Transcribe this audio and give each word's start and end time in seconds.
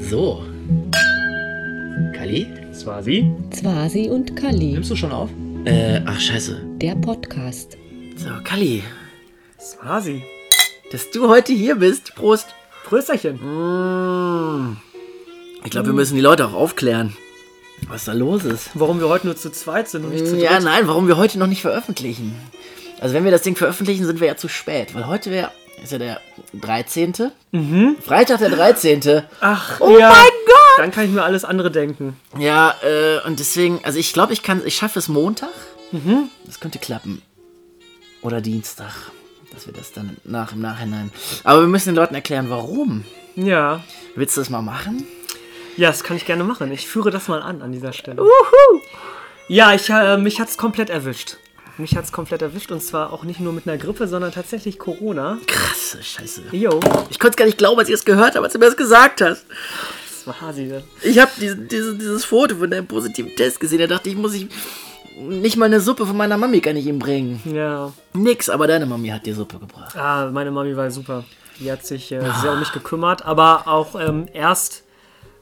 So. 0.00 0.42
Kali? 2.16 2.46
Swasi? 2.72 3.30
Zwasi 3.50 4.08
und 4.10 4.34
Kali, 4.36 4.72
Nimmst 4.72 4.90
du 4.90 4.96
schon 4.96 5.12
auf? 5.12 5.30
Äh, 5.64 6.00
ach 6.04 6.18
scheiße. 6.20 6.60
der 6.80 6.94
Podcast. 6.96 7.76
So, 8.16 8.28
Kali, 8.44 8.82
Swasi. 9.60 10.22
dass 10.92 11.10
du 11.10 11.28
heute 11.28 11.52
hier 11.52 11.76
bist. 11.76 12.14
Prost. 12.14 12.48
Prösterchen. 12.84 13.36
Mm. 13.36 14.76
Ich 15.64 15.70
glaube, 15.70 15.86
wir 15.88 15.94
müssen 15.94 16.16
die 16.16 16.20
Leute 16.20 16.46
auch 16.46 16.52
aufklären, 16.52 17.16
was 17.88 18.04
da 18.04 18.12
los 18.12 18.44
ist. 18.44 18.70
Warum 18.74 19.00
wir 19.00 19.08
heute 19.08 19.26
nur 19.26 19.36
zu 19.36 19.50
zweit 19.50 19.88
sind 19.88 20.04
und 20.04 20.10
nicht 20.12 20.26
zu 20.26 20.36
Ja, 20.36 20.54
dritt. 20.56 20.64
nein, 20.64 20.86
warum 20.86 21.08
wir 21.08 21.16
heute 21.16 21.38
noch 21.38 21.46
nicht 21.46 21.62
veröffentlichen. 21.62 22.34
Also 23.00 23.14
wenn 23.14 23.24
wir 23.24 23.30
das 23.30 23.40
Ding 23.42 23.56
veröffentlichen, 23.56 24.04
sind 24.04 24.20
wir 24.20 24.26
ja 24.28 24.36
zu 24.36 24.48
spät, 24.48 24.94
weil 24.94 25.06
heute 25.06 25.30
wäre, 25.30 25.50
ist 25.84 25.92
ja 25.92 25.98
der 25.98 26.20
13. 26.60 27.12
Freitag 28.04 28.38
der 28.38 28.50
13. 28.50 29.22
Ach, 29.40 29.80
Oh 29.80 29.98
ja. 29.98 30.08
mein 30.10 30.24
Gott! 30.46 30.78
Dann 30.78 30.90
kann 30.90 31.04
ich 31.04 31.10
mir 31.10 31.22
alles 31.22 31.44
andere 31.44 31.70
denken. 31.70 32.16
Ja, 32.38 32.74
äh, 32.82 33.26
und 33.26 33.38
deswegen, 33.38 33.80
also 33.84 33.98
ich 33.98 34.12
glaube, 34.12 34.32
ich 34.32 34.42
kann, 34.42 34.62
ich 34.64 34.74
schaffe 34.76 34.98
es 34.98 35.08
Montag. 35.08 35.50
Das 36.44 36.58
könnte 36.58 36.80
klappen. 36.80 37.22
Oder 38.22 38.40
Dienstag. 38.40 38.92
Dass 39.52 39.66
wir 39.66 39.72
das 39.72 39.92
dann 39.92 40.16
nach 40.24 40.52
im 40.52 40.60
Nachhinein. 40.60 41.12
Aber 41.44 41.60
wir 41.60 41.68
müssen 41.68 41.90
den 41.90 41.94
Leuten 41.94 42.16
erklären, 42.16 42.50
warum. 42.50 43.04
Ja. 43.36 43.84
Willst 44.16 44.36
du 44.36 44.40
das 44.40 44.50
mal 44.50 44.62
machen? 44.62 45.06
Ja, 45.76 45.90
das 45.90 46.02
kann 46.02 46.16
ich 46.16 46.26
gerne 46.26 46.42
machen. 46.42 46.72
Ich 46.72 46.88
führe 46.88 47.10
das 47.12 47.28
mal 47.28 47.40
an 47.42 47.62
an 47.62 47.70
dieser 47.70 47.92
Stelle. 47.92 48.24
Ja, 49.46 49.72
ich, 49.74 49.88
äh, 49.90 50.16
mich 50.16 50.40
hat's 50.40 50.56
komplett 50.56 50.90
erwischt. 50.90 51.36
Mich 51.76 51.96
hat's 51.96 52.12
komplett 52.12 52.40
erwischt 52.42 52.70
und 52.70 52.80
zwar 52.82 53.12
auch 53.12 53.24
nicht 53.24 53.40
nur 53.40 53.52
mit 53.52 53.66
einer 53.66 53.76
Grippe, 53.78 54.06
sondern 54.06 54.30
tatsächlich 54.30 54.78
Corona. 54.78 55.38
Krasse 55.46 56.02
Scheiße. 56.02 56.42
Jo, 56.52 56.78
Ich 57.10 57.18
konnte 57.18 57.30
es 57.30 57.36
gar 57.36 57.46
nicht 57.46 57.58
glauben, 57.58 57.78
als 57.80 57.88
ich 57.88 57.94
es 57.94 58.04
gehört 58.04 58.36
habe, 58.36 58.44
als 58.44 58.52
du 58.52 58.58
mir 58.60 58.66
das 58.66 58.76
gesagt 58.76 59.20
hast. 59.20 59.44
das 60.14 60.26
war 60.26 60.40
Hasi. 60.40 60.72
Ich 61.02 61.18
habe 61.18 61.32
diese, 61.40 61.56
diese, 61.56 61.94
dieses 61.96 62.24
Foto 62.24 62.56
von 62.56 62.70
deinem 62.70 62.86
positiven 62.86 63.34
Test 63.34 63.58
gesehen. 63.58 63.80
Da 63.80 63.86
dachte 63.88 64.08
ich, 64.08 64.16
muss 64.16 64.34
ich. 64.34 64.46
Nicht 65.16 65.56
mal 65.56 65.66
eine 65.66 65.78
Suppe 65.80 66.06
von 66.06 66.16
meiner 66.16 66.36
Mami 66.36 66.60
kann 66.60 66.76
ich 66.76 66.86
ihm 66.86 66.98
bringen. 66.98 67.40
Ja. 67.44 67.92
Nix, 68.14 68.48
aber 68.48 68.66
deine 68.66 68.84
Mami 68.84 69.08
hat 69.10 69.24
dir 69.24 69.34
Suppe 69.34 69.60
gebracht. 69.60 69.96
Ah, 69.96 70.28
meine 70.32 70.50
Mami 70.50 70.76
war 70.76 70.90
super. 70.90 71.24
Die 71.60 71.70
hat 71.70 71.86
sich 71.86 72.10
äh, 72.10 72.20
sehr 72.42 72.52
um 72.52 72.58
mich 72.58 72.72
gekümmert, 72.72 73.24
aber 73.24 73.68
auch 73.68 73.94
ähm, 73.94 74.26
erst 74.32 74.82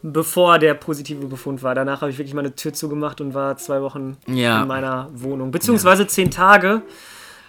bevor 0.02 0.58
der 0.58 0.74
positive 0.74 1.26
Befund 1.26 1.62
war. 1.62 1.74
Danach 1.74 2.00
habe 2.00 2.10
ich 2.10 2.18
wirklich 2.18 2.34
meine 2.34 2.54
Tür 2.54 2.72
zugemacht 2.72 3.20
und 3.20 3.34
war 3.34 3.56
zwei 3.56 3.80
Wochen 3.82 4.16
Ja. 4.26 4.62
in 4.62 4.68
meiner 4.68 5.08
Wohnung. 5.14 5.50
Beziehungsweise 5.50 6.06
zehn 6.06 6.30
Tage. 6.30 6.82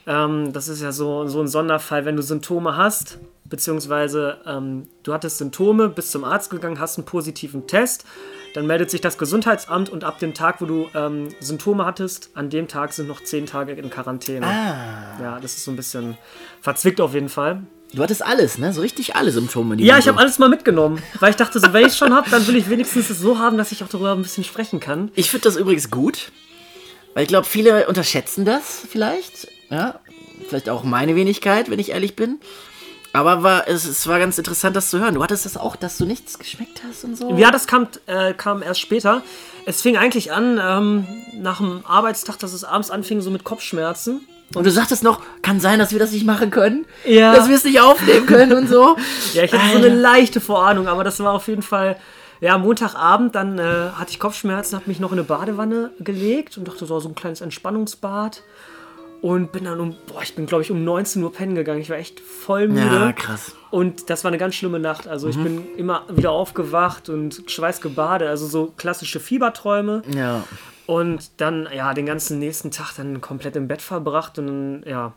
Ähm, 0.06 0.52
das 0.54 0.68
ist 0.68 0.82
ja 0.82 0.92
so, 0.92 1.28
so 1.28 1.40
ein 1.42 1.48
Sonderfall, 1.48 2.06
wenn 2.06 2.16
du 2.16 2.22
Symptome 2.22 2.76
hast, 2.76 3.20
beziehungsweise 3.46 4.38
ähm, 4.46 4.88
du 5.04 5.14
hattest 5.14 5.38
Symptome, 5.38 5.88
bist 5.90 6.12
zum 6.12 6.24
Arzt 6.26 6.50
gegangen, 6.50 6.80
hast 6.80 6.98
einen 6.98 7.06
positiven 7.06 7.68
Test, 7.68 8.06
dann 8.54 8.68
meldet 8.68 8.92
sich 8.92 9.00
das 9.02 9.18
Gesundheitsamt 9.18 9.90
und 9.90 10.04
ab 10.04 10.20
dem 10.20 10.34
Tag, 10.34 10.62
wo 10.62 10.66
du 10.66 10.88
ähm, 10.94 11.30
Symptome 11.40 11.86
hattest, 11.86 12.32
an 12.36 12.50
dem 12.50 12.68
Tag 12.68 12.94
sind 12.94 13.08
noch 13.08 13.24
zehn 13.24 13.46
Tage 13.46 13.72
in 13.74 13.90
Quarantäne. 13.90 14.46
Ah. 14.46 15.22
Ja, 15.22 15.40
das 15.40 15.56
ist 15.56 15.64
so 15.64 15.72
ein 15.72 15.78
bisschen 15.78 16.18
verzwickt 16.62 17.00
auf 17.02 17.14
jeden 17.14 17.30
Fall. 17.30 17.64
Du 17.94 18.02
hattest 18.02 18.26
alles, 18.26 18.58
ne? 18.58 18.74
So 18.74 18.82
richtig 18.82 19.16
alle 19.16 19.32
Symptome. 19.32 19.78
Die 19.78 19.86
Ja, 19.86 20.00
ich 20.00 20.08
habe 20.08 20.20
alles 20.20 20.40
mal 20.40 20.50
mitgenommen, 20.50 21.02
weil 21.20 21.30
ich 21.30 21.36
dachte, 21.36 21.60
so, 21.60 21.72
wenn 21.74 21.82
ich 21.82 21.90
es 21.90 21.98
schon 21.98 22.14
habe, 22.14 22.28
dann 22.30 22.46
will 22.48 22.56
ich 22.56 22.68
wenigstens 22.70 23.10
es 23.12 23.20
so 23.20 23.38
haben, 23.38 23.58
dass 23.58 23.72
ich 23.72 23.84
auch 23.84 23.88
darüber 23.88 24.14
ein 24.14 24.24
bisschen 24.24 24.44
sprechen 24.44 24.80
kann. 24.80 25.12
Ich 25.14 25.30
finde 25.30 25.44
das 25.44 25.58
übrigens 25.58 25.92
gut, 25.92 26.32
weil 27.14 27.24
ich 27.24 27.30
glaube, 27.30 27.46
viele 27.46 27.88
unterschätzen 27.88 28.46
das 28.46 28.84
vielleicht. 28.90 29.48
Ja, 29.70 30.00
vielleicht 30.50 30.70
auch 30.70 30.84
meine 30.84 31.16
Wenigkeit, 31.16 31.70
wenn 31.70 31.80
ich 31.80 31.92
ehrlich 31.92 32.16
bin. 32.16 32.40
Aber 33.16 33.44
war, 33.44 33.68
es, 33.68 33.86
es 33.86 34.08
war 34.08 34.18
ganz 34.18 34.40
interessant, 34.40 34.76
das 34.76 34.90
zu 34.90 35.00
hören. 35.00 35.14
Du 35.14 35.22
hattest 35.22 35.46
das 35.46 35.56
auch, 35.56 35.76
dass 35.76 36.00
du 36.00 36.06
nichts 36.06 36.40
geschmeckt 36.40 36.82
hast 36.88 37.04
und 37.04 37.16
so. 37.16 37.38
Ja, 37.38 37.52
das 37.52 37.68
kam, 37.68 37.88
äh, 38.08 38.34
kam 38.34 38.64
erst 38.64 38.80
später. 38.80 39.22
Es 39.68 39.84
fing 39.84 39.98
eigentlich 39.98 40.32
an, 40.32 40.60
ähm, 40.60 41.08
nach 41.40 41.58
dem 41.58 41.86
Arbeitstag, 41.86 42.40
dass 42.40 42.54
es 42.54 42.64
abends 42.64 42.90
anfing, 42.90 43.22
so 43.22 43.30
mit 43.30 43.44
Kopfschmerzen. 43.44 44.28
Und 44.56 44.66
du 44.66 44.72
sagtest 44.72 45.04
noch, 45.04 45.22
kann 45.42 45.60
sein, 45.60 45.80
dass 45.80 45.92
wir 45.92 46.00
das 46.00 46.12
nicht 46.12 46.26
machen 46.26 46.52
können. 46.52 46.86
Ja. 47.06 47.36
Dass 47.36 47.50
wir 47.50 47.56
es 47.56 47.64
nicht 47.64 47.80
aufnehmen 47.82 48.26
können 48.26 48.54
und 48.54 48.68
so. 48.68 48.96
Ja, 49.34 49.44
ich 49.44 49.54
hatte 49.54 49.72
so 49.72 49.78
eine 49.78 49.90
leichte 49.90 50.40
Vorahnung, 50.40 50.88
aber 50.88 51.04
das 51.04 51.20
war 51.20 51.34
auf 51.34 51.48
jeden 51.48 51.64
Fall, 51.64 51.98
ja, 52.40 52.58
Montagabend, 52.58 53.34
dann 53.34 53.58
äh, 53.58 53.90
hatte 53.96 54.12
ich 54.12 54.20
Kopfschmerzen, 54.20 54.76
habe 54.76 54.88
mich 54.88 55.00
noch 55.00 55.12
in 55.12 55.18
eine 55.18 55.26
Badewanne 55.26 55.92
gelegt 56.00 56.58
und 56.58 56.68
dachte, 56.68 56.86
so, 56.86 57.00
so 57.00 57.10
ein 57.10 57.16
kleines 57.16 57.42
Entspannungsbad. 57.42 58.44
Und 59.22 59.54
bin 59.54 59.64
dann 59.64 59.80
um, 59.80 59.96
boah, 60.08 60.22
ich 60.22 60.36
bin, 60.36 60.46
glaube 60.48 60.64
ich, 60.64 60.70
um 60.72 60.84
19 60.84 61.24
Uhr 61.24 61.32
pennen 61.32 61.56
gegangen. 61.56 61.80
Ich 61.80 61.90
war 61.90 61.96
echt 61.96 62.20
voll 62.20 62.68
müde. 62.68 62.86
Ja, 62.86 63.14
krass. 63.14 63.56
Und 63.72 64.10
das 64.10 64.26
war 64.26 64.30
eine 64.30 64.38
ganz 64.38 64.54
schlimme 64.54 64.80
Nacht. 64.80 65.08
Also 65.08 65.30
ich 65.30 65.38
bin 65.38 65.66
immer 65.78 66.04
wieder 66.10 66.32
aufgewacht 66.32 67.08
und 67.08 67.42
schweißgebadet, 67.48 68.28
also 68.28 68.48
so 68.48 68.74
klassische 68.76 69.22
Fieberträume. 69.22 70.04
Ja. 70.14 70.44
Und 70.86 71.40
dann, 71.42 71.68
ja, 71.74 71.94
den 71.94 72.06
ganzen 72.06 72.40
nächsten 72.40 72.72
Tag 72.72 72.94
dann 72.96 73.22
komplett 73.22 73.56
im 73.56 73.68
Bett 73.68 73.82
verbracht 73.82 74.38
und 74.38 74.48
dann, 74.48 74.84
ja, 74.86 75.14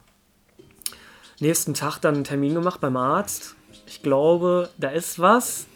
nächsten 1.41 1.75
Tag 1.75 1.99
dann 1.99 2.15
einen 2.15 2.25
Termin 2.25 2.54
gemacht 2.54 2.81
beim 2.81 2.97
Arzt. 2.97 3.56
Ich 3.87 4.03
glaube, 4.03 4.71
da 4.78 4.88
ist 4.91 5.19
was. 5.19 5.66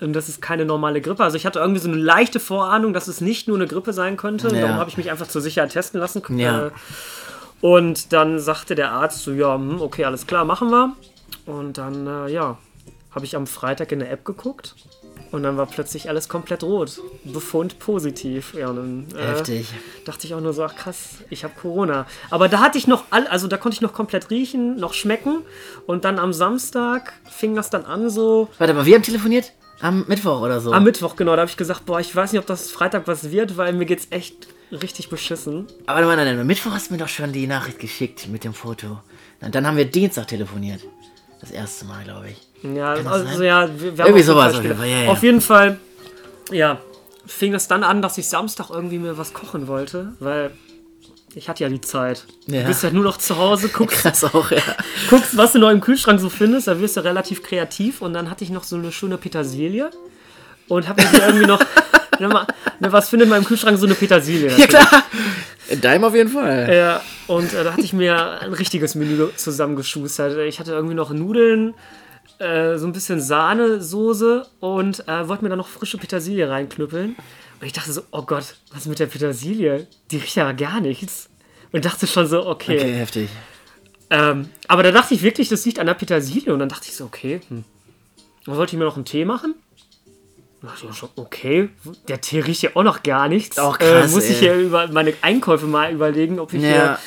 Und 0.00 0.14
das 0.14 0.30
ist 0.30 0.40
keine 0.40 0.64
normale 0.64 1.02
Grippe. 1.02 1.22
Also 1.22 1.36
ich 1.36 1.44
hatte 1.44 1.58
irgendwie 1.58 1.80
so 1.80 1.88
eine 1.88 1.98
leichte 1.98 2.40
Vorahnung, 2.40 2.94
dass 2.94 3.06
es 3.06 3.20
nicht 3.20 3.48
nur 3.48 3.58
eine 3.58 3.66
Grippe 3.66 3.92
sein 3.92 4.16
könnte. 4.16 4.48
Ja. 4.48 4.62
darum 4.62 4.76
habe 4.76 4.88
ich 4.88 4.96
mich 4.96 5.10
einfach 5.10 5.28
zur 5.28 5.42
Sicherheit 5.42 5.72
testen 5.72 6.00
lassen. 6.00 6.22
Ja. 6.38 6.68
Äh, 6.68 6.70
Und 7.60 8.14
dann 8.14 8.38
sagte 8.38 8.74
der 8.74 8.92
Arzt 8.92 9.22
so, 9.22 9.32
ja, 9.32 9.54
hm, 9.54 9.82
okay, 9.82 10.06
alles 10.06 10.26
klar, 10.26 10.46
machen 10.46 10.70
wir. 10.70 10.96
Und 11.44 11.76
dann, 11.76 12.06
äh, 12.06 12.28
ja, 12.32 12.56
habe 13.14 13.24
ich 13.26 13.36
am 13.36 13.46
Freitag 13.46 13.92
in 13.92 13.98
der 13.98 14.10
App 14.10 14.24
geguckt. 14.24 14.74
Und 15.32 15.44
dann 15.44 15.56
war 15.56 15.66
plötzlich 15.66 16.08
alles 16.08 16.28
komplett 16.28 16.64
rot. 16.64 17.00
Befund 17.24 17.78
positiv. 17.78 18.54
Ja, 18.54 18.72
dann, 18.72 19.06
äh, 19.14 19.26
Heftig. 19.28 19.68
dachte 20.04 20.26
ich 20.26 20.34
auch 20.34 20.40
nur 20.40 20.52
so, 20.52 20.64
ach 20.64 20.74
krass, 20.74 21.18
ich 21.30 21.44
habe 21.44 21.54
Corona. 21.60 22.06
Aber 22.30 22.48
da 22.48 22.60
hatte 22.60 22.78
ich 22.78 22.86
noch, 22.88 23.04
all, 23.10 23.26
also 23.28 23.46
da 23.46 23.56
konnte 23.56 23.76
ich 23.76 23.80
noch 23.80 23.92
komplett 23.92 24.30
riechen, 24.30 24.76
noch 24.76 24.92
schmecken. 24.92 25.42
Und 25.86 26.04
dann 26.04 26.18
am 26.18 26.32
Samstag 26.32 27.12
fing 27.30 27.54
das 27.54 27.70
dann 27.70 27.84
an 27.84 28.10
so, 28.10 28.48
Warte 28.58 28.74
mal, 28.74 28.86
wir 28.86 28.94
haben 28.96 29.02
telefoniert 29.02 29.52
am 29.80 30.04
Mittwoch 30.08 30.40
oder 30.40 30.60
so. 30.60 30.72
am 30.72 30.84
Mittwoch 30.84 31.16
genau, 31.16 31.36
da 31.36 31.42
habe 31.42 31.50
ich 31.50 31.56
gesagt, 31.56 31.86
boah, 31.86 32.00
ich 32.00 32.14
weiß 32.14 32.32
nicht, 32.32 32.40
ob 32.40 32.46
das 32.46 32.70
Freitag 32.70 33.06
was 33.06 33.30
wird, 33.30 33.56
weil 33.56 33.72
mir 33.72 33.86
geht's 33.86 34.08
echt 34.10 34.48
richtig 34.72 35.08
beschissen. 35.10 35.66
Aber 35.86 36.00
nein, 36.00 36.16
nein, 36.16 36.26
nein, 36.26 36.40
am 36.40 36.46
Mittwoch 36.46 36.72
hast 36.72 36.90
du 36.90 36.94
mir 36.94 37.00
doch 37.00 37.08
schon 37.08 37.32
die 37.32 37.46
Nachricht 37.46 37.78
geschickt 37.78 38.28
mit 38.28 38.44
dem 38.44 38.52
Foto. 38.52 39.00
Und 39.40 39.54
dann 39.54 39.66
haben 39.66 39.76
wir 39.76 39.84
Dienstag 39.84 40.28
telefoniert. 40.28 40.82
Das 41.40 41.50
erste 41.50 41.86
Mal, 41.86 42.04
glaube 42.04 42.30
ich. 42.30 42.49
Ja, 42.62 42.92
also 42.92 43.24
sein? 43.38 43.42
ja, 43.42 43.68
wir, 43.68 43.96
wir 43.96 44.04
Irgendwie 44.04 44.04
haben 44.04 44.08
auf 44.10 44.16
jeden 44.16 44.22
sowas 44.26 44.52
Fall 44.52 44.58
auf 44.58 44.62
jeden 44.64 44.76
Fall, 44.78 44.88
ja, 44.88 45.00
ja. 45.02 45.10
Auf 45.10 45.22
jeden 45.22 45.40
Fall, 45.40 45.78
ja, 46.52 46.78
fing 47.26 47.54
es 47.54 47.68
dann 47.68 47.82
an, 47.84 48.02
dass 48.02 48.18
ich 48.18 48.28
Samstag 48.28 48.70
irgendwie 48.70 48.98
mir 48.98 49.16
was 49.16 49.32
kochen 49.32 49.66
wollte, 49.68 50.12
weil 50.20 50.50
ich 51.34 51.48
hatte 51.48 51.62
ja 51.62 51.68
die 51.70 51.80
Zeit. 51.80 52.26
Ja. 52.46 52.62
Du 52.62 52.66
bist 52.68 52.82
ja 52.82 52.90
nur 52.90 53.04
noch 53.04 53.16
zu 53.16 53.36
Hause, 53.38 53.68
guckst, 53.72 54.02
Krass 54.02 54.24
auch, 54.24 54.50
ja. 54.50 54.58
guckst, 55.08 55.36
was 55.36 55.52
du 55.52 55.58
noch 55.58 55.70
im 55.70 55.80
Kühlschrank 55.80 56.20
so 56.20 56.28
findest, 56.28 56.66
da 56.68 56.78
wirst 56.80 56.96
du 56.96 57.04
relativ 57.04 57.42
kreativ 57.42 58.02
und 58.02 58.12
dann 58.14 58.30
hatte 58.30 58.44
ich 58.44 58.50
noch 58.50 58.64
so 58.64 58.76
eine 58.76 58.92
schöne 58.92 59.16
Petersilie 59.16 59.90
und 60.68 60.88
habe 60.88 61.02
mir 61.02 61.22
irgendwie 61.26 61.46
noch, 61.46 61.60
mal- 62.20 62.46
ne, 62.80 62.92
was 62.92 63.08
findet 63.08 63.28
man 63.28 63.38
im 63.38 63.44
Kühlschrank, 63.44 63.78
so 63.78 63.86
eine 63.86 63.94
Petersilie. 63.94 64.50
Ja, 64.56 64.66
klar. 64.66 65.04
In 65.68 65.80
deinem 65.80 66.02
auf 66.04 66.14
jeden 66.16 66.30
Fall. 66.30 66.68
Ja, 66.74 67.00
und 67.28 67.54
äh, 67.54 67.62
da 67.62 67.72
hatte 67.72 67.82
ich 67.82 67.92
mir 67.92 68.40
ein 68.40 68.52
richtiges 68.52 68.96
Menü 68.96 69.28
zusammengeschustert. 69.36 70.36
Ich 70.38 70.58
hatte 70.58 70.72
irgendwie 70.72 70.96
noch 70.96 71.10
Nudeln, 71.10 71.74
äh, 72.40 72.78
so 72.78 72.86
ein 72.86 72.92
bisschen 72.92 73.20
Sahnesoße 73.20 74.46
und 74.60 75.06
äh, 75.08 75.28
wollte 75.28 75.44
mir 75.44 75.50
dann 75.50 75.58
noch 75.58 75.68
frische 75.68 75.98
Petersilie 75.98 76.48
reinknüppeln. 76.48 77.16
Und 77.60 77.66
ich 77.66 77.72
dachte 77.72 77.92
so, 77.92 78.02
oh 78.10 78.22
Gott, 78.22 78.56
was 78.72 78.80
ist 78.82 78.86
mit 78.86 78.98
der 78.98 79.06
Petersilie? 79.06 79.86
Die 80.10 80.16
riecht 80.16 80.36
ja 80.36 80.50
gar 80.52 80.80
nichts. 80.80 81.28
Und 81.72 81.84
dachte 81.84 82.06
schon 82.06 82.26
so, 82.26 82.46
okay. 82.46 82.78
Okay, 82.78 82.92
heftig. 82.94 83.28
Ähm, 84.08 84.48
aber 84.66 84.82
da 84.82 84.90
dachte 84.90 85.14
ich 85.14 85.22
wirklich, 85.22 85.48
das 85.48 85.64
liegt 85.66 85.78
an 85.78 85.86
der 85.86 85.94
Petersilie. 85.94 86.52
Und 86.52 86.58
dann 86.58 86.68
dachte 86.68 86.86
ich 86.88 86.96
so, 86.96 87.04
okay. 87.04 87.40
Hm. 87.48 87.64
Dann 88.46 88.56
wollte 88.56 88.74
ich 88.74 88.78
mir 88.78 88.84
noch 88.86 88.96
einen 88.96 89.04
Tee 89.04 89.24
machen. 89.24 89.54
Da 90.62 90.68
dachte 90.68 90.84
ich 90.84 90.90
auch 90.90 90.94
schon, 90.94 91.08
okay, 91.16 91.68
der 92.08 92.20
Tee 92.20 92.40
riecht 92.40 92.62
ja 92.62 92.70
auch 92.74 92.82
noch 92.82 93.02
gar 93.02 93.28
nichts. 93.28 93.58
Auch 93.58 93.78
krass, 93.78 94.10
äh, 94.10 94.14
muss 94.14 94.28
ich 94.28 94.42
ey. 94.42 94.48
ja 94.48 94.56
über 94.58 94.88
meine 94.88 95.14
Einkäufe 95.22 95.66
mal 95.66 95.92
überlegen, 95.92 96.38
ob 96.40 96.52
ich 96.52 96.62
Ja. 96.62 96.68
hier 96.68 96.98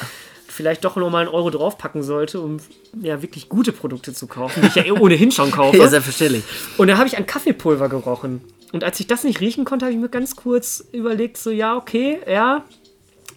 vielleicht 0.53 0.85
doch 0.85 0.95
noch 0.95 1.09
mal 1.09 1.19
einen 1.19 1.29
Euro 1.29 1.49
draufpacken 1.49 2.03
sollte, 2.03 2.39
um 2.39 2.57
ja 3.01 3.21
wirklich 3.21 3.49
gute 3.49 3.71
Produkte 3.71 4.13
zu 4.13 4.27
kaufen, 4.27 4.61
die 4.61 4.67
ich 4.67 4.75
ja 4.75 4.85
eh 4.85 4.91
ohnehin 4.91 5.31
schon 5.31 5.51
kaufe. 5.51 5.77
Ja, 5.77 5.87
selbstverständlich. 5.87 6.43
Und 6.77 6.87
da 6.87 6.97
habe 6.97 7.07
ich 7.07 7.17
an 7.17 7.25
Kaffeepulver 7.25 7.89
gerochen. 7.89 8.41
Und 8.71 8.83
als 8.83 8.99
ich 8.99 9.07
das 9.07 9.23
nicht 9.23 9.39
riechen 9.39 9.65
konnte, 9.65 9.85
habe 9.85 9.93
ich 9.93 9.99
mir 9.99 10.09
ganz 10.09 10.35
kurz 10.35 10.83
überlegt, 10.91 11.37
so 11.37 11.51
ja, 11.51 11.75
okay, 11.75 12.19
ja, 12.27 12.63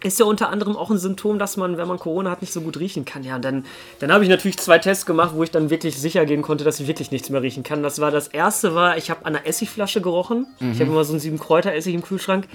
ist 0.03 0.19
ja 0.19 0.27
unter 0.27 0.51
anderem 0.51 0.77
auch 0.77 0.91
ein 0.91 0.99
Symptom, 0.99 1.39
dass 1.39 1.57
man, 1.57 1.77
wenn 1.79 1.89
man 1.89 1.99
Corona 1.99 2.31
hat, 2.31 2.41
nicht 2.41 2.53
so 2.53 2.61
gut 2.61 2.79
riechen 2.79 3.05
kann. 3.05 3.23
Ja, 3.25 3.37
und 3.37 3.45
dann, 3.45 3.65
dann 3.99 4.13
habe 4.13 4.25
ich 4.25 4.31
natürlich 4.31 4.59
zwei 4.59 4.79
Tests 4.79 5.07
gemacht, 5.07 5.33
wo 5.35 5.43
ich 5.43 5.51
dann 5.51 5.71
wirklich 5.71 5.99
sicher 5.99 6.25
gehen 6.27 6.43
konnte, 6.43 6.65
dass 6.65 6.81
ich 6.81 6.87
wirklich 6.87 7.11
nichts 7.11 7.31
mehr 7.31 7.43
riechen 7.43 7.63
kann. 7.63 7.83
Das 7.83 8.01
war 8.01 8.11
das 8.11 8.29
erste 8.29 8.75
war, 8.75 8.97
ich 8.97 9.11
habe 9.11 9.25
an 9.25 9.37
einer 9.37 9.47
Essigflasche 9.47 10.01
gerochen. 10.01 10.47
Ich 10.61 10.81
habe 10.81 10.91
immer 10.91 11.05
so 11.05 11.13
einen 11.13 11.21
sieben 11.21 11.39
Kräuter 11.39 11.73
Essig 11.75 11.95
im 11.95 12.03
Kühlschrank. 12.03 12.47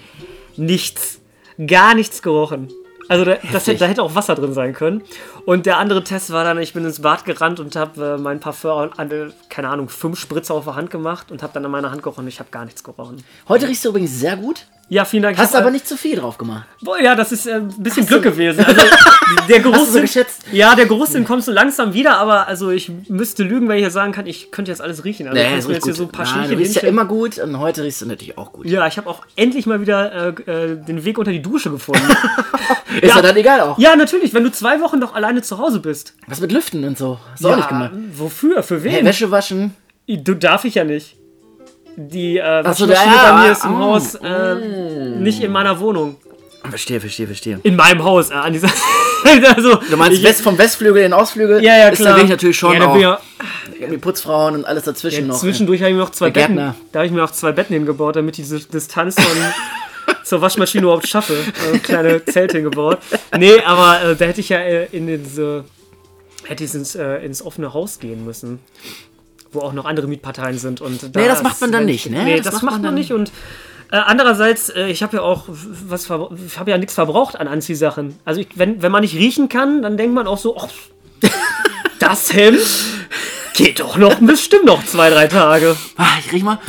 Nichts. 0.55 1.19
Gar 1.65 1.95
nichts 1.95 2.21
gerochen. 2.21 2.69
Also 3.11 3.25
da, 3.25 3.35
das, 3.51 3.65
da 3.65 3.85
hätte 3.87 4.03
auch 4.03 4.15
Wasser 4.15 4.35
drin 4.35 4.53
sein 4.53 4.71
können. 4.71 5.01
Und 5.45 5.65
der 5.65 5.79
andere 5.79 6.01
Test 6.01 6.31
war 6.31 6.45
dann, 6.45 6.57
ich 6.59 6.71
bin 6.71 6.85
ins 6.85 7.01
Bad 7.01 7.25
gerannt 7.25 7.59
und 7.59 7.75
habe 7.75 8.15
äh, 8.17 8.17
mein 8.17 8.39
Parfum 8.39 8.89
an, 8.95 9.33
keine 9.49 9.67
Ahnung, 9.67 9.89
fünf 9.89 10.17
Spritzer 10.17 10.53
auf 10.53 10.63
der 10.63 10.75
Hand 10.75 10.91
gemacht 10.91 11.29
und 11.29 11.43
habe 11.43 11.51
dann 11.51 11.65
an 11.65 11.71
meiner 11.71 11.91
Hand 11.91 12.03
gerochen. 12.03 12.25
Ich 12.29 12.39
habe 12.39 12.51
gar 12.51 12.63
nichts 12.63 12.85
gerochen. 12.85 13.21
Heute 13.49 13.67
riechst 13.67 13.83
du 13.83 13.89
übrigens 13.89 14.17
sehr 14.17 14.37
gut. 14.37 14.65
Ja, 14.93 15.05
vielen 15.05 15.23
Dank. 15.23 15.38
Ich 15.38 15.41
Hast 15.41 15.53
hab, 15.53 15.61
aber 15.61 15.69
äh, 15.69 15.71
nicht 15.71 15.88
zu 15.88 15.95
viel 15.95 16.17
drauf 16.17 16.38
gemacht. 16.38 16.65
Boah, 16.81 16.99
ja, 16.99 17.15
das 17.15 17.31
ist 17.31 17.47
äh, 17.47 17.53
ein 17.53 17.67
bisschen 17.77 18.03
Hast 18.03 18.11
du- 18.11 18.19
Glück 18.19 18.23
gewesen. 18.23 18.65
Also 19.31 19.47
der 19.47 19.59
du 19.59 19.63
so 19.69 19.71
Geruchssinn, 19.71 20.01
geschätzt? 20.01 20.41
ja, 20.51 20.75
der 20.75 20.85
Geruchssinn 20.88 21.23
kommt 21.23 21.45
so 21.45 21.53
langsam 21.53 21.93
wieder, 21.93 22.17
aber 22.17 22.49
also 22.49 22.69
ich 22.69 22.91
müsste 23.07 23.43
lügen, 23.43 23.69
wenn 23.69 23.77
ich 23.77 23.83
jetzt 23.83 23.93
sagen 23.93 24.11
kann, 24.11 24.27
ich 24.27 24.51
könnte 24.51 24.71
jetzt 24.71 24.81
alles 24.81 25.05
riechen. 25.05 25.25
Also 25.29 25.39
ich 25.39 25.47
Nee, 25.47 25.55
richtig 25.55 25.75
jetzt 25.75 25.85
hier 25.85 25.93
so 25.93 26.03
ein 26.03 26.09
paar 26.09 26.25
Nein, 26.25 26.49
du 26.49 26.57
riechst 26.57 26.75
ja 26.75 26.81
immer 26.81 27.05
gut 27.05 27.39
und 27.39 27.57
heute 27.57 27.83
riechst 27.83 28.01
du 28.01 28.07
natürlich 28.07 28.38
auch 28.38 28.51
gut. 28.51 28.65
Ja, 28.65 28.85
ich 28.88 28.97
habe 28.97 29.09
auch 29.09 29.21
endlich 29.38 29.65
mal 29.65 29.79
wieder 29.79 30.35
äh, 30.38 30.51
äh, 30.51 30.75
den 30.75 31.05
Weg 31.05 31.17
unter 31.17 31.31
die 31.31 31.41
Dusche 31.41 31.71
gefunden. 31.71 32.01
Ist 33.01 33.15
ja 33.15 33.21
dann 33.21 33.38
egal 33.38 33.61
auch. 33.61 33.77
ja, 33.79 33.95
natürlich, 33.95 34.33
wenn 34.33 34.43
du 34.43 34.51
zwei 34.51 34.81
Wochen 34.81 34.99
doch 34.99 35.15
alleine 35.15 35.41
zu 35.41 35.57
Hause 35.59 35.79
bist. 35.79 36.13
Was 36.27 36.41
mit 36.41 36.51
Lüften 36.51 36.83
und 36.83 36.97
so? 36.97 37.17
Hast 37.31 37.41
du 37.41 37.49
auch 37.51 37.55
nicht 37.55 37.69
gemacht. 37.69 37.91
Wofür? 38.17 38.63
Für 38.63 38.83
wen? 38.83 38.91
Hey, 38.91 39.05
Wäsche 39.05 39.31
waschen. 39.31 39.73
Du 40.07 40.33
darf 40.33 40.65
ich 40.65 40.75
ja 40.75 40.83
nicht. 40.83 41.15
Die 42.09 42.38
äh, 42.38 42.63
so, 42.63 42.69
Waschmaschine 42.69 43.15
ja, 43.15 43.31
bei 43.31 43.38
mir 43.39 43.45
ja, 43.45 43.51
ist 43.51 43.65
im 43.65 43.71
mm, 43.71 43.80
Haus, 43.80 44.15
äh, 44.15 44.56
nicht 45.19 45.42
in 45.42 45.51
meiner 45.51 45.80
Wohnung. 45.80 46.15
Verstehe, 46.69 47.00
verstehe, 47.00 47.27
verstehe. 47.27 47.59
In 47.63 47.75
meinem 47.75 48.03
Haus, 48.03 48.30
äh, 48.30 48.36
an 48.36 48.53
dieser 48.53 48.69
also, 49.56 49.75
Du 49.75 49.98
meinst 49.98 50.18
ich, 50.18 50.24
West, 50.24 50.42
vom 50.42 50.57
Westflügel 50.57 51.03
in 51.03 51.12
den 51.12 51.13
Ausflügel? 51.13 51.63
Ja, 51.63 51.77
ja, 51.77 51.89
ist 51.89 52.01
klar. 52.01 52.18
ich 52.19 52.30
natürlich 52.30 52.57
schon 52.57 52.75
ja, 52.75 52.88
auch. 52.88 53.18
auch 53.18 53.89
Die 53.89 53.98
Putzfrauen 53.98 54.56
und 54.56 54.65
alles 54.65 54.83
dazwischen 54.83 55.21
ja, 55.21 55.27
noch. 55.27 55.39
zwischendurch 55.39 55.81
habe 55.81 55.92
ich 55.92 55.95
mir 55.95 56.01
noch 56.01 56.12
zwei 56.12 56.30
Betten. 56.30 56.56
Da 56.56 57.00
habe 57.00 57.06
ich 57.06 57.12
mir 57.12 57.19
noch 57.19 57.31
zwei 57.31 57.51
Betten 57.51 57.74
hingebaut, 57.74 58.15
damit 58.15 58.38
ich 58.38 58.45
diese 58.45 58.59
Distanz 58.68 59.15
von 59.15 60.15
zur 60.24 60.42
Waschmaschine 60.42 60.83
überhaupt 60.83 61.07
schaffe. 61.07 61.36
Also 61.65 61.80
kleine 61.80 62.24
Zelte 62.25 62.57
hingebaut. 62.57 63.00
Nee, 63.38 63.59
aber 63.65 64.01
äh, 64.03 64.15
da 64.15 64.25
hätte 64.25 64.42
ich 64.42 64.50
ja 64.50 64.59
äh, 64.59 64.88
in 64.92 65.07
diese 65.07 65.65
hätte 66.45 66.63
ich 66.63 66.74
ins, 66.74 66.95
äh, 66.95 67.18
ins 67.25 67.42
offene 67.42 67.74
Haus 67.74 68.00
gehen 68.00 68.25
müssen. 68.25 68.59
Wo 69.51 69.59
auch 69.59 69.74
noch 69.74 69.86
andere 69.86 70.07
Mietparteien 70.07 70.57
sind. 70.57 70.81
Und 70.81 71.15
da 71.15 71.19
Nee, 71.19 71.27
das 71.27 71.44
macht 71.44 71.59
man 71.62 71.71
dann 71.71 71.86
nicht, 71.86 72.09
ne? 72.09 72.24
Nee, 72.24 72.38
Das 72.38 72.45
das, 72.45 72.53
macht 72.56 72.63
macht 72.63 72.74
man 72.75 72.81
man 72.83 72.94
nicht. 72.95 73.12
Und 73.12 73.31
äh, 73.92 73.98
andererseits, 73.98 74.69
äh, 74.69 74.88
ich 74.88 75.03
habe 75.03 75.18
ja 75.18 75.24
auch 75.24 75.45
was 75.48 76.06
ich 76.06 76.59
habe 76.59 76.71
ja 76.71 76.77
nichts 76.77 76.94
verbraucht 76.94 77.38
an 77.38 77.48
Anziehsachen. 77.48 78.18
Also 78.24 78.42
ich, 78.42 78.48
wenn, 78.56 78.81
wenn 78.81 78.92
man 78.92 79.01
nicht 79.01 79.15
riechen 79.15 79.50
kann, 79.50 79.81
dann 79.81 79.98
denkt 79.98 80.15
man 80.15 80.27
auch 80.27 80.38
so, 80.38 80.56
ach, 80.57 80.69
das 82.00 82.33
Hemd 82.33 82.62
geht 83.53 83.81
doch 83.81 83.98
noch 83.98 84.15
bestimmt 84.19 84.65
noch 84.65 84.86
zwei, 84.86 85.09
drei 85.09 85.27
Tage. 85.27 85.75
Ah, 85.98 86.07
ich 86.19 86.31
riech 86.31 86.44
mal. 86.44 86.59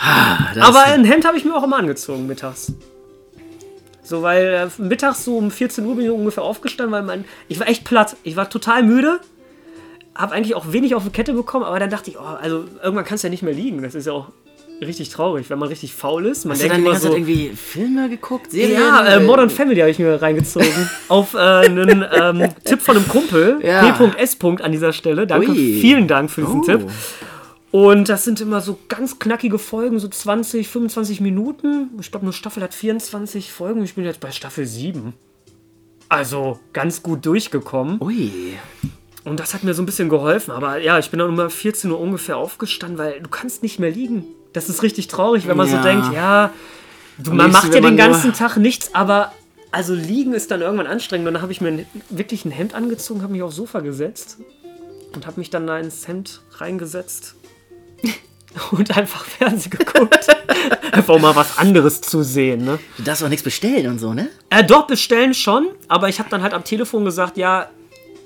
Ah, 0.00 0.38
Aber 0.60 0.82
ein 0.84 1.04
Hemd 1.04 1.24
habe 1.24 1.36
ich 1.36 1.44
mir 1.44 1.54
auch 1.54 1.62
immer 1.62 1.76
angezogen 1.76 2.26
mittags. 2.26 2.72
So, 4.02 4.22
weil 4.22 4.68
äh, 4.78 4.82
mittags 4.82 5.24
so 5.24 5.38
um 5.38 5.50
14 5.50 5.86
Uhr 5.86 5.94
bin 5.94 6.04
ich 6.06 6.10
ungefähr 6.10 6.42
aufgestanden, 6.42 6.92
weil 6.92 7.02
mein, 7.02 7.24
ich 7.48 7.60
war 7.60 7.68
echt 7.68 7.84
platt. 7.84 8.16
Ich 8.24 8.34
war 8.34 8.50
total 8.50 8.82
müde. 8.82 9.20
Habe 10.14 10.34
eigentlich 10.34 10.54
auch 10.54 10.72
wenig 10.72 10.94
auf 10.94 11.04
die 11.04 11.10
Kette 11.10 11.32
bekommen, 11.32 11.64
aber 11.64 11.78
dann 11.78 11.90
dachte 11.90 12.10
ich, 12.10 12.18
oh, 12.18 12.22
also 12.22 12.64
irgendwann 12.82 13.04
kannst 13.04 13.24
du 13.24 13.28
ja 13.28 13.30
nicht 13.30 13.42
mehr 13.42 13.54
liegen. 13.54 13.82
Das 13.82 13.94
ist 13.94 14.06
ja 14.06 14.12
auch 14.12 14.28
richtig 14.80 15.08
traurig, 15.08 15.48
wenn 15.48 15.58
man 15.58 15.68
richtig 15.68 15.94
faul 15.94 16.26
ist. 16.26 16.44
Man 16.44 16.52
Hast 16.52 16.62
du 16.62 16.68
denkt 16.68 16.76
dann 16.76 16.82
die 16.84 16.90
immer 16.90 16.98
so, 16.98 17.12
irgendwie 17.12 17.50
Filme 17.50 18.08
geguckt? 18.08 18.50
Serien? 18.50 18.80
ja, 18.80 19.06
äh, 19.06 19.20
Modern 19.20 19.48
Family 19.50 19.80
habe 19.80 19.90
ich 19.90 19.98
mir 19.98 20.20
reingezogen. 20.20 20.68
Auf 21.08 21.34
äh, 21.34 21.38
einen 21.38 22.04
ähm, 22.12 22.48
Tipp 22.64 22.82
von 22.82 22.96
einem 22.96 23.08
Kumpel. 23.08 23.60
Ja. 23.62 23.92
P.S. 23.92 24.36
an 24.60 24.72
dieser 24.72 24.92
Stelle. 24.92 25.26
Danke, 25.26 25.50
Ui. 25.50 25.80
vielen 25.80 26.08
Dank 26.08 26.30
für 26.30 26.42
diesen 26.42 26.60
Oh. 26.60 26.64
Tipp. 26.64 26.90
Und 27.70 28.10
das 28.10 28.24
sind 28.24 28.38
immer 28.42 28.60
so 28.60 28.78
ganz 28.88 29.18
knackige 29.18 29.58
Folgen, 29.58 29.98
so 29.98 30.06
20, 30.06 30.68
25 30.68 31.22
Minuten. 31.22 31.88
Ich 32.00 32.10
glaube, 32.10 32.26
eine 32.26 32.34
Staffel 32.34 32.62
hat 32.62 32.74
24 32.74 33.50
Folgen. 33.50 33.82
Ich 33.82 33.94
bin 33.94 34.04
jetzt 34.04 34.20
bei 34.20 34.30
Staffel 34.30 34.66
7. 34.66 35.14
Also 36.10 36.58
ganz 36.74 37.02
gut 37.02 37.24
durchgekommen. 37.24 37.98
Ui. 38.02 38.30
Und 39.24 39.38
das 39.38 39.54
hat 39.54 39.62
mir 39.62 39.72
so 39.74 39.82
ein 39.82 39.86
bisschen 39.86 40.08
geholfen. 40.08 40.50
Aber 40.52 40.78
ja, 40.78 40.98
ich 40.98 41.10
bin 41.10 41.18
dann 41.20 41.38
um 41.38 41.50
14 41.50 41.90
Uhr 41.90 42.00
ungefähr 42.00 42.36
aufgestanden, 42.36 42.98
weil 42.98 43.20
du 43.20 43.28
kannst 43.28 43.62
nicht 43.62 43.78
mehr 43.78 43.90
liegen. 43.90 44.24
Das 44.52 44.68
ist 44.68 44.82
richtig 44.82 45.08
traurig, 45.08 45.46
wenn 45.46 45.56
man 45.56 45.68
Ja. 45.68 45.76
so 45.78 45.82
denkt, 45.82 46.12
ja, 46.12 46.50
du, 47.18 47.32
man 47.32 47.50
macht 47.52 47.72
ja 47.72 47.80
den 47.80 47.96
ganzen 47.96 48.32
Tag 48.32 48.56
nichts, 48.56 48.94
aber 48.94 49.32
also 49.70 49.94
liegen 49.94 50.32
ist 50.34 50.50
dann 50.50 50.60
irgendwann 50.60 50.86
anstrengend. 50.88 51.28
Und 51.28 51.34
dann 51.34 51.42
habe 51.42 51.52
ich 51.52 51.60
mir 51.60 51.68
ein, 51.68 51.86
wirklich 52.10 52.44
ein 52.44 52.50
Hemd 52.50 52.74
angezogen, 52.74 53.22
habe 53.22 53.32
mich 53.32 53.42
aufs 53.42 53.56
Sofa 53.56 53.80
gesetzt 53.80 54.38
und 55.14 55.26
habe 55.26 55.38
mich 55.40 55.50
dann 55.50 55.66
da 55.66 55.78
ins 55.78 56.06
Hemd 56.08 56.40
reingesetzt 56.56 57.36
und 58.72 58.96
einfach 58.96 59.24
Fernsehen 59.24 59.70
geguckt. 59.70 60.26
einfach 60.92 61.14
um 61.14 61.22
mal 61.22 61.36
was 61.36 61.58
anderes 61.58 62.00
zu 62.00 62.22
sehen, 62.22 62.64
ne? 62.64 62.78
Du 62.98 63.04
darfst 63.04 63.22
auch 63.24 63.28
nichts 63.28 63.44
bestellen 63.44 63.88
und 63.88 63.98
so, 63.98 64.12
ne? 64.12 64.28
Äh, 64.50 64.64
doch, 64.64 64.86
bestellen 64.86 65.32
schon, 65.32 65.68
aber 65.88 66.08
ich 66.08 66.18
habe 66.18 66.28
dann 66.28 66.42
halt 66.42 66.52
am 66.54 66.64
Telefon 66.64 67.04
gesagt, 67.04 67.36
ja, 67.36 67.70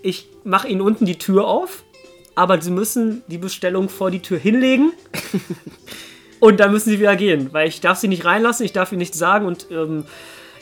ich 0.06 0.28
mache 0.44 0.68
Ihnen 0.68 0.80
unten 0.80 1.04
die 1.04 1.18
Tür 1.18 1.46
auf, 1.46 1.84
aber 2.34 2.60
Sie 2.60 2.70
müssen 2.70 3.22
die 3.26 3.38
Bestellung 3.38 3.88
vor 3.88 4.10
die 4.10 4.20
Tür 4.20 4.38
hinlegen 4.38 4.92
und 6.40 6.60
dann 6.60 6.70
müssen 6.72 6.90
Sie 6.90 7.00
wieder 7.00 7.16
gehen, 7.16 7.48
weil 7.52 7.68
ich 7.68 7.80
darf 7.80 7.98
Sie 7.98 8.08
nicht 8.08 8.24
reinlassen, 8.24 8.64
ich 8.64 8.72
darf 8.72 8.92
Ihnen 8.92 8.98
nichts 9.00 9.18
sagen 9.18 9.46
und 9.46 9.66
ähm, 9.70 10.04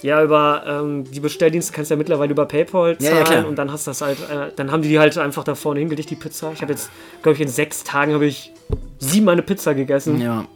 ja, 0.03 0.23
über 0.23 0.65
ähm, 0.67 1.05
die 1.11 1.21
Bestelldienste 1.21 1.73
kannst 1.73 1.91
du 1.91 1.95
ja 1.95 1.99
mittlerweile 1.99 2.33
über 2.33 2.45
PayPal 2.47 2.93
Ja, 2.93 2.99
zahlen 2.99 3.17
ja, 3.17 3.25
klar. 3.25 3.47
und 3.47 3.57
dann 3.57 3.73
hast 3.73 3.87
du 3.87 3.91
das 3.91 4.01
halt, 4.03 4.19
äh, 4.31 4.51
dann 4.55 4.71
haben 4.71 4.83
die 4.83 4.89
die 4.89 4.99
halt 4.99 5.17
einfach 5.17 5.45
da 5.45 5.55
vorne 5.55 5.81
hingelegt, 5.81 6.11
die 6.11 6.17
Pizza. 6.17 6.53
Ich 6.53 6.61
habe 6.61 6.73
jetzt, 6.73 6.91
glaube 7.23 7.37
ich, 7.37 7.41
in 7.41 7.49
sechs 7.49 7.85
Tagen 7.85 8.13
habe 8.13 8.27
ich 8.27 8.53
siebenmal 8.99 9.33
eine 9.35 9.43
Pizza 9.43 9.75
gegessen. 9.75 10.21
Ja. 10.21 10.47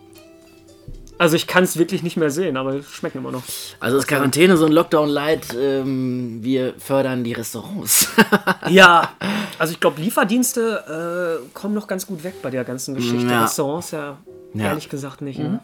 Also 1.19 1.35
ich 1.35 1.47
kann 1.49 1.65
es 1.65 1.77
wirklich 1.77 2.03
nicht 2.05 2.17
mehr 2.17 2.31
sehen, 2.31 2.57
aber 2.57 2.75
es 2.77 2.91
schmeckt 2.93 3.17
immer 3.17 3.33
noch. 3.33 3.43
Also 3.81 3.99
ist 3.99 4.07
Quarantäne 4.07 4.57
so 4.57 4.67
ein 4.67 4.73
Lockdown-Light. 4.73 5.55
Ähm, 5.61 6.39
wir 6.43 6.75
fördern 6.79 7.25
die 7.25 7.33
Restaurants. 7.33 8.09
Ja, 8.69 9.11
also 9.59 9.73
ich 9.73 9.81
glaube, 9.81 10.01
Lieferdienste 10.01 11.41
äh, 11.43 11.49
kommen 11.55 11.75
noch 11.75 11.87
ganz 11.87 12.07
gut 12.07 12.23
weg 12.23 12.35
bei 12.43 12.51
der 12.51 12.65
ganzen 12.65 12.95
Geschichte. 12.95 13.31
Ja. 13.31 13.43
Restaurants 13.45 13.91
ja, 13.93 14.19
Ja. 14.55 14.65
ehrlich 14.67 14.89
gesagt 14.89 15.23
nicht. 15.23 15.39
Ne? 15.39 15.61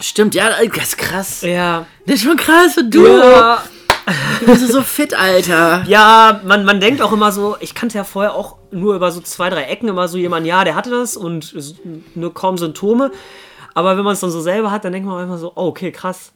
Stimmt, 0.00 0.34
ja, 0.34 0.50
das 0.50 0.88
ist 0.88 0.98
krass. 0.98 1.42
Ja. 1.42 1.86
Das 2.06 2.16
ist 2.16 2.22
schon 2.24 2.36
krass. 2.36 2.76
Und 2.76 2.92
du, 2.92 3.06
Ja, 3.06 3.62
du 4.40 4.46
bist 4.46 4.68
so 4.68 4.82
fit, 4.82 5.14
Alter. 5.18 5.84
ja 5.86 6.40
man, 6.44 6.64
man 6.64 6.80
denkt 6.80 7.00
auch 7.02 7.12
immer 7.12 7.30
so, 7.30 7.56
ich 7.60 7.74
kannte 7.74 7.98
ja 7.98 8.04
vorher 8.04 8.34
auch 8.34 8.56
nur 8.72 8.96
über 8.96 9.12
so 9.12 9.20
zwei, 9.20 9.48
drei 9.48 9.62
Ecken 9.64 9.88
immer 9.88 10.08
so 10.08 10.18
jemanden, 10.18 10.48
ja, 10.48 10.64
der 10.64 10.74
hatte 10.74 10.90
das 10.90 11.16
und 11.16 11.54
nur 12.16 12.34
kaum 12.34 12.58
Symptome. 12.58 13.12
Aber 13.74 13.96
wenn 13.96 14.04
man 14.04 14.12
es 14.14 14.20
dann 14.20 14.30
so 14.30 14.40
selber 14.40 14.70
hat, 14.70 14.84
dann 14.84 14.92
denkt 14.92 15.08
man 15.08 15.22
einfach 15.22 15.38
so, 15.38 15.52
oh, 15.54 15.66
okay, 15.68 15.92
krass. 15.92 16.32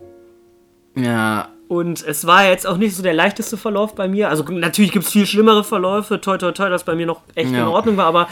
Ja, 0.94 1.48
Und 1.68 2.06
es 2.06 2.26
war 2.26 2.46
jetzt 2.46 2.66
auch 2.66 2.76
nicht 2.78 2.94
so 2.96 3.02
der 3.02 3.12
leichteste 3.12 3.56
Verlauf 3.56 3.94
bei 3.94 4.08
mir. 4.08 4.30
Also 4.30 4.44
natürlich 4.44 4.92
gibt 4.92 5.04
es 5.04 5.10
viel 5.12 5.26
schlimmere 5.26 5.64
Verläufe. 5.64 6.20
Toi, 6.20 6.38
toi, 6.38 6.52
toi, 6.52 6.70
dass 6.70 6.84
bei 6.84 6.94
mir 6.94 7.06
noch 7.06 7.20
echt 7.34 7.50
Ja. 7.50 7.62
in 7.62 7.66
Ordnung 7.68 7.96
war. 7.96 8.06
Aber 8.06 8.28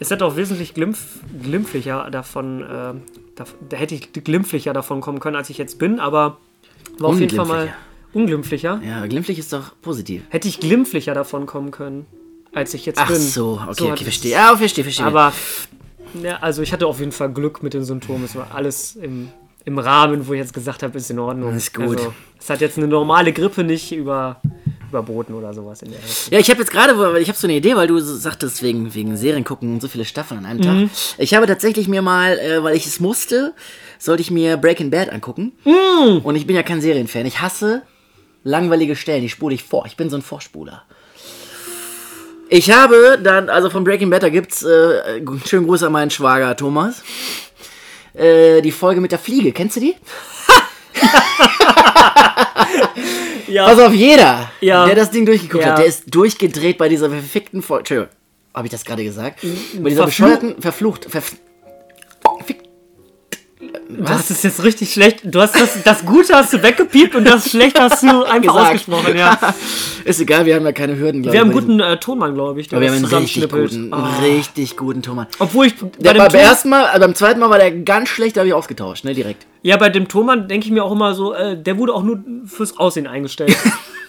es 0.00 0.10
hätte 0.10 0.24
auch 0.24 0.36
wesentlich 0.36 0.74
glimpf, 0.74 1.20
glimpflicher 1.42 2.08
davon, 2.10 2.62
äh, 2.62 2.94
da, 3.36 3.44
da 3.68 3.76
hätte 3.76 3.94
ich 3.94 4.12
glimpflicher 4.12 4.72
davon 4.72 5.00
kommen 5.00 5.20
können, 5.20 5.36
als 5.36 5.48
ich 5.50 5.58
jetzt 5.58 5.78
bin. 5.78 6.00
Aber 6.00 6.38
war 6.98 7.10
auf 7.10 7.20
jeden 7.20 7.36
Fall 7.36 7.46
mal 7.46 7.72
unglimpflicher. 8.14 8.80
ja, 8.84 9.06
glimpflich 9.06 9.38
ist 9.38 9.52
doch 9.52 9.72
positiv. 9.82 10.22
Hätte 10.30 10.48
ich 10.48 10.58
glimpflicher 10.58 11.14
davon 11.14 11.46
kommen 11.46 11.70
können, 11.70 12.06
als 12.54 12.72
ich 12.74 12.86
jetzt 12.86 12.98
Ach 12.98 13.06
bin. 13.08 13.16
so, 13.18 13.60
okay, 13.62 13.74
So 13.78 13.90
okay, 13.92 14.04
verstehe. 14.04 14.32
Ja, 14.32 14.56
verstehe, 14.56 14.82
verstehe. 14.82 15.06
Aber 15.06 15.32
ja, 16.22 16.36
also 16.38 16.62
ich 16.62 16.72
hatte 16.72 16.86
auf 16.86 16.98
jeden 17.00 17.12
Fall 17.12 17.30
Glück 17.32 17.62
mit 17.62 17.74
den 17.74 17.84
Symptomen. 17.84 18.24
Es 18.24 18.34
war 18.36 18.48
alles 18.54 18.96
im, 18.96 19.28
im 19.64 19.78
Rahmen, 19.78 20.26
wo 20.26 20.32
ich 20.32 20.38
jetzt 20.40 20.52
gesagt 20.54 20.82
habe, 20.82 20.96
ist 20.98 21.10
in 21.10 21.18
Ordnung. 21.18 21.54
Ist 21.54 21.74
gut. 21.74 21.98
Also, 21.98 22.12
es 22.40 22.50
hat 22.50 22.60
jetzt 22.60 22.78
eine 22.78 22.86
normale 22.88 23.32
Grippe 23.32 23.64
nicht 23.64 23.92
über, 23.92 24.40
überboten 24.88 25.34
oder 25.34 25.52
sowas 25.52 25.82
in 25.82 25.90
der 25.90 25.98
Richtung. 26.02 26.32
Ja, 26.32 26.38
ich 26.38 26.48
habe 26.50 26.60
jetzt 26.60 26.70
gerade, 26.70 26.98
weil- 26.98 27.20
ich 27.22 27.28
habe 27.28 27.38
so 27.38 27.46
eine 27.46 27.56
Idee, 27.56 27.76
weil 27.76 27.86
du 27.86 27.98
sagtest, 27.98 28.62
wegen, 28.62 28.94
wegen 28.94 29.16
Serien 29.16 29.44
gucken 29.44 29.74
und 29.74 29.82
so 29.82 29.88
viele 29.88 30.04
Staffeln 30.04 30.38
an 30.40 30.46
einem 30.46 30.58
Mhm. 30.60 30.88
Tag. 30.88 30.98
Ich 31.18 31.34
habe 31.34 31.46
tatsächlich 31.46 31.88
mir 31.88 32.02
mal, 32.02 32.38
äh, 32.38 32.62
weil 32.62 32.76
ich 32.76 32.86
es 32.86 33.00
musste, 33.00 33.54
sollte 33.98 34.22
ich 34.22 34.30
mir 34.30 34.56
Breaking 34.56 34.90
Bad 34.90 35.10
angucken. 35.10 35.52
Mhm. 35.64 36.18
Und 36.22 36.36
ich 36.36 36.46
bin 36.46 36.56
ja 36.56 36.62
kein 36.62 36.80
Serienfan. 36.80 37.26
Ich 37.26 37.40
hasse 37.40 37.82
langweilige 38.44 38.96
Stellen, 38.96 39.22
die 39.22 39.28
spule 39.28 39.54
ich 39.54 39.64
vor. 39.64 39.84
Ich 39.86 39.96
bin 39.96 40.08
so 40.10 40.16
ein 40.16 40.22
Vorspuler. 40.22 40.84
Ich 42.48 42.70
habe 42.70 43.18
dann, 43.22 43.48
also 43.50 43.68
von 43.70 43.84
Breaking 43.84 44.10
Bad, 44.10 44.22
da 44.22 44.28
gibt's, 44.30 44.62
äh, 44.62 45.20
schönen 45.46 45.66
Gruß 45.66 45.82
an 45.82 45.92
meinen 45.92 46.10
Schwager 46.10 46.56
Thomas. 46.56 47.02
Äh, 48.14 48.62
die 48.62 48.72
Folge 48.72 49.00
mit 49.00 49.12
der 49.12 49.18
Fliege, 49.18 49.52
kennst 49.52 49.76
du 49.76 49.80
die? 49.80 49.94
Ja, 53.48 53.64
Pass 53.66 53.78
auf, 53.80 53.94
jeder, 53.94 54.50
Ja. 54.60 54.84
der 54.84 54.94
das 54.94 55.10
Ding 55.10 55.24
durchgeguckt 55.24 55.64
Ja. 55.64 55.70
hat, 55.70 55.78
der 55.78 55.86
ist 55.86 56.04
durchgedreht 56.14 56.76
bei 56.76 56.90
dieser 56.90 57.08
verfickten 57.08 57.62
Folge. 57.62 57.80
Entschuldigung, 57.80 58.08
habe 58.54 58.66
ich 58.66 58.70
das 58.70 58.84
gerade 58.84 59.02
gesagt? 59.04 59.40
Bei 59.40 59.88
dieser 59.88 60.02
Verflucht- 60.02 60.06
bescheuerten, 60.40 60.60
verflucht, 60.62 61.06
verf 61.10 61.32
Du 63.88 64.08
hast 64.08 64.30
es 64.30 64.42
jetzt 64.42 64.62
richtig 64.62 64.92
schlecht. 64.92 65.20
Du 65.24 65.40
hast 65.40 65.54
das, 65.58 65.82
das 65.82 66.04
Gute 66.04 66.34
hast 66.34 66.52
du 66.52 66.62
weggepiept 66.62 67.14
und 67.14 67.24
das 67.24 67.50
Schlechte 67.50 67.80
hast 67.82 68.02
du 68.02 68.22
einfach 68.24 68.54
ausgesprochen, 68.54 69.16
ja. 69.16 69.38
Ist 70.04 70.20
egal, 70.20 70.46
wir 70.46 70.54
haben 70.56 70.64
ja 70.64 70.72
keine 70.72 70.96
Hürden, 70.98 71.22
glaube 71.22 71.32
Wir 71.34 71.40
haben 71.40 71.50
ich. 71.50 71.56
einen 71.56 71.66
guten 71.66 71.80
äh, 71.80 71.96
Tonmann, 71.98 72.34
glaube 72.34 72.60
ich. 72.60 72.70
aber 72.72 72.80
wir 72.80 72.88
das 72.90 72.96
haben 72.98 73.04
einen 73.06 73.14
richtig 73.22 73.48
guten, 73.50 73.92
Ah. 73.92 74.18
richtig 74.22 74.76
guten 74.76 75.02
Thomann. 75.02 75.26
Obwohl 75.38 75.66
ich 75.66 75.76
bei 75.76 75.88
Der 75.98 76.14
beim 76.14 76.28
Ton, 76.30 76.40
ersten 76.40 76.68
Mal, 76.68 76.84
also 76.86 77.00
beim 77.00 77.14
zweiten 77.14 77.40
Mal 77.40 77.50
war 77.50 77.58
der 77.58 77.70
ganz 77.72 78.08
schlecht, 78.08 78.36
da 78.36 78.40
habe 78.40 78.48
ich 78.48 78.54
ausgetauscht, 78.54 79.04
ne, 79.04 79.14
direkt. 79.14 79.46
ja, 79.62 79.76
bei 79.76 79.88
dem 79.88 80.06
Tonmann 80.08 80.48
denke 80.48 80.66
ich 80.66 80.72
mir 80.72 80.84
auch 80.84 80.92
immer 80.92 81.14
so, 81.14 81.34
äh, 81.34 81.56
der 81.60 81.78
wurde 81.78 81.94
auch 81.94 82.02
nur 82.02 82.20
fürs 82.46 82.76
Aussehen 82.78 83.06
eingestellt. 83.06 83.56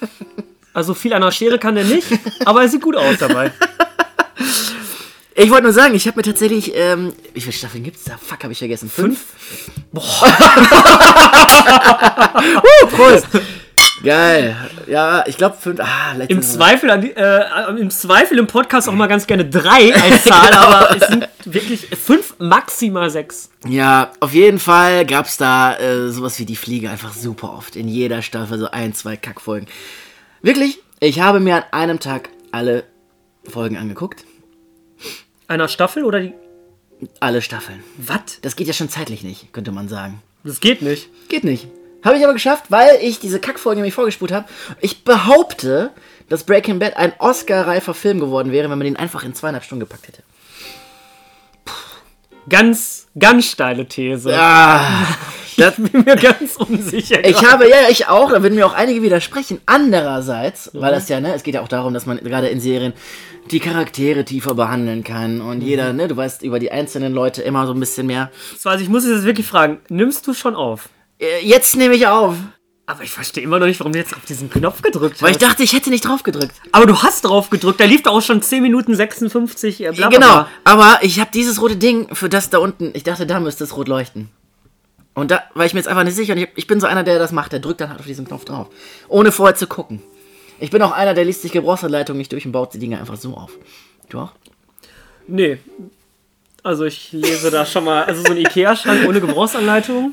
also 0.73 0.93
viel 0.93 1.13
an 1.13 1.21
der 1.21 1.31
Schere 1.31 1.57
kann 1.57 1.75
der 1.75 1.83
nicht, 1.85 2.07
aber 2.45 2.61
er 2.61 2.69
sieht 2.69 2.81
gut 2.81 2.95
aus 2.95 3.17
dabei. 3.19 3.51
Ich 5.41 5.49
wollte 5.51 5.63
nur 5.63 5.73
sagen, 5.73 5.95
ich 5.95 6.05
habe 6.05 6.17
mir 6.17 6.23
tatsächlich, 6.23 6.73
ähm, 6.75 7.13
wie 7.33 7.39
viele 7.39 7.53
Staffeln 7.53 7.81
gibt's 7.81 8.03
da? 8.03 8.17
Fuck, 8.17 8.43
habe 8.43 8.51
ich 8.51 8.59
vergessen. 8.59 8.89
Fünf? 8.89 9.27
Boah. 9.93 10.03
uh, 12.83 12.87
Prost. 12.87 13.25
Geil. 14.03 14.57
Ja, 14.87 15.23
ich 15.27 15.37
glaube 15.37 15.55
fünf. 15.57 15.79
Ah, 15.79 16.15
Im 16.27 16.41
Zweifel, 16.41 16.89
äh, 16.89 17.79
Im 17.79 17.89
Zweifel 17.89 18.37
im 18.37 18.47
Podcast 18.47 18.89
auch 18.89 18.93
mal 18.93 19.07
ganz 19.07 19.27
gerne 19.27 19.45
drei 19.45 19.95
als 19.95 20.23
Zahl, 20.25 20.51
aber 20.51 20.97
es 20.97 21.07
sind 21.07 21.29
wirklich 21.45 21.87
fünf, 21.87 22.35
maximal 22.39 23.09
sechs. 23.09 23.49
Ja, 23.65 24.11
auf 24.19 24.33
jeden 24.33 24.59
Fall 24.59 25.05
gab's 25.05 25.37
da 25.37 25.77
äh, 25.77 26.09
sowas 26.09 26.37
wie 26.39 26.45
die 26.45 26.57
Fliege 26.57 26.89
einfach 26.89 27.13
super 27.13 27.53
oft. 27.53 27.77
In 27.77 27.87
jeder 27.87 28.21
Staffel 28.21 28.59
so 28.59 28.71
ein, 28.71 28.93
zwei 28.93 29.15
Kackfolgen. 29.15 29.69
Wirklich, 30.41 30.79
ich 30.99 31.21
habe 31.21 31.39
mir 31.39 31.55
an 31.55 31.63
einem 31.71 32.01
Tag 32.01 32.27
alle 32.51 32.83
Folgen 33.45 33.77
angeguckt. 33.77 34.25
Einer 35.49 35.67
Staffel 35.67 36.05
oder 36.05 36.19
die. 36.19 36.33
Alle 37.19 37.41
Staffeln. 37.41 37.83
Was? 37.97 38.39
Das 38.43 38.55
geht 38.55 38.67
ja 38.67 38.73
schon 38.73 38.87
zeitlich 38.87 39.23
nicht, 39.23 39.51
könnte 39.51 39.71
man 39.71 39.89
sagen. 39.89 40.21
Das 40.43 40.59
geht 40.59 40.83
nicht. 40.83 41.09
Geht 41.27 41.43
nicht. 41.43 41.67
Habe 42.03 42.17
ich 42.17 42.23
aber 42.23 42.33
geschafft, 42.33 42.65
weil 42.69 42.99
ich 43.01 43.19
diese 43.19 43.39
Kackfolge 43.39 43.77
nämlich 43.77 43.95
vorgespult 43.95 44.31
habe. 44.31 44.47
Ich 44.79 45.03
behaupte, 45.03 45.89
dass 46.29 46.43
Breaking 46.43 46.77
Bad 46.77 46.97
ein 46.97 47.13
Oscar-reifer 47.17 47.95
Film 47.95 48.19
geworden 48.19 48.51
wäre, 48.51 48.69
wenn 48.69 48.77
man 48.77 48.85
den 48.85 48.95
einfach 48.95 49.23
in 49.23 49.33
zweieinhalb 49.33 49.63
Stunden 49.63 49.79
gepackt 49.79 50.07
hätte. 50.07 50.23
Ganz, 52.47 53.07
ganz 53.17 53.45
steile 53.45 53.87
These. 53.87 54.31
Ah, 54.37 55.07
das, 55.59 55.77
Ich 55.79 55.91
bin 55.91 56.03
mir 56.05 56.15
ganz 56.15 56.55
unsicher. 56.57 57.23
ich 57.27 57.43
habe, 57.45 57.69
ja, 57.69 57.75
ich 57.89 58.07
auch, 58.07 58.31
da 58.31 58.41
würden 58.41 58.55
mir 58.55 58.65
auch 58.65 58.73
einige 58.73 59.01
widersprechen. 59.01 59.59
Andererseits, 59.65 60.71
weil 60.73 60.91
das 60.93 61.09
ja, 61.09 61.19
ne, 61.19 61.33
es 61.33 61.43
geht 61.43 61.53
ja 61.55 61.61
auch 61.61 61.67
darum, 61.67 61.93
dass 61.93 62.05
man 62.05 62.17
gerade 62.17 62.47
in 62.47 62.59
Serien 62.59 62.93
die 63.51 63.59
Charaktere 63.59 64.25
tiefer 64.25 64.53
behandeln 64.55 65.03
kann 65.03 65.41
und 65.41 65.61
jeder, 65.61 65.93
ne, 65.93 66.07
du 66.07 66.15
weißt 66.15 66.43
über 66.43 66.59
die 66.59 66.71
einzelnen 66.71 67.13
Leute 67.13 67.41
immer 67.41 67.65
so 67.67 67.73
ein 67.73 67.79
bisschen 67.79 68.07
mehr. 68.07 68.31
Also 68.63 68.83
ich 68.83 68.89
muss 68.89 69.05
jetzt 69.07 69.23
wirklich 69.23 69.47
fragen, 69.47 69.79
nimmst 69.89 70.27
du 70.27 70.33
schon 70.33 70.55
auf? 70.55 70.89
Äh, 71.19 71.25
Jetzt 71.43 71.75
nehme 71.75 71.95
ich 71.95 72.07
auf, 72.07 72.35
Aber 72.85 73.03
ich 73.03 73.11
verstehe 73.11 73.43
immer 73.43 73.59
noch 73.59 73.65
nicht, 73.67 73.79
warum 73.79 73.93
du 73.93 73.99
jetzt 73.99 74.15
auf 74.15 74.25
diesen 74.25 74.49
Knopf 74.49 74.81
gedrückt 74.81 75.21
weil 75.21 75.31
ich 75.31 75.35
hast. 75.37 75.43
dachte, 75.43 75.63
ich 75.63 75.73
hätte 75.73 75.89
nicht 75.89 76.05
drauf 76.07 76.23
gedrückt. 76.23 76.55
Aber 76.71 76.85
du 76.85 77.01
hast 77.03 77.21
drauf 77.25 77.49
gedrückt, 77.49 77.79
da 77.79 77.85
lief 77.85 78.03
da 78.03 78.11
auch 78.11 78.21
schon 78.21 78.41
10 78.41 78.61
Minuten 78.63 78.95
56. 78.95 79.81
Äh, 79.81 79.91
bla, 79.91 80.09
bla, 80.09 80.17
Genau, 80.19 80.45
aber 80.63 80.99
ich 81.01 81.19
habe 81.19 81.29
dieses 81.33 81.61
rote 81.61 81.75
Ding 81.77 82.13
für 82.15 82.29
das 82.29 82.49
da 82.49 82.59
unten. 82.59 82.91
Ich 82.93 83.03
dachte, 83.03 83.25
da 83.25 83.39
müsste 83.39 83.63
es 83.63 83.75
rot 83.75 83.87
leuchten. 83.87 84.29
Und 85.19 85.31
da 85.31 85.43
war 85.53 85.65
ich 85.65 85.73
mir 85.73 85.79
jetzt 85.79 85.87
einfach 85.87 86.03
nicht 86.03 86.15
sicher. 86.15 86.33
Und 86.33 86.39
ich, 86.39 86.49
ich 86.55 86.67
bin 86.67 86.79
so 86.79 86.87
einer, 86.87 87.03
der 87.03 87.19
das 87.19 87.31
macht. 87.31 87.51
Der 87.51 87.59
drückt 87.59 87.81
dann 87.81 87.89
halt 87.89 87.99
auf 87.99 88.05
diesen 88.05 88.25
Knopf 88.27 88.45
drauf. 88.45 88.67
Ohne 89.07 89.31
vorher 89.31 89.55
zu 89.55 89.67
gucken. 89.67 90.01
Ich 90.59 90.71
bin 90.71 90.81
auch 90.81 90.91
einer, 90.91 91.13
der 91.13 91.25
liest 91.25 91.41
sich 91.41 91.51
Gebrauchsanleitung 91.51 92.17
nicht 92.17 92.31
durch 92.31 92.45
und 92.45 92.51
baut 92.51 92.73
die 92.73 92.79
Dinge 92.79 92.99
einfach 92.99 93.15
so 93.15 93.33
auf. 93.35 93.51
Du 94.09 94.19
auch? 94.19 94.31
Nee. 95.27 95.57
Also 96.63 96.83
ich 96.85 97.11
lese 97.13 97.51
da 97.51 97.65
schon 97.65 97.85
mal, 97.85 98.03
also 98.03 98.21
so 98.23 98.31
ein 98.31 98.37
Ikea-Schrank 98.37 99.07
ohne 99.07 99.21
Gebrauchsanleitung. 99.21 100.11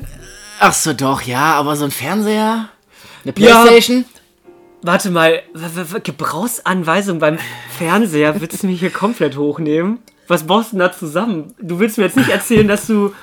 Ach 0.59 0.73
so, 0.73 0.93
doch, 0.93 1.21
ja, 1.21 1.53
aber 1.55 1.75
so 1.75 1.83
ein 1.85 1.91
Fernseher? 1.91 2.69
Eine 3.25 3.33
Ja. 3.37 3.63
Playstation? 3.63 4.05
Warte 4.81 5.09
mal, 5.09 5.41
Gebrauchsanweisung 6.03 7.19
beim 7.19 7.37
Fernseher, 7.77 8.39
willst 8.39 8.63
du 8.63 8.67
mich 8.67 8.79
hier 8.79 8.89
komplett 8.91 9.37
hochnehmen? 9.37 9.99
Was 10.27 10.43
baust 10.45 10.71
du 10.71 10.77
denn 10.77 10.79
da 10.87 10.91
zusammen? 10.91 11.53
Du 11.59 11.79
willst 11.79 11.97
mir 11.97 12.05
jetzt 12.05 12.17
nicht 12.17 12.29
erzählen, 12.29 12.67
dass 12.67 12.87
du 12.87 13.13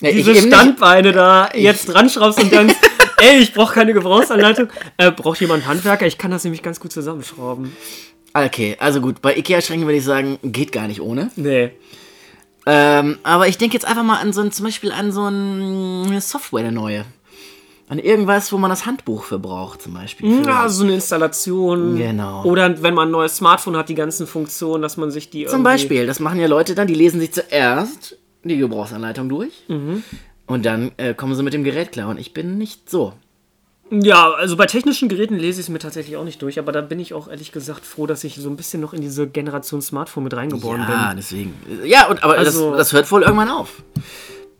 Ich 0.00 0.14
diese 0.16 0.32
nicht. 0.32 0.46
Standbeine 0.46 1.12
da 1.12 1.50
jetzt 1.54 1.86
dran 1.86 2.08
schraubst 2.10 2.40
und 2.42 2.52
denkst, 2.52 2.74
ey, 3.20 3.38
ich 3.38 3.52
brauche 3.54 3.74
keine 3.74 3.92
Gebrauchsanleitung. 3.92 4.68
Äh, 4.96 5.10
braucht 5.10 5.40
jemand 5.40 5.66
Handwerker? 5.66 6.06
Ich 6.06 6.18
kann 6.18 6.30
das 6.30 6.44
nämlich 6.44 6.62
ganz 6.62 6.80
gut 6.80 6.92
zusammenschrauben. 6.92 7.74
Okay, 8.34 8.76
also 8.80 9.00
gut. 9.00 9.20
Bei 9.20 9.36
Ikea-Schränken 9.36 9.86
würde 9.86 9.98
ich 9.98 10.04
sagen, 10.04 10.38
geht 10.42 10.72
gar 10.72 10.88
nicht 10.88 11.00
ohne. 11.00 11.30
Nee. 11.36 11.70
Ähm, 12.64 13.18
aber 13.24 13.48
ich 13.48 13.58
denke 13.58 13.74
jetzt 13.74 13.84
einfach 13.86 14.04
mal 14.04 14.18
an 14.20 14.32
so 14.32 14.40
ein, 14.40 14.52
zum 14.52 14.64
Beispiel 14.66 14.92
an 14.92 15.10
so 15.12 15.26
ein, 15.26 16.04
eine 16.06 16.20
Software, 16.20 16.60
eine 16.60 16.72
neue. 16.72 17.04
An 17.88 17.98
irgendwas, 17.98 18.50
wo 18.52 18.56
man 18.56 18.70
das 18.70 18.86
Handbuch 18.86 19.24
für 19.24 19.38
braucht, 19.38 19.82
zum 19.82 19.92
Beispiel. 19.94 20.42
Für- 20.42 20.48
Ja, 20.48 20.68
so 20.68 20.84
eine 20.84 20.94
Installation. 20.94 21.98
Genau. 21.98 22.42
Oder 22.44 22.82
wenn 22.82 22.94
man 22.94 23.08
ein 23.08 23.10
neues 23.10 23.36
Smartphone 23.36 23.76
hat, 23.76 23.88
die 23.90 23.94
ganzen 23.94 24.26
Funktionen, 24.26 24.80
dass 24.80 24.96
man 24.96 25.10
sich 25.10 25.28
die 25.28 25.44
Zum 25.46 25.62
Beispiel, 25.62 26.06
das 26.06 26.18
machen 26.20 26.40
ja 26.40 26.46
Leute 26.46 26.74
dann, 26.74 26.86
die 26.86 26.94
lesen 26.94 27.20
sich 27.20 27.32
zuerst 27.32 28.16
die 28.44 28.56
Gebrauchsanleitung 28.58 29.28
durch 29.28 29.52
und 30.46 30.64
dann 30.66 30.92
äh, 30.96 31.14
kommen 31.14 31.34
sie 31.34 31.42
mit 31.42 31.54
dem 31.54 31.64
Gerät 31.64 31.92
klar 31.92 32.08
und 32.08 32.18
ich 32.18 32.32
bin 32.34 32.58
nicht 32.58 32.90
so. 32.90 33.12
Ja, 33.90 34.30
also 34.32 34.56
bei 34.56 34.64
technischen 34.64 35.10
Geräten 35.10 35.36
lese 35.36 35.60
ich 35.60 35.66
es 35.66 35.68
mir 35.68 35.78
tatsächlich 35.78 36.16
auch 36.16 36.24
nicht 36.24 36.40
durch, 36.40 36.58
aber 36.58 36.72
da 36.72 36.80
bin 36.80 36.98
ich 36.98 37.12
auch 37.12 37.28
ehrlich 37.28 37.52
gesagt 37.52 37.84
froh, 37.84 38.06
dass 38.06 38.24
ich 38.24 38.36
so 38.36 38.48
ein 38.48 38.56
bisschen 38.56 38.80
noch 38.80 38.94
in 38.94 39.02
diese 39.02 39.26
Generation 39.28 39.82
Smartphone 39.82 40.24
mit 40.24 40.34
reingeboren 40.34 40.80
Ja, 40.80 41.08
bin. 41.08 41.16
deswegen. 41.18 41.54
Ja, 41.84 42.08
und, 42.08 42.22
aber 42.24 42.38
Also- 42.38 42.70
das, 42.70 42.78
das 42.78 42.92
hört 42.94 43.12
wohl 43.12 43.22
irgendwann 43.22 43.50
auf. 43.50 43.82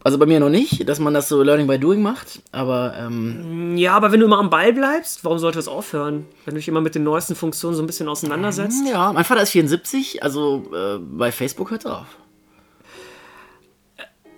Also 0.04 0.18
bei 0.18 0.26
mir 0.26 0.40
noch 0.40 0.48
nicht, 0.50 0.86
dass 0.88 0.98
man 0.98 1.14
das 1.14 1.28
so 1.28 1.42
Learning 1.42 1.66
by 1.68 1.78
Doing 1.78 2.02
macht, 2.02 2.42
aber 2.50 2.94
ähm, 2.98 3.76
Ja, 3.78 3.94
aber 3.94 4.10
wenn 4.12 4.18
du 4.20 4.26
immer 4.26 4.38
am 4.38 4.50
Ball 4.50 4.72
bleibst, 4.72 5.24
warum 5.24 5.38
sollte 5.38 5.60
es 5.60 5.68
aufhören? 5.68 6.26
Wenn 6.44 6.54
du 6.54 6.58
dich 6.58 6.66
immer 6.68 6.80
mit 6.80 6.94
den 6.96 7.04
neuesten 7.04 7.34
Funktionen 7.36 7.76
so 7.76 7.82
ein 7.82 7.86
bisschen 7.86 8.08
auseinandersetzt? 8.08 8.82
ja, 8.86 9.12
mein 9.12 9.24
Vater 9.24 9.42
ist 9.42 9.50
74, 9.50 10.22
also 10.22 10.64
äh, 10.74 10.98
bei 10.98 11.30
Facebook 11.32 11.70
hört 11.70 11.84
es 11.84 11.90
auf. 11.90 12.06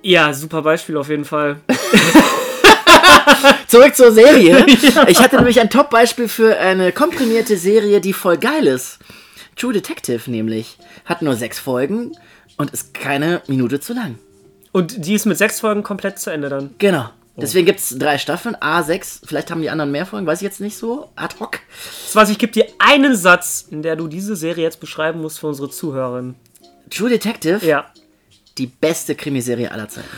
Ja, 0.05 0.35
super 0.35 0.61
Beispiel 0.61 0.99
auf 0.99 1.09
jeden 1.09 1.25
Fall. 1.25 1.61
Zurück 3.69 3.97
zur 3.97 4.13
Serie. 4.13 4.67
Ich 5.09 5.19
hatte 5.19 5.37
nämlich 5.37 5.59
ein 5.61 5.71
Top-Beispiel 5.71 6.29
für 6.29 6.59
eine 6.59 6.93
komprimierte 6.93 7.57
Serie, 7.57 8.03
die 8.03 8.13
voll 8.13 8.37
geil 8.37 8.67
ist. 8.67 8.99
True 9.57 9.73
Detective 9.73 10.31
nämlich. 10.31 10.77
Hat 11.07 11.23
nur 11.23 11.37
sechs 11.37 11.59
Folgen 11.59 12.13
und 12.59 12.71
ist 12.71 12.93
keine 12.93 13.41
Minute 13.47 13.81
zu 13.81 13.95
lang. 13.95 14.19
Und 14.73 15.07
die 15.07 15.15
ist 15.15 15.25
mit 15.25 15.39
sechs 15.39 15.61
Folgen 15.61 15.83
komplett 15.83 16.19
zu 16.19 16.29
Ende 16.31 16.51
dann. 16.51 16.75
Genau. 16.79 17.09
Deswegen 17.39 17.65
gibt 17.65 17.81
es 17.81 17.97
drei 17.99 18.19
Staffeln, 18.19 18.57
A6, 18.57 19.23
vielleicht 19.27 19.51
haben 19.51 19.63
die 19.63 19.71
anderen 19.71 19.91
mehr 19.91 20.05
Folgen, 20.05 20.27
weiß 20.27 20.41
ich 20.41 20.45
jetzt 20.45 20.61
nicht 20.61 20.77
so, 20.77 21.09
ad 21.17 21.37
hoc. 21.41 21.61
Das 22.05 22.15
heißt, 22.15 22.31
ich 22.31 22.39
gebe 22.39 22.53
dir 22.53 22.67
einen 22.79 23.17
Satz, 23.17 23.67
in 23.71 23.81
der 23.83 23.97
du 23.97 24.07
diese 24.07 24.37
Serie 24.37 24.65
jetzt 24.65 24.81
beschreiben 24.81 25.23
musst 25.23 25.41
für 25.41 25.47
unsere 25.49 25.71
Zuhörerinnen. 25.71 26.35
True 26.91 27.09
Detective, 27.09 27.65
Ja. 27.67 27.87
Die 28.59 28.67
beste 28.67 29.15
Krimiserie 29.15 29.71
aller 29.71 29.89
Zeiten. 29.89 30.09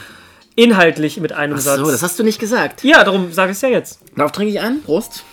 Inhaltlich 0.55 1.21
mit 1.21 1.33
einem 1.33 1.59
Satz. 1.59 1.79
So, 1.79 1.91
das 1.91 2.03
hast 2.03 2.19
du 2.19 2.23
nicht 2.23 2.39
gesagt. 2.39 2.83
ja, 2.83 3.05
darum 3.05 3.33
sage 3.33 3.53
ich 3.53 3.57
es 3.57 3.63
ja 3.63 3.69
jetzt. 3.69 4.01
Darauf 4.17 4.33
trinke 4.33 4.53
ich 4.53 4.61
an. 4.61 4.83
Prost. 4.83 5.25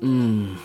Mm. 0.00 0.56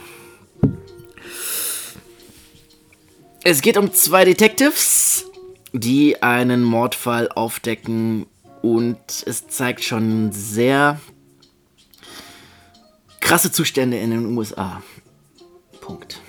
Es 3.44 3.62
geht 3.62 3.78
um 3.78 3.94
zwei 3.94 4.26
Detectives, 4.26 5.26
die 5.72 6.22
einen 6.22 6.64
Mordfall 6.64 7.30
aufdecken 7.30 8.26
und 8.62 9.00
es 9.26 9.48
zeigt 9.48 9.84
schon 9.84 10.34
sehr 10.34 11.00
krasse 13.22 13.52
Zustände 13.52 13.98
in 13.98 14.12
den 14.12 14.38
USA. 14.38 14.82
Punkt. 15.80 16.20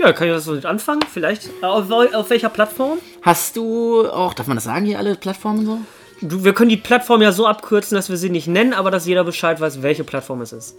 Ja, 0.00 0.14
kann 0.14 0.28
ich 0.28 0.34
was 0.34 0.46
damit 0.46 0.64
anfangen? 0.64 1.02
Vielleicht. 1.12 1.50
Auf, 1.62 1.90
auf 1.90 2.30
welcher 2.30 2.48
Plattform? 2.48 2.98
Hast 3.20 3.56
du 3.56 4.08
auch, 4.08 4.32
darf 4.32 4.46
man 4.46 4.56
das 4.56 4.64
sagen 4.64 4.86
hier, 4.86 4.98
alle 4.98 5.14
Plattformen 5.14 5.66
so? 5.66 5.78
Du, 6.22 6.42
wir 6.42 6.54
können 6.54 6.70
die 6.70 6.78
Plattform 6.78 7.20
ja 7.20 7.32
so 7.32 7.46
abkürzen, 7.46 7.96
dass 7.96 8.08
wir 8.08 8.16
sie 8.16 8.30
nicht 8.30 8.46
nennen, 8.46 8.72
aber 8.72 8.90
dass 8.90 9.04
jeder 9.06 9.24
Bescheid 9.24 9.60
weiß, 9.60 9.82
welche 9.82 10.02
Plattform 10.02 10.40
es 10.40 10.52
ist. 10.52 10.74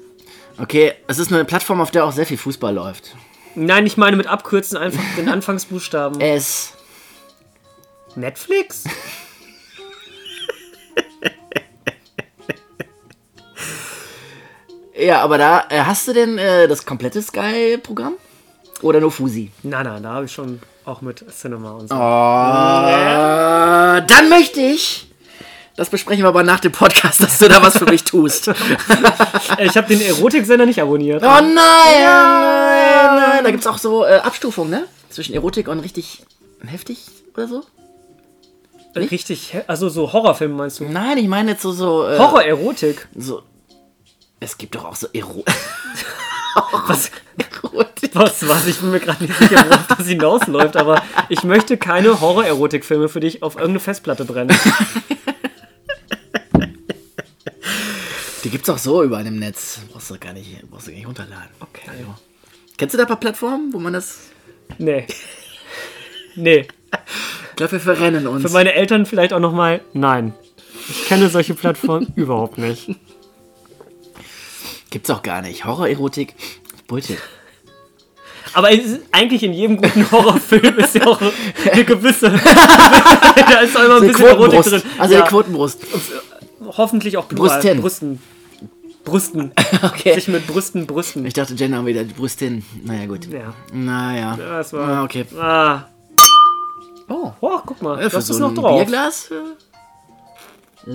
Okay, 0.58 0.94
es 1.08 1.20
ist 1.20 1.32
eine 1.32 1.46
Plattform, 1.46 1.82
auf 1.82 1.92
der 1.92 2.06
auch 2.06 2.12
sehr 2.12 2.25
viel 2.25 2.38
Fußball 2.38 2.74
läuft. 2.74 3.16
Nein, 3.54 3.86
ich 3.86 3.96
meine 3.96 4.18
mit 4.18 4.25
abkürzen 4.25 4.78
einfach 4.78 5.04
den 5.16 5.30
Anfangsbuchstaben. 5.30 6.20
Es 6.20 6.74
Netflix? 8.16 8.86
Ja, 14.94 15.22
aber 15.22 15.40
da 15.40 15.66
äh, 15.70 15.80
hast 15.80 16.08
du 16.08 16.13
denn 16.13 16.38
äh, 16.38 16.68
das 16.68 16.86
komplette 16.86 17.24
Sky-Programm? 17.24 18.18
Oder 18.81 19.00
nur 19.00 19.11
Fusi? 19.11 19.51
Nein, 19.63 19.85
nein, 19.85 20.03
da 20.03 20.13
habe 20.13 20.25
ich 20.25 20.31
schon 20.31 20.59
auch 20.85 21.01
mit 21.01 21.23
Cinema 21.31 21.71
und 21.71 21.88
so. 21.89 21.95
Äh, 21.95 21.97
dann 24.07 24.29
möchte 24.29 24.59
ich. 24.61 25.07
Das 25.75 25.89
besprechen 25.89 26.23
wir 26.23 26.27
aber 26.29 26.43
nach 26.43 26.59
dem 26.59 26.71
Podcast, 26.71 27.21
dass 27.21 27.38
du 27.38 27.47
da 27.47 27.61
was 27.61 27.77
für 27.77 27.85
mich 27.85 28.03
tust. 28.03 28.47
oh 28.50 28.53
Äh, 29.57 29.65
Ich 29.67 29.77
habe 29.77 29.88
den 29.88 30.01
Erotiksender 30.01 30.65
nicht 30.65 30.81
abonniert. 30.81 31.21
nein, 31.21 31.53
nein, 31.53 32.03
nein. 32.03 33.43
Da 33.43 33.51
gibt 33.51 33.61
es 33.61 33.67
auch 33.67 33.77
so 33.77 34.03
äh, 34.05 34.15
Abstufungen, 34.17 34.69
ne? 34.71 34.85
Zwischen 35.09 35.33
Erotik 35.33 35.67
und 35.67 35.79
richtig 35.79 36.23
heftig 36.65 37.05
oder 37.35 37.47
so. 37.47 37.63
Richtig, 38.95 39.51
he- 39.53 39.61
also 39.67 39.88
so 39.89 40.11
Horrorfilme 40.11 40.53
meinst 40.55 40.79
du? 40.81 40.85
Nein, 40.85 41.17
ich 41.17 41.27
meine 41.27 41.51
jetzt 41.51 41.61
so, 41.61 41.71
so, 41.71 42.05
äh, 42.07 42.17
Horror-Erotik. 42.17 43.07
so. 43.15 43.43
Es 44.39 44.57
gibt 44.57 44.75
doch 44.75 44.85
auch 44.85 44.95
so 44.95 45.07
Ero 45.13 45.43
Was, 46.88 47.11
Erotik. 47.63 48.12
was, 48.13 48.48
was? 48.48 48.68
Ich 48.68 48.80
bin 48.80 48.91
mir 48.91 49.00
gerade 49.00 49.24
nicht 49.24 49.38
sicher, 49.38 49.65
worauf 49.70 49.88
das 49.88 50.08
hinausläuft, 50.08 50.77
aber 50.77 51.01
ich 51.30 51.44
möchte 51.44 51.77
keine 51.77 52.20
Horror-Erotik-Filme 52.22 53.10
für 53.10 53.20
dich 53.20 53.44
auf 53.44 53.56
irgendeine 53.56 53.80
Festplatte 53.80 54.25
brennen. 54.25 54.58
Die 58.44 58.50
gibt's 58.50 58.70
auch 58.70 58.77
so 58.77 59.03
überall 59.03 59.25
im 59.27 59.38
Netz. 59.38 59.80
Brauchst 59.91 60.10
du 60.10 60.18
gar 60.18 60.34
nicht, 60.34 60.70
brauchst 60.70 60.88
du 60.88 60.91
gar 60.91 60.98
nicht 60.98 61.08
runterladen. 61.08 61.50
Okay. 61.60 61.91
Kennst 62.77 62.94
du 62.94 62.98
da 62.98 63.03
ein 63.03 63.08
paar 63.08 63.20
Plattformen, 63.20 63.72
wo 63.74 63.80
man 63.80 63.94
das. 63.94 64.30
Nee. 64.80 65.06
Nee. 66.36 66.68
Ich 67.50 67.56
glaube, 67.56 67.74
wir 67.74 67.80
verrennen 67.80 68.25
uns. 68.27 68.41
Für 68.41 68.50
meine 68.50 68.74
Eltern 68.74 69.06
vielleicht 69.06 69.34
auch 69.34 69.39
nochmal, 69.39 69.82
nein. 69.94 70.34
Ich 70.89 71.06
kenne 71.06 71.30
solche 71.30 71.53
Plattformen 71.53 72.12
überhaupt 72.15 72.58
nicht. 72.58 72.89
Gibt's 74.89 75.10
auch 75.10 75.22
gar 75.22 75.41
nicht. 75.41 75.65
Horror-Erotik. 75.65 76.36
Bullshit. 76.88 77.20
Aber 78.53 78.70
ist, 78.72 79.00
eigentlich 79.12 79.43
in 79.43 79.53
jedem 79.53 79.77
guten 79.77 80.10
Horrorfilm 80.12 80.77
ist 80.79 80.96
ja 80.96 81.05
auch 81.08 81.22
eine 81.72 81.84
gewisse. 81.86 82.29
da 83.36 83.60
ist 83.62 83.77
auch 83.77 83.84
immer 83.84 83.96
ein 83.98 84.01
Die 84.03 84.08
bisschen 84.10 84.25
Erotik 84.27 84.62
drin. 84.63 84.81
Also 84.98 85.13
ja, 85.15 85.22
die 85.22 85.27
Quotenbrust. 85.29 85.79
hoffentlich 86.77 87.17
auch 87.17 87.27
plural. 87.27 87.60
Brüsten. 87.62 87.81
Brüsten. 87.81 88.20
Brüsten. 89.03 89.51
Okay. 89.84 90.13
Sich 90.15 90.27
mit 90.27 90.46
Brüsten 90.48 90.86
brüsten. 90.86 91.25
Ich 91.25 91.34
dachte, 91.34 91.53
Jen 91.55 91.75
haben 91.75 91.86
wieder 91.88 92.03
die 92.03 92.13
Brüstin. 92.13 92.63
Naja, 92.84 93.05
gut. 93.08 93.25
Ja, 93.31 93.53
Naja. 93.74 94.38
das 94.38 94.74
war. 94.74 94.88
Ah, 94.88 95.03
okay. 95.03 95.25
Ah. 95.39 95.86
Oh. 97.10 97.31
Oh, 97.41 97.60
guck 97.65 97.81
mal, 97.81 98.01
Ja, 98.01 98.10
für 98.10 98.17
das 98.17 98.27
so 98.27 98.34
ist 98.36 98.39
noch 98.39 98.53
drauf. 98.53 98.77
Bierglas? 98.77 99.29
äh. 100.88 100.91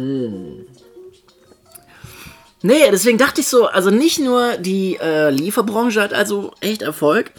Nee, 2.62 2.90
deswegen 2.90 3.18
dachte 3.18 3.40
ich 3.40 3.48
so, 3.48 3.66
also 3.66 3.90
nicht 3.90 4.18
nur 4.18 4.56
die 4.56 4.98
äh, 5.00 5.30
Lieferbranche 5.30 6.00
hat 6.00 6.12
also 6.12 6.52
echt 6.60 6.82
Erfolg, 6.82 7.32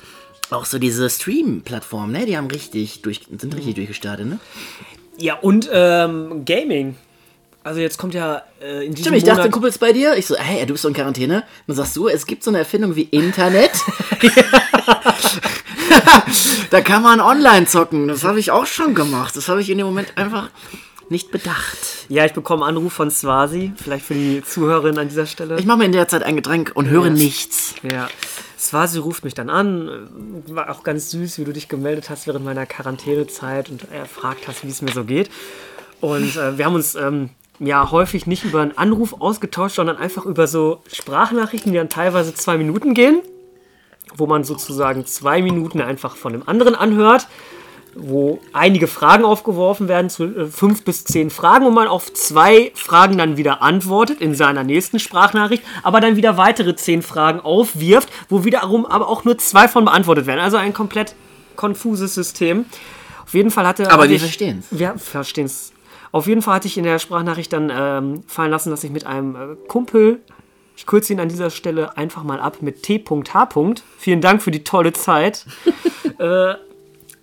auch 0.49 0.65
so 0.65 0.79
diese 0.79 1.09
Stream-Plattformen, 1.09 2.11
ne, 2.11 2.25
die 2.25 2.37
haben 2.37 2.47
richtig 2.47 3.01
durch, 3.01 3.21
sind 3.37 3.55
richtig 3.55 3.75
durchgestartet, 3.75 4.27
ne? 4.27 4.39
Ja, 5.17 5.35
und 5.35 5.69
ähm, 5.71 6.45
Gaming. 6.45 6.95
Also 7.63 7.81
jetzt 7.81 7.97
kommt 7.97 8.13
ja 8.13 8.43
äh, 8.61 8.85
in 8.85 8.93
diesem 8.93 9.07
Stimmt, 9.07 9.17
ich 9.17 9.23
dachte, 9.23 9.39
Monat... 9.39 9.51
Kumpel 9.51 9.69
ist 9.69 9.79
bei 9.79 9.91
dir. 9.91 10.15
Ich 10.15 10.25
so, 10.25 10.37
hey, 10.37 10.65
du 10.65 10.73
bist 10.73 10.83
so 10.83 10.87
in 10.87 10.93
Quarantäne. 10.93 11.43
Dann 11.65 11.75
sagst 11.75 11.97
du, 11.97 12.07
es 12.07 12.25
gibt 12.25 12.43
so 12.43 12.51
eine 12.51 12.59
Erfindung 12.59 12.95
wie 12.95 13.01
Internet. 13.01 13.71
da 16.69 16.81
kann 16.81 17.03
man 17.03 17.19
online 17.19 17.65
zocken. 17.65 18.07
Das 18.07 18.23
habe 18.23 18.39
ich 18.39 18.51
auch 18.51 18.65
schon 18.65 18.95
gemacht. 18.95 19.35
Das 19.35 19.49
habe 19.49 19.61
ich 19.61 19.69
in 19.69 19.77
dem 19.77 19.87
Moment 19.87 20.13
einfach 20.15 20.49
nicht 21.09 21.31
bedacht. 21.31 21.77
Ja, 22.09 22.25
ich 22.25 22.33
bekomme 22.33 22.65
einen 22.65 22.77
Anruf 22.77 22.93
von 22.93 23.11
Swasi. 23.11 23.71
Vielleicht 23.75 24.05
für 24.05 24.13
die 24.13 24.43
Zuhörerin 24.43 24.97
an 24.97 25.09
dieser 25.09 25.25
Stelle. 25.25 25.57
Ich 25.59 25.65
mache 25.65 25.79
mir 25.79 25.85
in 25.85 25.91
der 25.91 26.07
Zeit 26.07 26.23
ein 26.23 26.35
Getränk 26.35 26.71
und 26.73 26.89
höre 26.89 27.09
nichts. 27.09 27.75
Ja. 27.89 28.07
Swasi 28.59 28.99
ruft 28.99 29.23
mich 29.23 29.33
dann 29.33 29.49
an. 29.49 29.87
äh, 30.47 30.55
War 30.55 30.69
auch 30.69 30.83
ganz 30.83 31.11
süß, 31.11 31.39
wie 31.39 31.43
du 31.45 31.53
dich 31.53 31.67
gemeldet 31.69 32.09
hast 32.09 32.27
während 32.27 32.43
meiner 32.43 32.65
Quarantänezeit 32.65 33.69
und 33.69 33.91
erfragt 33.91 34.47
hast, 34.47 34.63
wie 34.65 34.69
es 34.69 34.81
mir 34.81 34.91
so 34.91 35.03
geht. 35.03 35.29
Und 36.01 36.35
äh, 36.35 36.57
wir 36.57 36.65
haben 36.65 36.75
uns 36.75 36.95
ähm, 36.95 37.29
ja 37.59 37.89
häufig 37.91 38.27
nicht 38.27 38.43
über 38.43 38.61
einen 38.61 38.77
Anruf 38.77 39.15
ausgetauscht, 39.21 39.75
sondern 39.75 39.97
einfach 39.97 40.25
über 40.25 40.47
so 40.47 40.81
Sprachnachrichten, 40.91 41.71
die 41.71 41.77
dann 41.77 41.89
teilweise 41.89 42.33
zwei 42.33 42.57
Minuten 42.57 42.93
gehen, 42.93 43.21
wo 44.15 44.25
man 44.27 44.43
sozusagen 44.43 45.05
zwei 45.05 45.41
Minuten 45.41 45.81
einfach 45.81 46.15
von 46.15 46.33
dem 46.33 46.47
anderen 46.47 46.75
anhört, 46.75 47.27
wo 47.95 48.39
einige 48.53 48.87
Fragen 48.87 49.25
aufgeworfen 49.25 49.87
werden, 49.87 50.09
zu 50.09 50.25
äh, 50.25 50.45
fünf 50.47 50.83
bis 50.83 51.03
zehn 51.03 51.29
Fragen, 51.29 51.65
und 51.65 51.73
man 51.73 51.87
auf 51.87 52.13
zwei 52.13 52.71
Fragen 52.75 53.17
dann 53.17 53.37
wieder 53.37 53.61
antwortet 53.61 54.21
in 54.21 54.35
seiner 54.35 54.63
nächsten 54.63 54.99
Sprachnachricht, 54.99 55.63
aber 55.83 55.99
dann 56.01 56.15
wieder 56.15 56.37
weitere 56.37 56.75
zehn 56.75 57.01
Fragen 57.01 57.39
aufwirft, 57.39 58.09
wo 58.29 58.43
wiederum 58.45 58.85
aber 58.85 59.07
auch 59.07 59.23
nur 59.23 59.37
zwei 59.37 59.67
von 59.67 59.85
beantwortet 59.85 60.25
werden. 60.27 60.39
Also 60.39 60.57
ein 60.57 60.73
komplett 60.73 61.15
konfuses 61.55 62.13
System. 62.13 62.65
Auf 63.23 63.33
jeden 63.33 63.51
Fall 63.51 63.67
hatte. 63.67 63.91
Aber 63.91 64.03
hatte 64.03 64.09
wir 64.09 64.15
ich- 64.17 64.21
verstehen's. 64.21 64.67
Wir 64.71 64.97
verstehen 64.97 65.45
es. 65.47 65.73
Auf 66.11 66.27
jeden 66.27 66.41
Fall 66.41 66.55
hatte 66.55 66.67
ich 66.67 66.77
in 66.77 66.85
der 66.85 66.99
Sprachnachricht 66.99 67.51
dann 67.51 67.71
ähm, 67.73 68.23
fallen 68.27 68.51
lassen, 68.51 68.69
dass 68.69 68.83
ich 68.83 68.91
mit 68.91 69.05
einem 69.05 69.35
äh, 69.35 69.55
Kumpel, 69.67 70.21
ich 70.75 70.85
kürze 70.85 71.11
ihn 71.11 71.19
an 71.19 71.27
dieser 71.27 71.49
Stelle 71.49 71.97
einfach 71.97 72.23
mal 72.23 72.39
ab 72.39 72.61
mit 72.61 72.83
T.H. 72.83 73.49
Vielen 73.97 74.21
Dank 74.21 74.41
für 74.41 74.51
die 74.51 74.63
tolle 74.63 74.93
Zeit. 74.93 75.45
äh, 76.19 76.53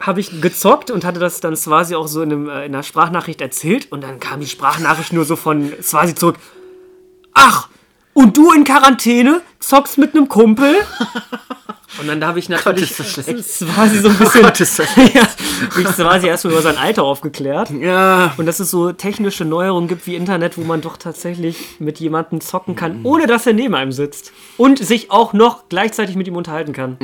habe 0.07 0.21
ich 0.21 0.41
gezockt 0.41 0.91
und 0.91 1.05
hatte 1.05 1.19
das 1.19 1.41
dann 1.41 1.57
Swasi 1.57 1.95
auch 1.95 2.09
so 2.09 2.23
in, 2.23 2.33
einem, 2.33 2.49
äh, 2.49 2.67
in 2.67 2.75
einer 2.75 2.83
Sprachnachricht 2.83 3.41
erzählt 3.41 3.91
und 3.91 4.03
dann 4.03 4.21
kam 4.21 4.41
die 4.41 4.47
Sprachnachricht 4.47 5.13
nur 5.13 5.25
so 5.25 5.37
von 5.37 5.73
Swasi 5.83 6.15
zurück. 6.15 6.37
Ach, 7.33 7.69
und 8.13 8.37
du 8.37 8.53
in 8.53 8.65
Quarantäne 8.65 9.43
zockst 9.59 9.99
mit 9.99 10.15
einem 10.15 10.29
Kumpel? 10.29 10.77
Und 12.01 12.09
dann 12.09 12.25
habe 12.25 12.39
ich 12.39 12.49
natürlich 12.49 12.95
schlecht. 12.95 13.45
Swasi 13.45 13.99
so 13.99 14.09
ein 14.09 14.17
bisschen. 14.17 14.43
Gott, 14.43 14.61
ist 14.61 14.79
das 14.79 14.89
ja, 15.15 15.23
hab 15.23 15.79
ich 15.79 15.89
Swasi 15.89 16.27
erstmal 16.27 16.55
über 16.55 16.63
sein 16.63 16.77
Alter 16.77 17.05
aufgeklärt. 17.05 17.71
Ja. 17.71 18.35
Und 18.37 18.47
dass 18.47 18.59
es 18.59 18.71
so 18.71 18.93
technische 18.93 19.45
Neuerungen 19.45 19.89
gibt 19.89 20.07
wie 20.07 20.17
Internet, 20.17 20.59
wo 20.59 20.63
man 20.63 20.81
doch 20.81 20.97
tatsächlich 20.97 21.81
mit 21.81 22.01
jemandem 22.01 22.41
zocken 22.41 22.75
kann, 22.75 23.01
ohne 23.05 23.27
dass 23.27 23.47
er 23.47 23.53
neben 23.53 23.75
einem 23.75 23.93
sitzt. 23.93 24.33
Und 24.57 24.85
sich 24.85 25.11
auch 25.11 25.33
noch 25.33 25.69
gleichzeitig 25.69 26.17
mit 26.17 26.27
ihm 26.27 26.37
unterhalten 26.37 26.73
kann. 26.73 26.97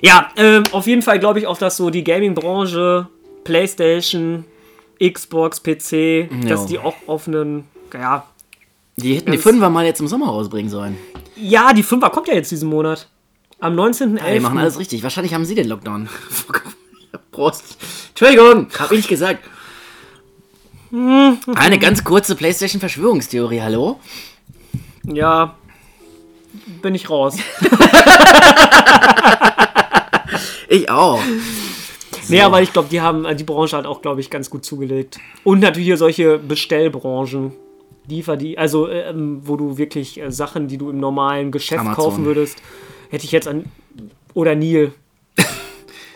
Ja, 0.00 0.30
ähm, 0.36 0.64
auf 0.72 0.86
jeden 0.86 1.02
Fall 1.02 1.18
glaube 1.18 1.40
ich 1.40 1.46
auch, 1.46 1.58
dass 1.58 1.76
so 1.76 1.90
die 1.90 2.04
Gaming-Branche, 2.04 3.08
Playstation, 3.44 4.44
Xbox, 5.02 5.62
PC, 5.62 6.28
dass 6.46 6.66
die 6.66 6.78
auch 6.78 6.94
auf 7.06 7.26
einen, 7.28 7.64
ja, 7.92 8.24
Die 8.96 9.16
hätten 9.16 9.32
die 9.32 9.38
Fünfer 9.38 9.70
mal 9.70 9.84
jetzt 9.84 10.00
im 10.00 10.08
Sommer 10.08 10.28
rausbringen 10.28 10.70
sollen. 10.70 10.96
ja, 11.36 11.72
die 11.72 11.82
Fünfer 11.82 12.10
kommt 12.10 12.28
ja 12.28 12.34
jetzt 12.34 12.50
diesen 12.50 12.68
Monat. 12.68 13.08
Am 13.60 13.74
19.11. 13.74 14.34
Die 14.34 14.40
machen 14.40 14.58
alles 14.58 14.78
richtig. 14.78 15.02
Wahrscheinlich 15.02 15.34
haben 15.34 15.44
sie 15.44 15.54
den 15.56 15.68
Lockdown. 15.68 16.08
Prost. 17.32 17.76
Entschuldigung, 18.10 18.68
hab 18.78 18.90
ich 18.92 18.98
nicht 18.98 19.08
gesagt. 19.08 19.44
Eine 20.92 21.78
ganz 21.78 22.04
kurze 22.04 22.34
PlayStation-Verschwörungstheorie, 22.36 23.60
hallo? 23.60 23.98
Ja, 25.04 25.56
bin 26.82 26.94
ich 26.94 27.10
raus. 27.10 27.36
Ich 30.68 30.88
auch. 30.90 31.20
Nee, 32.28 32.42
aber 32.42 32.60
ich 32.62 32.72
glaube, 32.72 32.88
die 32.90 33.00
haben 33.00 33.24
äh, 33.24 33.34
die 33.34 33.44
Branche 33.44 33.74
halt 33.76 33.86
auch, 33.86 34.02
glaube 34.02 34.20
ich, 34.20 34.28
ganz 34.30 34.50
gut 34.50 34.64
zugelegt. 34.64 35.18
Und 35.44 35.60
natürlich 35.60 35.86
hier 35.86 35.96
solche 35.96 36.38
Bestellbranchen. 36.38 37.52
Liefer 38.06 38.36
die, 38.36 38.56
also 38.58 38.88
ähm, 38.88 39.40
wo 39.44 39.56
du 39.56 39.76
wirklich 39.78 40.18
äh, 40.20 40.30
Sachen, 40.30 40.68
die 40.68 40.78
du 40.78 40.90
im 40.90 40.98
normalen 41.00 41.50
Geschäft 41.52 41.80
Amazon. 41.80 42.04
kaufen 42.04 42.24
würdest, 42.24 42.58
hätte 43.10 43.24
ich 43.24 43.32
jetzt 43.32 43.46
an 43.48 43.64
oder 44.34 44.54
Nil, 44.54 44.92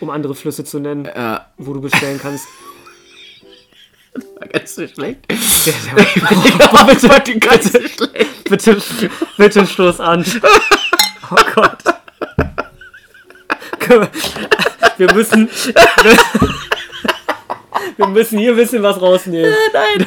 um 0.00 0.08
andere 0.10 0.34
Flüsse 0.34 0.64
zu 0.64 0.78
nennen, 0.80 1.04
Ja, 1.06 1.46
wo 1.58 1.72
du 1.74 1.80
bestellen 1.80 2.18
kannst. 2.20 2.46
war 4.38 4.48
ganz 4.48 4.74
so 4.74 4.86
schlecht. 4.86 5.18
Der, 5.30 5.74
der, 5.96 6.68
Aber 6.70 6.94
bitte, 6.94 7.38
ganz 7.38 7.72
so 7.72 7.78
schlecht. 7.78 8.44
bitte, 8.48 8.82
bitte 9.36 9.66
stoß 9.66 10.00
an. 10.00 10.24
Oh 11.30 11.36
Gott. 11.54 11.78
Können 13.82 14.08
wir- 14.98 15.14
müssen. 15.14 15.48
Wir 17.96 18.06
müssen 18.08 18.38
hier 18.38 18.50
ein 18.52 18.56
bisschen 18.56 18.82
was 18.82 19.00
rausnehmen. 19.00 19.52
Nein. 19.72 20.06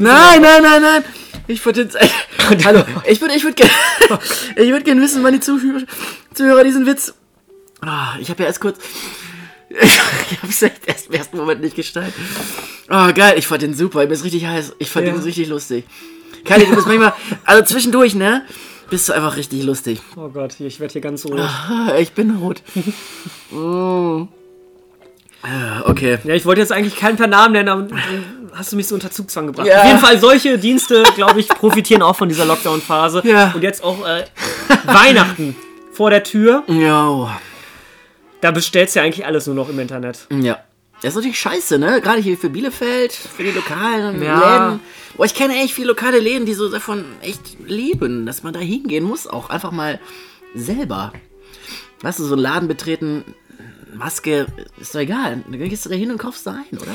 Nein, 0.00 0.42
nein, 0.42 0.62
nein, 0.62 0.82
nein. 0.82 1.04
Ich 1.46 1.64
würde 1.64 1.82
jetzt. 1.82 1.96
Hallo, 2.64 2.82
ich 3.06 3.20
würde 3.20 3.34
ich 3.36 3.44
würd 3.44 3.56
gerne 3.56 3.72
ich 4.56 4.70
würd 4.70 4.84
gern 4.84 5.00
wissen, 5.00 5.22
wann 5.22 5.32
die 5.32 5.40
Zuhörer, 5.40 5.82
Zuhörer 6.34 6.64
diesen 6.64 6.86
Witz. 6.86 7.14
Ah, 7.80 8.14
ich 8.20 8.30
habe 8.30 8.42
ja 8.42 8.48
erst 8.48 8.60
kurz. 8.60 8.78
Ich 10.32 10.38
habe 10.38 10.48
es 10.48 10.62
echt 10.62 10.86
erst 10.86 11.06
im 11.08 11.14
ersten 11.14 11.36
Moment 11.36 11.60
nicht 11.60 11.76
gestaltet. 11.76 12.14
Oh, 12.88 13.12
geil, 13.14 13.34
ich 13.36 13.46
fand 13.46 13.62
den 13.62 13.74
super. 13.74 14.02
Ich 14.02 14.08
bin 14.08 14.20
richtig 14.20 14.44
heiß. 14.46 14.72
Ich 14.80 14.90
fand 14.90 15.06
Ja. 15.06 15.12
den 15.12 15.22
richtig 15.22 15.46
lustig. 15.48 15.84
Kali, 16.44 16.66
du 16.66 16.74
bist 16.74 16.86
manchmal. 16.88 17.12
Also 17.44 17.64
zwischendurch, 17.64 18.14
ne? 18.16 18.44
Bist 18.90 19.08
du 19.08 19.12
einfach 19.12 19.36
richtig 19.36 19.62
lustig. 19.62 20.00
Oh 20.16 20.28
Gott, 20.28 20.58
ich 20.60 20.80
werde 20.80 20.92
hier 20.92 21.00
ganz 21.00 21.24
rot. 21.24 21.38
Ah, 21.40 21.94
ich 21.98 22.12
bin 22.12 22.36
rot. 22.36 22.62
Mm. 23.52 24.28
Ah, 25.42 25.82
Okay. 25.86 26.18
Ja, 26.24 26.34
ich 26.34 26.44
wollte 26.44 26.60
jetzt 26.60 26.70
eigentlich 26.72 26.96
keinen 26.96 27.16
per 27.16 27.26
Namen 27.26 27.52
nennen, 27.52 27.68
aber 27.68 27.82
dann 27.82 28.00
hast 28.54 28.72
du 28.72 28.76
mich 28.76 28.86
so 28.88 28.94
unter 28.94 29.10
Zugzwang 29.10 29.46
gebracht. 29.46 29.66
Ja. 29.66 29.80
Auf 29.80 29.86
jeden 29.86 29.98
Fall, 29.98 30.18
solche 30.20 30.58
Dienste, 30.58 31.02
glaube 31.14 31.40
ich, 31.40 31.48
profitieren 31.48 32.02
auch 32.02 32.14
von 32.16 32.28
dieser 32.28 32.44
Lockdown-Phase. 32.44 33.22
Ja. 33.24 33.52
Und 33.54 33.62
jetzt 33.62 33.82
auch 33.82 34.06
äh, 34.06 34.24
Weihnachten 34.84 35.56
vor 35.92 36.10
der 36.10 36.22
Tür. 36.24 36.62
Ja. 36.68 37.40
Da 38.40 38.50
bestellst 38.50 38.94
du 38.94 39.00
ja 39.00 39.06
eigentlich 39.06 39.26
alles 39.26 39.46
nur 39.46 39.56
noch 39.56 39.68
im 39.68 39.78
Internet. 39.78 40.26
Ja. 40.30 40.58
Das 41.02 41.10
ist 41.10 41.16
natürlich 41.16 41.38
scheiße, 41.38 41.78
ne? 41.78 42.00
Gerade 42.00 42.20
hier 42.20 42.36
für 42.36 42.50
Bielefeld, 42.50 43.12
für 43.12 43.42
die 43.42 43.52
lokalen 43.52 44.22
Ja. 44.22 44.66
Läden. 44.66 44.80
Boah, 45.16 45.24
ich 45.24 45.34
kenne 45.34 45.54
echt 45.56 45.74
viele 45.74 45.88
lokale 45.88 46.18
Läden, 46.18 46.46
die 46.46 46.54
so 46.54 46.68
davon 46.68 47.04
echt 47.22 47.58
leben, 47.66 48.26
dass 48.26 48.42
man 48.42 48.52
da 48.52 48.60
hingehen 48.60 49.04
muss, 49.04 49.26
auch 49.26 49.50
einfach 49.50 49.72
mal 49.72 49.98
selber. 50.54 51.12
Weißt 52.02 52.18
du, 52.18 52.24
so 52.24 52.34
einen 52.34 52.42
Laden 52.42 52.68
betreten, 52.68 53.24
Maske, 53.94 54.46
ist 54.80 54.94
doch 54.94 55.00
egal. 55.00 55.42
Dann 55.50 55.58
gehst 55.68 55.84
du 55.84 55.88
da 55.88 55.94
hin 55.94 56.10
und 56.10 56.18
kaufst 56.18 56.46
da 56.46 56.52
ein, 56.52 56.78
oder? 56.78 56.94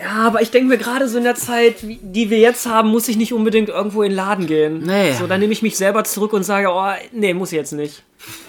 Ja, 0.00 0.26
aber 0.26 0.42
ich 0.42 0.50
denke 0.50 0.68
mir 0.68 0.78
gerade 0.78 1.08
so 1.08 1.18
in 1.18 1.24
der 1.24 1.34
Zeit, 1.34 1.76
die 1.82 2.30
wir 2.30 2.38
jetzt 2.38 2.66
haben, 2.66 2.90
muss 2.90 3.08
ich 3.08 3.16
nicht 3.16 3.32
unbedingt 3.32 3.68
irgendwo 3.68 4.02
in 4.02 4.10
den 4.10 4.16
Laden 4.16 4.46
gehen. 4.46 4.82
Nee. 4.84 5.12
So, 5.14 5.26
dann 5.26 5.40
nehme 5.40 5.52
ich 5.52 5.62
mich 5.62 5.76
selber 5.76 6.04
zurück 6.04 6.32
und 6.32 6.44
sage, 6.44 6.68
oh, 6.70 6.92
nee, 7.12 7.34
muss 7.34 7.52
ich 7.52 7.56
jetzt 7.56 7.72
nicht. 7.72 8.02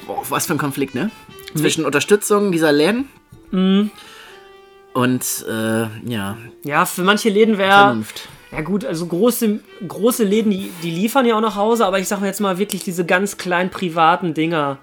Boah, 0.05 0.23
was 0.29 0.45
für 0.45 0.53
ein 0.53 0.59
Konflikt, 0.59 0.95
ne? 0.95 1.11
Zwischen 1.55 1.85
Unterstützung 1.85 2.51
dieser 2.51 2.71
Läden 2.71 3.09
und, 4.97 5.45
äh, 5.47 6.11
ja, 6.11 6.37
Ja, 6.63 6.85
für 6.85 7.03
manche 7.03 7.29
Läden 7.29 7.59
wäre. 7.59 7.97
Ja 8.51 8.61
gut, 8.61 8.83
also 8.83 9.05
große, 9.05 9.59
große 9.87 10.23
Läden, 10.23 10.49
die, 10.49 10.71
die 10.81 10.89
liefern 10.89 11.25
ja 11.27 11.35
auch 11.35 11.41
nach 11.41 11.55
Hause, 11.55 11.85
aber 11.85 11.99
ich 11.99 12.07
sage 12.07 12.25
jetzt 12.25 12.39
mal 12.39 12.57
wirklich 12.57 12.83
diese 12.83 13.05
ganz 13.05 13.37
kleinen 13.37 13.69
privaten 13.69 14.33
Dinger, 14.33 14.79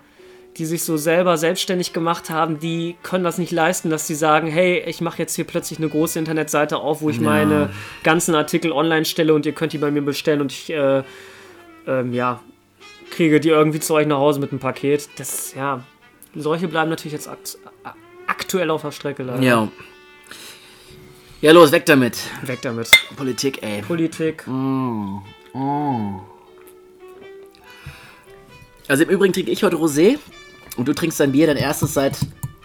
die 0.56 0.66
sich 0.66 0.84
so 0.84 0.96
selber 0.96 1.36
selbstständig 1.36 1.92
gemacht 1.92 2.30
haben, 2.30 2.60
die 2.60 2.94
können 3.02 3.24
das 3.24 3.38
nicht 3.38 3.50
leisten, 3.50 3.90
dass 3.90 4.06
sie 4.06 4.14
sagen, 4.14 4.46
hey, 4.46 4.84
ich 4.86 5.00
mache 5.00 5.18
jetzt 5.18 5.34
hier 5.34 5.46
plötzlich 5.46 5.80
eine 5.80 5.88
große 5.88 6.16
Internetseite 6.20 6.76
auf, 6.76 7.02
wo 7.02 7.10
ich 7.10 7.20
meine 7.20 7.70
ganzen 8.04 8.36
Artikel 8.36 8.70
online 8.70 9.06
stelle 9.06 9.34
und 9.34 9.46
ihr 9.46 9.52
könnt 9.52 9.72
die 9.72 9.78
bei 9.78 9.90
mir 9.90 10.02
bestellen 10.02 10.42
und 10.42 10.52
ich, 10.52 10.70
äh, 10.70 11.02
ähm, 11.88 12.12
ja, 12.12 12.40
kriege 13.10 13.40
die 13.40 13.48
irgendwie 13.48 13.80
zu 13.80 13.94
euch 13.94 14.06
nach 14.06 14.18
Hause 14.18 14.38
mit 14.38 14.52
einem 14.52 14.60
Paket. 14.60 15.08
Das, 15.16 15.54
ja, 15.54 15.82
solche 16.36 16.68
bleiben 16.68 16.90
natürlich 16.90 17.14
jetzt 17.14 17.26
akt 17.26 17.58
aktuell 18.26 18.70
auf 18.70 18.82
der 18.82 18.92
Strecke 18.92 19.22
leider. 19.22 19.42
Ja. 19.42 19.68
Ja, 21.44 21.52
los, 21.52 21.72
weg 21.72 21.84
damit. 21.84 22.16
Weg 22.46 22.62
damit. 22.62 22.90
Politik, 23.16 23.62
ey. 23.62 23.82
Politik. 23.82 24.46
Also 28.88 29.02
im 29.02 29.10
Übrigen 29.10 29.34
trinke 29.34 29.50
ich 29.50 29.62
heute 29.62 29.76
Rosé 29.76 30.18
und 30.78 30.88
du 30.88 30.94
trinkst 30.94 31.20
dein 31.20 31.32
Bier, 31.32 31.46
dein 31.46 31.58
erstes 31.58 31.92
seit. 31.92 32.16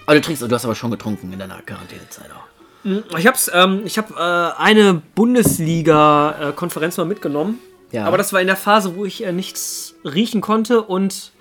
Oh, 0.08 0.14
du 0.14 0.22
trinkst, 0.22 0.44
du 0.44 0.50
hast 0.50 0.64
aber 0.64 0.76
schon 0.76 0.92
getrunken 0.92 1.34
in 1.34 1.40
deiner 1.40 1.62
Quarantänezeit 1.62 2.30
auch. 2.32 3.18
Ich 3.18 3.28
hab's, 3.28 3.52
ähm, 3.54 3.82
ich 3.84 3.98
habe 3.98 4.14
äh, 4.14 4.62
eine 4.62 5.02
Bundesliga-Konferenz 5.14 6.96
mal 6.96 7.04
mitgenommen. 7.04 7.60
Ja. 7.92 8.06
Aber 8.06 8.18
das 8.18 8.32
war 8.32 8.40
in 8.40 8.48
der 8.48 8.56
Phase, 8.56 8.96
wo 8.96 9.04
ich 9.04 9.26
äh, 9.26 9.34
nichts 9.34 9.96
riechen 10.06 10.40
konnte 10.40 10.84
und 10.84 11.34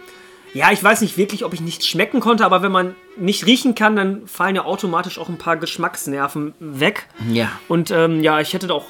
ja, 0.54 0.72
ich 0.72 0.82
weiß 0.82 1.00
nicht 1.02 1.16
wirklich, 1.16 1.44
ob 1.44 1.52
ich 1.54 1.60
nichts 1.60 1.86
schmecken 1.86 2.20
konnte, 2.20 2.44
aber 2.44 2.62
wenn 2.62 2.72
man 2.72 2.94
nicht 3.16 3.46
riechen 3.46 3.74
kann, 3.74 3.96
dann 3.96 4.26
fallen 4.26 4.56
ja 4.56 4.64
automatisch 4.64 5.18
auch 5.18 5.28
ein 5.28 5.38
paar 5.38 5.56
Geschmacksnerven 5.56 6.54
weg. 6.60 7.06
Ja. 7.30 7.50
Und 7.68 7.90
ähm, 7.90 8.22
ja, 8.22 8.40
ich 8.40 8.52
hätte 8.54 8.66
da 8.66 8.74
auch 8.74 8.86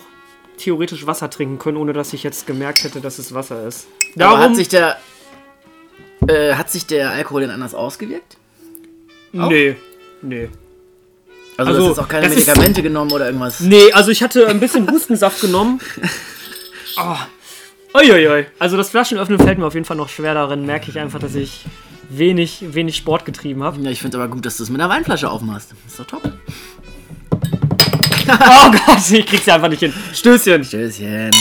theoretisch 0.56 1.06
Wasser 1.06 1.30
trinken 1.30 1.58
können, 1.58 1.76
ohne 1.76 1.92
dass 1.92 2.12
ich 2.12 2.22
jetzt 2.22 2.46
gemerkt 2.46 2.84
hätte, 2.84 3.00
dass 3.00 3.18
es 3.18 3.34
Wasser 3.34 3.66
ist. 3.66 3.86
Aber 4.18 4.38
hat 4.38 4.56
sich 4.56 4.68
der. 4.68 4.96
Äh, 6.26 6.54
hat 6.54 6.70
sich 6.70 6.86
der 6.86 7.10
Alkohol 7.10 7.42
denn 7.42 7.50
anders 7.50 7.74
ausgewirkt? 7.74 8.36
nee, 9.32 9.76
nee. 10.22 10.48
Also, 11.56 11.70
Also, 11.70 11.72
du 11.72 11.78
hast 11.82 11.88
jetzt 11.96 12.04
auch 12.04 12.08
keine 12.08 12.28
das 12.28 12.36
ist- 12.36 12.46
Medikamente 12.46 12.82
genommen 12.82 13.12
oder 13.12 13.26
irgendwas. 13.26 13.60
Nee, 13.60 13.92
also 13.92 14.10
ich 14.10 14.22
hatte 14.22 14.46
ein 14.48 14.60
bisschen 14.60 14.90
Hustensaft 14.90 15.40
genommen. 15.40 15.80
Oh. 16.98 17.16
Uiuiui. 17.94 18.46
Also 18.58 18.76
das 18.76 18.90
Flaschenöffnen 18.90 19.38
fällt 19.38 19.58
mir 19.58 19.66
auf 19.66 19.74
jeden 19.74 19.86
Fall 19.86 19.96
noch 19.96 20.08
schwer. 20.08 20.34
Darin 20.34 20.66
merke 20.66 20.90
ich 20.90 20.98
einfach, 20.98 21.18
dass 21.18 21.34
ich 21.34 21.64
wenig, 22.10 22.74
wenig 22.74 22.96
Sport 22.96 23.24
getrieben 23.24 23.62
habe. 23.62 23.80
Ja, 23.80 23.90
ich 23.90 24.00
finde 24.02 24.18
aber 24.18 24.28
gut, 24.28 24.44
dass 24.44 24.58
du 24.58 24.62
es 24.62 24.70
mit 24.70 24.80
einer 24.80 24.90
Weinflasche 24.90 25.30
aufmachst. 25.30 25.74
Ist 25.86 25.98
doch 25.98 26.06
top. 26.06 26.22
Oh 28.30 28.70
Gott, 28.70 29.10
ich 29.10 29.24
krieg's 29.24 29.46
ja 29.46 29.54
einfach 29.54 29.70
nicht 29.70 29.80
hin. 29.80 29.90
Stößchen. 30.12 30.60
Tschüsschen. 30.60 31.34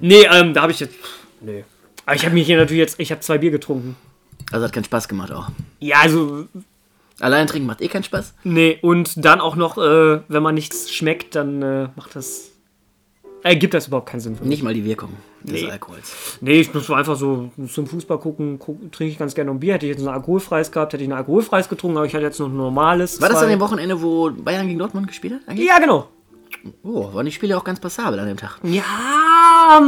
Nee, 0.00 0.26
ähm, 0.28 0.52
da 0.52 0.62
habe 0.62 0.72
ich 0.72 0.80
jetzt... 0.80 0.96
Nee. 1.40 1.64
Aber 2.04 2.16
ich 2.16 2.24
habe 2.24 2.34
mir 2.34 2.42
hier 2.42 2.56
natürlich 2.56 2.80
jetzt... 2.80 2.98
Ich 2.98 3.12
habe 3.12 3.20
zwei 3.20 3.38
Bier 3.38 3.52
getrunken. 3.52 3.94
Also 4.50 4.64
hat 4.64 4.72
keinen 4.72 4.82
Spaß 4.82 5.06
gemacht 5.06 5.30
auch. 5.30 5.50
Ja, 5.78 5.98
also... 6.00 6.48
Allein 7.20 7.46
trinken 7.46 7.68
macht 7.68 7.80
eh 7.80 7.86
keinen 7.86 8.02
Spaß. 8.02 8.34
Nee, 8.42 8.80
und 8.82 9.24
dann 9.24 9.40
auch 9.40 9.54
noch, 9.54 9.78
äh, 9.78 10.20
wenn 10.26 10.42
man 10.42 10.56
nichts 10.56 10.92
schmeckt, 10.92 11.36
dann 11.36 11.62
äh, 11.62 11.88
macht 11.94 12.16
das... 12.16 12.50
Äh, 13.44 13.54
gibt 13.54 13.72
das 13.72 13.86
überhaupt 13.86 14.08
keinen 14.08 14.18
Sinn 14.18 14.34
für 14.34 14.42
mich. 14.42 14.48
Nicht 14.50 14.62
mal 14.64 14.74
die 14.74 14.84
Wirkung 14.84 15.12
des 15.44 15.62
Nee. 15.62 15.70
Alkohols. 15.70 16.38
Nee, 16.40 16.60
ich 16.60 16.74
muss 16.74 16.90
einfach 16.90 17.16
so 17.16 17.50
zum 17.72 17.86
Fußball 17.86 18.18
gucken, 18.18 18.58
guck, 18.58 18.92
trinke 18.92 19.12
ich 19.12 19.18
ganz 19.18 19.34
gerne 19.34 19.50
ein 19.50 19.60
Bier. 19.60 19.74
Hätte 19.74 19.86
ich 19.86 19.92
jetzt 19.96 20.02
ein 20.06 20.12
alkoholfreies 20.12 20.72
gehabt, 20.72 20.92
hätte 20.92 21.02
ich 21.04 21.08
ein 21.08 21.12
alkoholfreies 21.12 21.68
getrunken, 21.68 21.96
aber 21.98 22.06
ich 22.06 22.14
hatte 22.14 22.24
jetzt 22.24 22.40
noch 22.40 22.48
ein 22.48 22.56
normales. 22.56 23.20
War 23.20 23.28
das 23.28 23.42
an 23.42 23.48
dem 23.48 23.60
Wochenende, 23.60 24.02
wo 24.02 24.30
Bayern 24.30 24.66
gegen 24.66 24.78
Dortmund 24.78 25.06
gespielt 25.06 25.34
hat? 25.34 25.40
Eigentlich? 25.48 25.68
Ja, 25.68 25.78
genau. 25.78 26.08
Oh, 26.82 27.12
waren 27.12 27.26
die 27.26 27.32
Spiele 27.32 27.56
auch 27.58 27.64
ganz 27.64 27.80
passabel 27.80 28.18
an 28.18 28.26
dem 28.26 28.36
Tag. 28.36 28.58
Ja, 28.62 28.82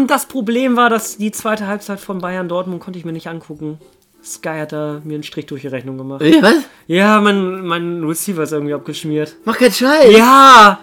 das 0.07 0.27
Problem 0.27 0.77
war, 0.77 0.91
dass 0.91 1.17
die 1.17 1.31
zweite 1.31 1.67
Halbzeit 1.67 2.01
von 2.01 2.19
Bayern 2.21 2.49
Dortmund 2.49 2.81
konnte 2.83 2.99
ich 2.99 3.05
mir 3.05 3.13
nicht 3.13 3.29
angucken. 3.29 3.79
Sky 4.23 4.59
hat 4.61 4.73
da 4.73 5.01
mir 5.05 5.15
einen 5.15 5.23
Strich 5.23 5.47
durch 5.47 5.63
die 5.63 5.69
Rechnung 5.69 5.97
gemacht. 5.97 6.21
Äh, 6.21 6.43
was? 6.43 6.55
Ja, 6.87 7.21
mein, 7.21 7.65
mein 7.65 8.03
Receiver 8.05 8.43
ist 8.43 8.53
irgendwie 8.53 8.75
abgeschmiert. 8.75 9.37
Mach 9.45 9.57
keinen 9.57 9.73
Scheiß. 9.73 10.13
Ja! 10.17 10.81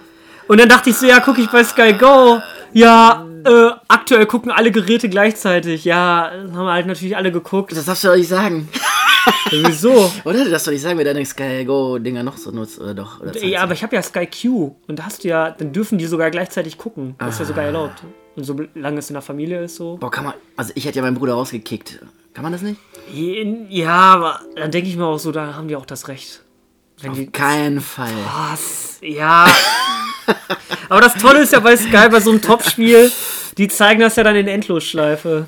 Und 0.47 0.59
dann 0.59 0.69
dachte 0.69 0.89
ich 0.89 0.95
so, 0.97 1.05
ja, 1.05 1.19
gucke 1.19 1.41
ich 1.41 1.49
bei 1.49 1.63
Sky 1.63 1.93
Go. 1.93 2.39
Ja, 2.71 3.25
äh, 3.45 3.69
aktuell 3.87 4.25
gucken 4.25 4.51
alle 4.51 4.71
Geräte 4.71 5.09
gleichzeitig. 5.09 5.85
Ja, 5.85 6.31
haben 6.53 6.67
halt 6.67 6.85
natürlich 6.87 7.15
alle 7.17 7.31
geguckt. 7.31 7.71
Das 7.75 7.85
darfst 7.85 8.03
du 8.03 8.09
doch 8.09 8.15
nicht 8.15 8.27
sagen. 8.29 8.69
Wieso? 9.51 10.11
Oder? 10.25 10.43
Du 10.43 10.49
darfst 10.51 10.67
doch 10.67 10.71
nicht 10.71 10.81
sagen, 10.81 10.97
wer 10.97 11.05
deine 11.05 11.25
Sky 11.25 11.63
Go-Dinger 11.65 12.23
noch 12.23 12.37
so 12.37 12.51
nutzt. 12.51 12.79
Oder 12.79 12.93
doch? 12.93 13.21
Oder 13.21 13.37
Ja, 13.43 13.61
aber 13.63 13.73
ich 13.73 13.83
habe 13.83 13.95
ja 13.95 14.01
Sky 14.01 14.27
Q 14.27 14.75
und 14.87 14.99
da 14.99 15.05
hast 15.05 15.23
du 15.23 15.27
ja, 15.29 15.51
dann 15.51 15.71
dürfen 15.71 15.97
die 15.97 16.05
sogar 16.05 16.29
gleichzeitig 16.31 16.77
gucken. 16.77 17.15
Das 17.19 17.35
ist 17.35 17.39
ja 17.39 17.45
Ah. 17.45 17.47
sogar 17.47 17.63
erlaubt. 17.65 18.03
Und 18.35 18.43
solange 18.43 18.97
es 18.99 19.09
in 19.09 19.13
der 19.13 19.21
Familie 19.21 19.63
ist, 19.63 19.75
so. 19.75 19.97
Boah, 19.97 20.09
kann 20.09 20.25
man. 20.25 20.33
Also, 20.57 20.71
ich 20.75 20.85
hätte 20.85 20.97
ja 20.97 21.01
meinen 21.03 21.15
Bruder 21.15 21.33
rausgekickt. 21.33 21.99
Kann 22.33 22.43
man 22.43 22.51
das 22.51 22.63
nicht? 22.63 22.79
Ja, 23.69 23.91
aber 24.13 24.39
dann 24.55 24.71
denke 24.71 24.89
ich 24.89 24.97
mir 24.97 25.05
auch 25.05 25.19
so, 25.19 25.31
da 25.31 25.53
haben 25.53 25.67
die 25.67 25.75
auch 25.75 25.85
das 25.85 26.07
Recht. 26.07 26.41
Wenn 27.01 27.13
die. 27.13 27.27
Keinen 27.27 27.79
Fall. 27.79 28.11
Was? 28.49 28.97
Ja. 29.01 29.45
aber 30.89 31.01
das 31.01 31.13
Tolle 31.15 31.41
ist 31.41 31.53
ja 31.53 31.59
bei 31.59 31.77
Sky, 31.77 32.09
bei 32.09 32.19
so 32.19 32.31
einem 32.31 32.41
Topspiel, 32.41 33.11
die 33.57 33.67
zeigen 33.67 33.99
das 33.99 34.15
ja 34.15 34.23
dann 34.23 34.35
in 34.35 34.47
Endlosschleife. 34.47 35.47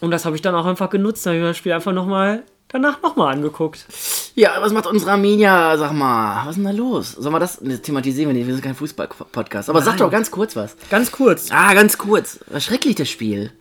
Und 0.00 0.10
das 0.10 0.24
habe 0.24 0.36
ich 0.36 0.42
dann 0.42 0.54
auch 0.54 0.66
einfach 0.66 0.90
genutzt. 0.90 1.24
Da 1.24 1.30
habe 1.30 1.38
ich 1.38 1.42
mir 1.42 1.48
das 1.48 1.56
Spiel 1.56 1.72
einfach 1.72 1.92
nochmal 1.92 2.42
danach 2.68 3.00
nochmal 3.02 3.34
angeguckt. 3.34 3.86
Ja, 4.34 4.56
was 4.60 4.72
macht 4.72 4.86
unsere 4.86 5.12
Arminia? 5.12 5.78
Sag 5.78 5.92
mal, 5.92 6.44
was 6.44 6.50
ist 6.50 6.56
denn 6.56 6.64
da 6.64 6.70
los? 6.72 7.12
Sollen 7.12 7.34
wir 7.34 7.38
das 7.40 7.60
ne, 7.60 7.80
thematisieren? 7.80 8.30
Wir 8.30 8.34
nicht? 8.34 8.46
Wir 8.46 8.54
sind 8.54 8.64
kein 8.64 8.74
Fußball-Podcast. 8.74 9.70
Aber 9.70 9.80
sag 9.80 9.92
Nein. 9.92 9.98
doch 9.98 10.10
ganz 10.10 10.30
kurz 10.30 10.56
was. 10.56 10.76
Ganz 10.90 11.12
kurz. 11.12 11.48
Ah, 11.50 11.72
ganz 11.72 11.96
kurz. 11.96 12.40
Was 12.48 12.64
schrecklich 12.64 12.96
das 12.96 13.08
Spiel. 13.08 13.52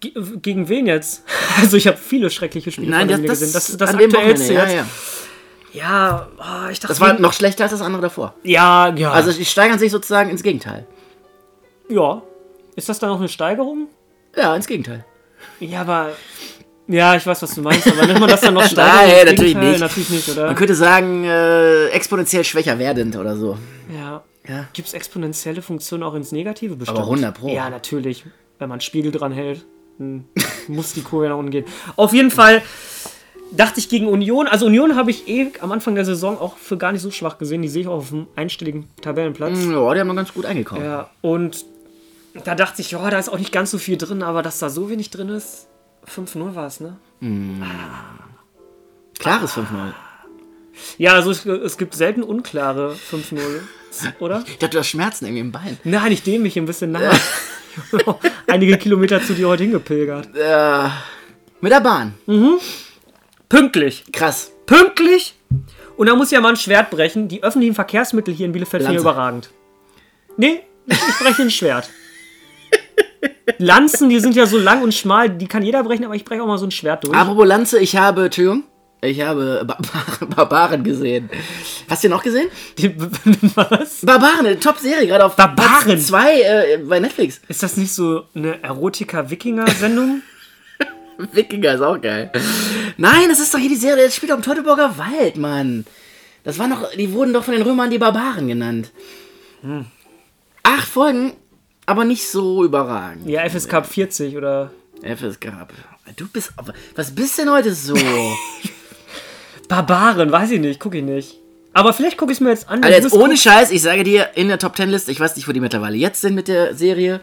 Ge 0.00 0.12
gegen 0.40 0.68
wen 0.68 0.86
jetzt? 0.86 1.22
Also 1.58 1.78
ich 1.78 1.86
habe 1.86 1.96
viele 1.96 2.28
schreckliche 2.28 2.70
Spiele 2.70 2.90
Nein, 2.90 3.08
von 3.08 3.22
das, 3.22 3.26
das, 3.26 3.40
gesehen. 3.40 3.52
Das 3.54 3.68
ist 3.70 3.80
das 3.80 3.94
aktuellste 3.94 4.52
jetzt. 4.52 4.72
Ja, 4.72 4.76
ja. 4.76 4.86
Ja, 5.72 6.28
oh, 6.38 6.70
ich 6.70 6.80
dachte. 6.80 6.88
Das 6.88 7.00
war 7.00 7.18
noch 7.18 7.32
schlechter 7.32 7.64
als 7.64 7.72
das 7.72 7.80
andere 7.80 8.02
davor. 8.02 8.34
Ja, 8.42 8.94
ja. 8.94 9.10
Also, 9.10 9.32
die 9.32 9.44
steigern 9.44 9.78
sich 9.78 9.90
sozusagen 9.90 10.30
ins 10.30 10.42
Gegenteil. 10.42 10.86
ja. 11.88 12.22
Ist 12.76 12.88
das 12.88 12.98
dann 12.98 13.10
noch 13.10 13.18
eine 13.18 13.28
Steigerung? 13.28 13.88
Ja, 14.36 14.54
ins 14.54 14.66
Gegenteil. 14.66 15.04
Ja, 15.60 15.80
aber. 15.80 16.10
Ja, 16.88 17.16
ich 17.16 17.26
weiß, 17.26 17.42
was 17.42 17.54
du 17.54 17.62
meinst, 17.62 17.88
aber 17.88 18.06
nennt 18.06 18.20
man 18.20 18.28
das 18.28 18.42
dann 18.42 18.54
noch 18.54 18.64
Steigerung? 18.70 19.08
Nein, 19.08 19.24
natürlich 19.24 19.40
Gegenteil? 19.54 19.70
nicht. 19.70 19.80
Natürlich 19.80 20.10
nicht, 20.10 20.28
oder? 20.28 20.46
Man 20.46 20.54
könnte 20.54 20.74
sagen, 20.74 21.24
äh, 21.24 21.88
exponentiell 21.88 22.44
schwächer 22.44 22.78
werdend 22.78 23.16
oder 23.16 23.36
so. 23.36 23.58
Ja. 23.92 24.22
Ja. 24.48 24.68
Gibt 24.72 24.86
es 24.86 24.94
exponentielle 24.94 25.62
Funktionen 25.62 26.04
auch 26.04 26.14
ins 26.14 26.30
Negative 26.30 26.76
bestimmt? 26.76 26.98
Aber 26.98 27.08
100 27.08 27.36
Pro. 27.36 27.48
Ja, 27.48 27.68
natürlich. 27.68 28.24
Wenn 28.58 28.68
man 28.68 28.76
einen 28.76 28.80
Spiegel 28.82 29.10
dran 29.10 29.32
hält, 29.32 29.66
muss 30.68 30.92
die 30.92 31.02
Kurve 31.02 31.28
nach 31.28 31.36
unten 31.36 31.50
gehen. 31.50 31.64
Auf 31.96 32.12
jeden 32.12 32.30
Fall 32.30 32.62
dachte 33.50 33.80
ich 33.80 33.88
gegen 33.88 34.06
Union. 34.06 34.46
Also 34.46 34.66
Union 34.66 34.94
habe 34.94 35.10
ich 35.10 35.26
eh 35.28 35.48
am 35.60 35.72
Anfang 35.72 35.94
der 35.94 36.04
Saison 36.04 36.38
auch 36.38 36.56
für 36.56 36.76
gar 36.76 36.92
nicht 36.92 37.02
so 37.02 37.10
schwach 37.10 37.38
gesehen. 37.38 37.62
Die 37.62 37.68
sehe 37.68 37.82
ich 37.82 37.88
auch 37.88 37.94
auf 37.98 38.12
einem 38.12 38.26
einstelligen 38.36 38.86
Tabellenplatz. 39.00 39.58
Ja, 39.64 39.94
die 39.94 40.00
haben 40.00 40.06
noch 40.06 40.14
ganz 40.14 40.32
gut 40.32 40.46
eingekauft. 40.46 40.82
Ja, 40.82 41.10
und 41.22 41.64
da 42.44 42.54
dachte 42.54 42.82
ich, 42.82 42.92
ja, 42.92 43.10
da 43.10 43.18
ist 43.18 43.28
auch 43.28 43.38
nicht 43.38 43.52
ganz 43.52 43.70
so 43.70 43.78
viel 43.78 43.96
drin, 43.96 44.22
aber 44.22 44.42
dass 44.42 44.58
da 44.58 44.70
so 44.70 44.90
wenig 44.90 45.10
drin 45.10 45.28
ist. 45.28 45.68
5-0 46.06 46.54
war 46.54 46.66
es, 46.66 46.80
ne? 46.80 46.96
Klares 49.18 49.56
5-0. 49.56 49.64
Ja, 50.98 51.14
also 51.14 51.30
es, 51.30 51.44
es 51.46 51.78
gibt 51.78 51.94
selten 51.94 52.22
unklare 52.22 52.96
5-0, 53.10 53.38
oder? 54.20 54.44
Ich 54.46 54.58
dachte, 54.58 54.74
du 54.74 54.78
hast 54.78 54.88
Schmerzen 54.88 55.24
irgendwie 55.24 55.40
im 55.40 55.52
Bein. 55.52 55.78
Nein, 55.84 56.12
ich 56.12 56.22
dehne 56.22 56.40
mich 56.40 56.56
ein 56.56 56.66
bisschen 56.66 56.92
nach. 56.92 57.18
Einige 58.46 58.78
Kilometer 58.78 59.22
zu 59.22 59.34
dir 59.34 59.48
heute 59.48 59.64
hingepilgert. 59.64 60.28
Äh, 60.34 60.88
mit 61.60 61.72
der 61.72 61.80
Bahn. 61.80 62.14
Pünktlich. 63.48 64.04
Krass. 64.12 64.52
Pünktlich. 64.66 65.34
Und 65.96 66.08
da 66.08 66.14
muss 66.14 66.28
ich 66.28 66.32
ja 66.32 66.40
mal 66.40 66.50
ein 66.50 66.56
Schwert 66.56 66.90
brechen. 66.90 67.28
Die 67.28 67.42
öffentlichen 67.42 67.74
Verkehrsmittel 67.74 68.34
hier 68.34 68.46
in 68.46 68.52
Bielefeld 68.52 68.82
sind 68.82 68.92
ja 68.92 69.00
überragend. 69.00 69.50
Nee, 70.36 70.60
ich 70.86 71.18
breche 71.18 71.42
ein 71.42 71.50
Schwert. 71.50 71.88
Lanzen, 73.58 74.08
die 74.08 74.18
sind 74.18 74.34
ja 74.34 74.46
so 74.46 74.58
lang 74.58 74.82
und 74.82 74.92
schmal, 74.92 75.30
die 75.30 75.46
kann 75.46 75.62
jeder 75.62 75.82
brechen, 75.84 76.04
aber 76.04 76.14
ich 76.14 76.24
breche 76.24 76.42
auch 76.42 76.46
mal 76.46 76.58
so 76.58 76.66
ein 76.66 76.70
Schwert 76.70 77.06
durch. 77.06 77.16
Apropos 77.16 77.46
Lanze, 77.46 77.78
ich 77.78 77.96
habe, 77.96 78.24
Entschuldigung, 78.24 78.64
ich 79.00 79.20
habe 79.20 79.64
Barbaren, 79.64 80.28
Barbaren 80.34 80.84
gesehen. 80.84 81.30
Hast 81.88 82.02
du 82.02 82.08
den 82.08 82.16
auch 82.16 82.22
gesehen? 82.22 82.48
Die, 82.78 82.94
was? 83.54 84.04
Barbaren, 84.04 84.46
eine 84.46 84.58
Top-Serie, 84.58 85.06
gerade 85.06 85.24
auf 85.24 85.36
Barbaren? 85.36 85.84
Platz 85.84 86.06
2 86.08 86.40
äh, 86.40 86.78
bei 86.78 86.98
Netflix. 86.98 87.40
Ist 87.46 87.62
das 87.62 87.76
nicht 87.76 87.92
so 87.92 88.24
eine 88.34 88.62
Erotika-Wikinger-Sendung? 88.62 90.22
Wikinger 91.32 91.74
ist 91.74 91.82
auch 91.82 92.00
geil. 92.00 92.32
Nein, 92.96 93.28
das 93.28 93.38
ist 93.38 93.54
doch 93.54 93.58
hier 93.58 93.68
die 93.68 93.76
Serie, 93.76 94.04
das 94.04 94.16
spielt 94.16 94.32
im 94.32 94.42
Teutoburger 94.42 94.98
Wald, 94.98 95.36
Mann. 95.36 95.86
Das 96.42 96.58
waren 96.58 96.70
doch, 96.70 96.90
die 96.92 97.12
wurden 97.12 97.32
doch 97.32 97.44
von 97.44 97.54
den 97.54 97.62
Römern 97.62 97.90
die 97.90 97.98
Barbaren 97.98 98.48
genannt. 98.48 98.90
Acht 100.62 100.88
Folgen, 100.88 101.32
aber 101.86 102.04
nicht 102.04 102.28
so 102.28 102.64
überragend. 102.64 103.28
Ja, 103.28 103.48
FSK 103.48 103.74
ab 103.74 103.86
40 103.86 104.36
oder. 104.36 104.70
FSK. 105.02 105.52
Du 106.16 106.28
bist, 106.28 106.52
was 106.94 107.14
bist 107.14 107.38
denn 107.38 107.50
heute 107.50 107.72
so? 107.74 107.96
Barbaren, 109.68 110.30
weiß 110.30 110.52
ich 110.52 110.60
nicht, 110.60 110.80
gucke 110.80 110.98
ich 110.98 111.04
nicht. 111.04 111.38
Aber 111.72 111.92
vielleicht 111.92 112.16
gucke 112.16 112.32
ich 112.32 112.38
es 112.38 112.40
mir 112.40 112.50
jetzt 112.50 112.68
an. 112.68 112.82
Also 112.82 112.94
jetzt 112.94 113.12
ohne. 113.12 113.36
Scheiß, 113.36 113.70
ich 113.70 113.82
sage 113.82 114.02
dir, 114.02 114.30
in 114.34 114.48
der 114.48 114.58
Top 114.58 114.76
Ten 114.76 114.88
Liste, 114.88 115.12
ich 115.12 115.20
weiß 115.20 115.36
nicht, 115.36 115.46
wo 115.46 115.52
die 115.52 115.60
mittlerweile 115.60 115.96
jetzt 115.96 116.20
sind 116.20 116.34
mit 116.34 116.48
der 116.48 116.74
Serie, 116.74 117.20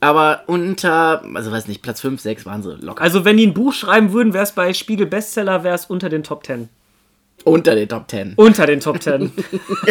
aber 0.00 0.44
unter, 0.46 1.24
also 1.34 1.50
weiß 1.50 1.66
nicht, 1.66 1.82
Platz 1.82 2.00
5, 2.00 2.20
6 2.20 2.46
waren 2.46 2.62
sie 2.62 2.76
locker. 2.76 3.02
Also, 3.02 3.24
wenn 3.24 3.36
die 3.36 3.46
ein 3.46 3.54
Buch 3.54 3.72
schreiben 3.72 4.12
würden, 4.12 4.32
wäre 4.32 4.44
es 4.44 4.52
bei 4.52 4.72
Spiegel 4.74 5.06
Bestseller, 5.06 5.64
wäre 5.64 5.74
es 5.74 5.86
unter 5.86 6.08
den 6.08 6.22
Top 6.22 6.46
10. 6.46 6.68
unter 7.44 7.74
den 7.74 7.88
Top 7.88 8.08
10. 8.08 8.34
Unter 8.36 8.66
den 8.66 8.80
Top 8.80 9.02
10. 9.02 9.32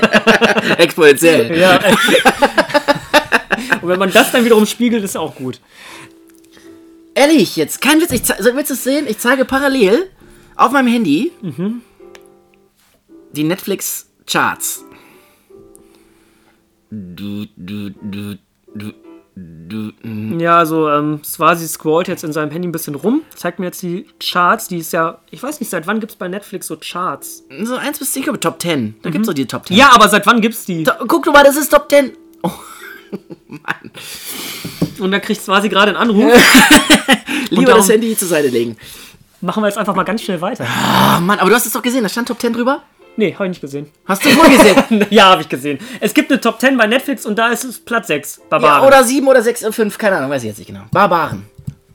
Exponentiell. 0.77 1.57
ja. 1.59 1.79
Und 3.81 3.87
wenn 3.87 3.99
man 3.99 4.11
das 4.11 4.31
dann 4.31 4.45
wiederum 4.45 4.65
spiegelt, 4.65 5.03
ist 5.03 5.17
auch 5.17 5.35
gut. 5.35 5.59
Ehrlich, 7.13 7.55
jetzt, 7.55 7.81
kein 7.81 8.01
Witz, 8.01 8.11
ich 8.11 8.25
so, 8.25 8.55
willst 8.55 8.69
du 8.69 8.73
es 8.73 8.83
sehen? 8.83 9.05
Ich 9.07 9.19
zeige 9.19 9.45
parallel 9.45 10.09
auf 10.55 10.71
meinem 10.71 10.87
Handy 10.87 11.31
die 13.35 13.43
Netflix 13.43 14.09
Charts. 14.25 14.83
Du, 16.89 17.45
du, 17.57 17.89
du, 17.89 18.37
du, 18.73 18.93
du, 19.35 19.91
mm. 20.07 20.39
Ja, 20.39 20.59
also 20.59 20.89
ähm, 20.89 21.21
Swasi 21.23 21.67
scrollt 21.67 22.07
jetzt 22.07 22.23
in 22.23 22.31
seinem 22.31 22.51
Handy 22.51 22.67
ein 22.67 22.71
bisschen 22.71 22.95
rum, 22.95 23.21
zeigt 23.35 23.59
mir 23.59 23.65
jetzt 23.65 23.81
die 23.81 24.07
Charts, 24.19 24.67
die 24.67 24.77
ist 24.77 24.93
ja, 24.93 25.19
ich 25.29 25.43
weiß 25.43 25.59
nicht, 25.59 25.69
seit 25.69 25.87
wann 25.87 25.99
gibt 25.99 26.13
es 26.13 26.17
bei 26.17 26.27
Netflix 26.27 26.67
so 26.67 26.77
Charts? 26.77 27.43
So 27.63 27.75
1 27.75 27.99
bis 27.99 28.13
10, 28.13 28.21
ich 28.21 28.23
glaube 28.25 28.39
Top 28.39 28.61
10. 28.61 28.95
Da 29.01 29.09
gibt's 29.09 29.27
doch 29.27 29.33
die 29.33 29.45
Top 29.45 29.67
10. 29.67 29.75
Ja, 29.75 29.91
aber 29.93 30.07
seit 30.07 30.25
wann 30.25 30.41
gibt's 30.41 30.65
die? 30.65 30.83
Da, 30.83 30.97
guck 31.07 31.23
du 31.23 31.31
mal, 31.31 31.43
das 31.43 31.57
ist 31.57 31.69
Top 31.69 31.89
10. 31.89 32.13
Oh, 32.43 32.51
Mann. 33.47 33.91
Und 34.99 35.11
da 35.11 35.19
kriegt 35.19 35.41
Swasi 35.41 35.69
gerade 35.69 35.89
einen 35.89 35.97
Anruf. 35.97 36.31
Lieber 37.49 37.65
darum- 37.65 37.79
das 37.81 37.89
Handy 37.89 38.15
zur 38.17 38.27
Seite 38.27 38.47
legen. 38.47 38.77
Machen 39.41 39.61
wir 39.63 39.67
jetzt 39.67 39.77
einfach 39.77 39.95
mal 39.95 40.03
ganz 40.03 40.21
schnell 40.23 40.41
weiter. 40.41 40.65
Oh 40.65 41.19
Mann, 41.21 41.39
aber 41.39 41.49
du 41.49 41.55
hast 41.55 41.65
es 41.65 41.73
doch 41.73 41.81
gesehen, 41.81 42.03
da 42.03 42.09
stand 42.09 42.27
Top 42.27 42.39
10 42.39 42.53
drüber. 42.53 42.81
Nee, 43.17 43.33
habe 43.33 43.45
ich 43.45 43.49
nicht 43.49 43.61
gesehen. 43.61 43.89
Hast 44.05 44.25
du 44.25 44.29
vorgesehen? 44.29 45.05
ja, 45.09 45.25
habe 45.29 45.41
ich 45.41 45.49
gesehen. 45.49 45.79
Es 46.01 46.13
gibt 46.13 46.31
eine 46.31 46.41
Top 46.41 46.59
10 46.59 46.77
bei 46.77 46.85
Netflix 46.87 47.25
und 47.25 47.37
da 47.37 47.49
ist 47.49 47.63
es 47.63 47.79
Platz 47.79 48.07
6. 48.07 48.41
Barbaren. 48.49 48.81
ja, 48.81 48.87
oder 48.87 49.03
7 49.03 49.25
oder 49.27 49.41
6 49.41 49.63
oder 49.63 49.73
5, 49.73 49.97
keine 49.97 50.17
Ahnung, 50.17 50.31
weiß 50.31 50.43
ich 50.43 50.49
jetzt 50.49 50.57
nicht 50.57 50.67
genau. 50.67 50.81
Barbaren. 50.91 51.45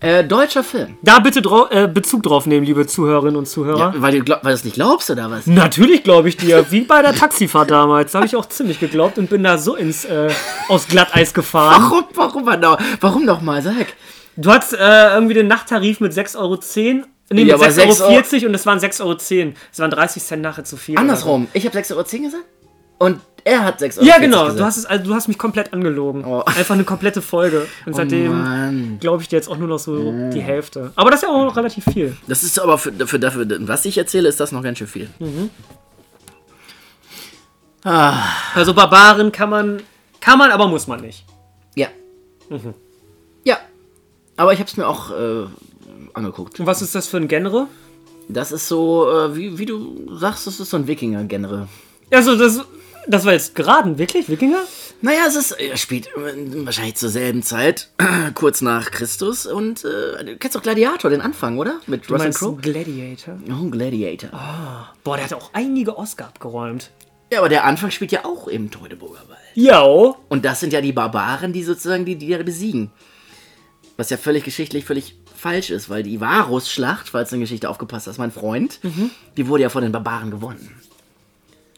Äh, 0.02 0.24
deutscher 0.24 0.64
Film. 0.64 0.96
da 1.02 1.18
bitte 1.18 1.42
äh, 1.70 1.86
Bezug 1.86 2.22
drauf 2.22 2.46
nehmen, 2.46 2.64
liebe 2.64 2.86
Zuhörerinnen 2.86 3.36
und 3.36 3.46
Zuhörer. 3.46 3.92
Weil 3.98 4.12
du, 4.18 4.24
glaub, 4.24 4.42
weil 4.42 4.52
du 4.52 4.54
es 4.54 4.64
nicht 4.64 4.74
glaubst, 4.74 5.10
oder 5.10 5.30
was? 5.30 5.46
Natürlich 5.46 6.02
glaube 6.04 6.30
ich 6.30 6.38
dir, 6.38 6.64
wie 6.70 6.80
bei 6.80 7.02
der 7.02 7.14
Taxifahrt 7.14 7.70
damals. 7.70 8.12
Da 8.12 8.18
habe 8.20 8.26
ich 8.26 8.34
auch 8.34 8.46
ziemlich 8.46 8.80
geglaubt 8.80 9.18
und 9.18 9.28
bin 9.28 9.42
da 9.42 9.58
so 9.58 9.76
ins 9.76 10.06
äh, 10.06 10.30
aus 10.68 10.88
Glatteis 10.88 11.34
gefahren. 11.34 11.82
Warum, 11.82 12.04
warum, 12.14 12.46
warum, 12.46 12.78
warum 13.00 13.24
noch 13.26 13.42
mal, 13.42 13.60
sag. 13.60 13.88
Du 14.36 14.50
hattest 14.50 14.72
äh, 14.72 15.12
irgendwie 15.14 15.34
den 15.34 15.48
Nachttarif 15.48 16.00
mit 16.00 16.12
6,10 16.14 16.36
Euro. 16.38 16.58
Nee, 17.32 17.42
Ja, 17.42 17.56
mit 17.58 17.66
aber 17.66 17.66
6,40 17.66 18.00
Euro 18.00 18.22
6 18.24 18.44
und 18.46 18.54
es 18.54 18.64
waren 18.64 18.78
6,10 18.78 19.00
Euro. 19.02 19.52
Es 19.70 19.78
waren 19.78 19.90
30 19.90 20.22
Cent 20.22 20.42
nachher 20.42 20.64
zu 20.64 20.78
viel. 20.78 20.96
Andersrum. 20.96 21.46
Ich 21.52 21.66
habe 21.66 21.78
6,10 21.78 21.92
Euro 21.92 22.04
gesagt 22.04 22.44
und 23.00 23.18
er 23.44 23.64
hat 23.64 23.80
6,40 23.80 23.96
Euro 23.96 24.06
Ja, 24.06 24.18
genau. 24.18 24.40
gesagt. 24.42 24.60
Du 24.60 24.64
hast, 24.64 24.76
es, 24.76 24.84
also, 24.84 25.04
du 25.04 25.14
hast 25.14 25.26
mich 25.26 25.38
komplett 25.38 25.72
angelogen. 25.72 26.24
Oh. 26.26 26.42
Einfach 26.44 26.74
eine 26.74 26.84
komplette 26.84 27.22
Folge. 27.22 27.66
Und 27.86 27.96
seitdem 27.96 28.30
Mann. 28.30 28.98
glaube 29.00 29.22
ich 29.22 29.28
dir 29.28 29.36
jetzt 29.36 29.48
auch 29.48 29.56
nur 29.56 29.68
noch 29.68 29.78
so 29.78 30.12
die 30.30 30.42
Hälfte. 30.42 30.92
Aber 30.96 31.10
das 31.10 31.22
ist 31.22 31.28
ja 31.28 31.34
auch 31.34 31.44
noch 31.46 31.56
relativ 31.56 31.84
viel. 31.84 32.14
Das 32.28 32.42
ist 32.42 32.58
aber 32.60 32.76
für, 32.76 32.92
für 33.06 33.18
dafür, 33.18 33.46
was 33.66 33.86
ich 33.86 33.96
erzähle, 33.96 34.28
ist 34.28 34.38
das 34.38 34.52
noch 34.52 34.62
ganz 34.62 34.76
schön 34.76 34.86
viel. 34.86 35.08
Also 37.82 38.74
Barbaren 38.74 39.32
kann 39.32 39.48
man, 39.48 39.82
kann 40.20 40.36
man, 40.38 40.50
aber 40.50 40.68
muss 40.68 40.86
man 40.86 41.00
nicht. 41.00 41.24
Ja. 41.74 41.88
Mhm. 42.50 42.74
Ja. 43.44 43.56
Aber 44.36 44.52
ich 44.52 44.58
habe 44.58 44.68
es 44.68 44.76
mir 44.76 44.86
auch 44.86 45.10
äh, 45.10 45.46
angeguckt. 46.12 46.60
Und 46.60 46.66
was 46.66 46.82
ist 46.82 46.94
das 46.94 47.06
für 47.06 47.16
ein 47.16 47.28
Genre? 47.28 47.66
Das 48.28 48.52
ist 48.52 48.68
so, 48.68 49.10
äh, 49.10 49.34
wie, 49.34 49.56
wie 49.56 49.64
du 49.66 50.14
sagst, 50.18 50.46
das 50.46 50.60
ist 50.60 50.68
so 50.68 50.76
ein 50.76 50.86
Wikinger-Genre. 50.86 51.66
Also 52.12 52.36
das, 52.36 52.60
das 53.08 53.24
war 53.24 53.32
jetzt 53.32 53.54
geraten, 53.54 53.98
wirklich? 53.98 54.28
Wikinger? 54.28 54.62
Naja, 55.02 55.20
es 55.26 55.34
ist, 55.34 55.52
er 55.52 55.76
spielt 55.78 56.08
wahrscheinlich 56.14 56.96
zur 56.96 57.08
selben 57.08 57.42
Zeit, 57.42 57.88
kurz 58.34 58.60
nach 58.60 58.90
Christus. 58.90 59.46
Und 59.46 59.84
äh, 59.84 60.24
du 60.24 60.36
kennst 60.36 60.56
doch 60.56 60.62
Gladiator, 60.62 61.10
den 61.10 61.20
Anfang, 61.22 61.58
oder? 61.58 61.80
Mit 61.86 62.08
Du 62.08 62.14
Russell 62.14 62.32
Crowe. 62.32 62.56
Gladiator? 62.60 63.38
Oh, 63.50 63.70
Gladiator. 63.70 64.28
Boah, 65.02 65.16
der 65.16 65.24
hat 65.24 65.32
auch 65.34 65.50
einige 65.54 65.96
Oscar 65.96 66.26
abgeräumt. 66.26 66.90
Ja, 67.32 67.38
aber 67.38 67.48
der 67.48 67.64
Anfang 67.64 67.90
spielt 67.90 68.12
ja 68.12 68.24
auch 68.24 68.48
im 68.48 68.70
Teutoburger 68.70 69.22
Wald. 69.28 69.38
Ja. 69.54 69.80
Und 69.82 70.44
das 70.44 70.60
sind 70.60 70.72
ja 70.72 70.80
die 70.80 70.92
Barbaren, 70.92 71.52
die 71.52 71.62
sozusagen 71.62 72.04
die, 72.04 72.16
die 72.16 72.28
da 72.28 72.42
besiegen. 72.42 72.90
Was 73.96 74.10
ja 74.10 74.16
völlig 74.16 74.44
geschichtlich 74.44 74.84
völlig 74.84 75.16
falsch 75.36 75.70
ist, 75.70 75.88
weil 75.88 76.02
die 76.02 76.20
Varusschlacht, 76.20 77.08
falls 77.08 77.30
du 77.30 77.36
in 77.36 77.40
Geschichte 77.40 77.70
aufgepasst 77.70 78.06
hast, 78.06 78.18
mein 78.18 78.32
Freund, 78.32 78.80
Mhm. 78.82 79.10
die 79.36 79.46
wurde 79.48 79.62
ja 79.62 79.68
von 79.70 79.82
den 79.82 79.92
Barbaren 79.92 80.30
gewonnen. 80.30 80.74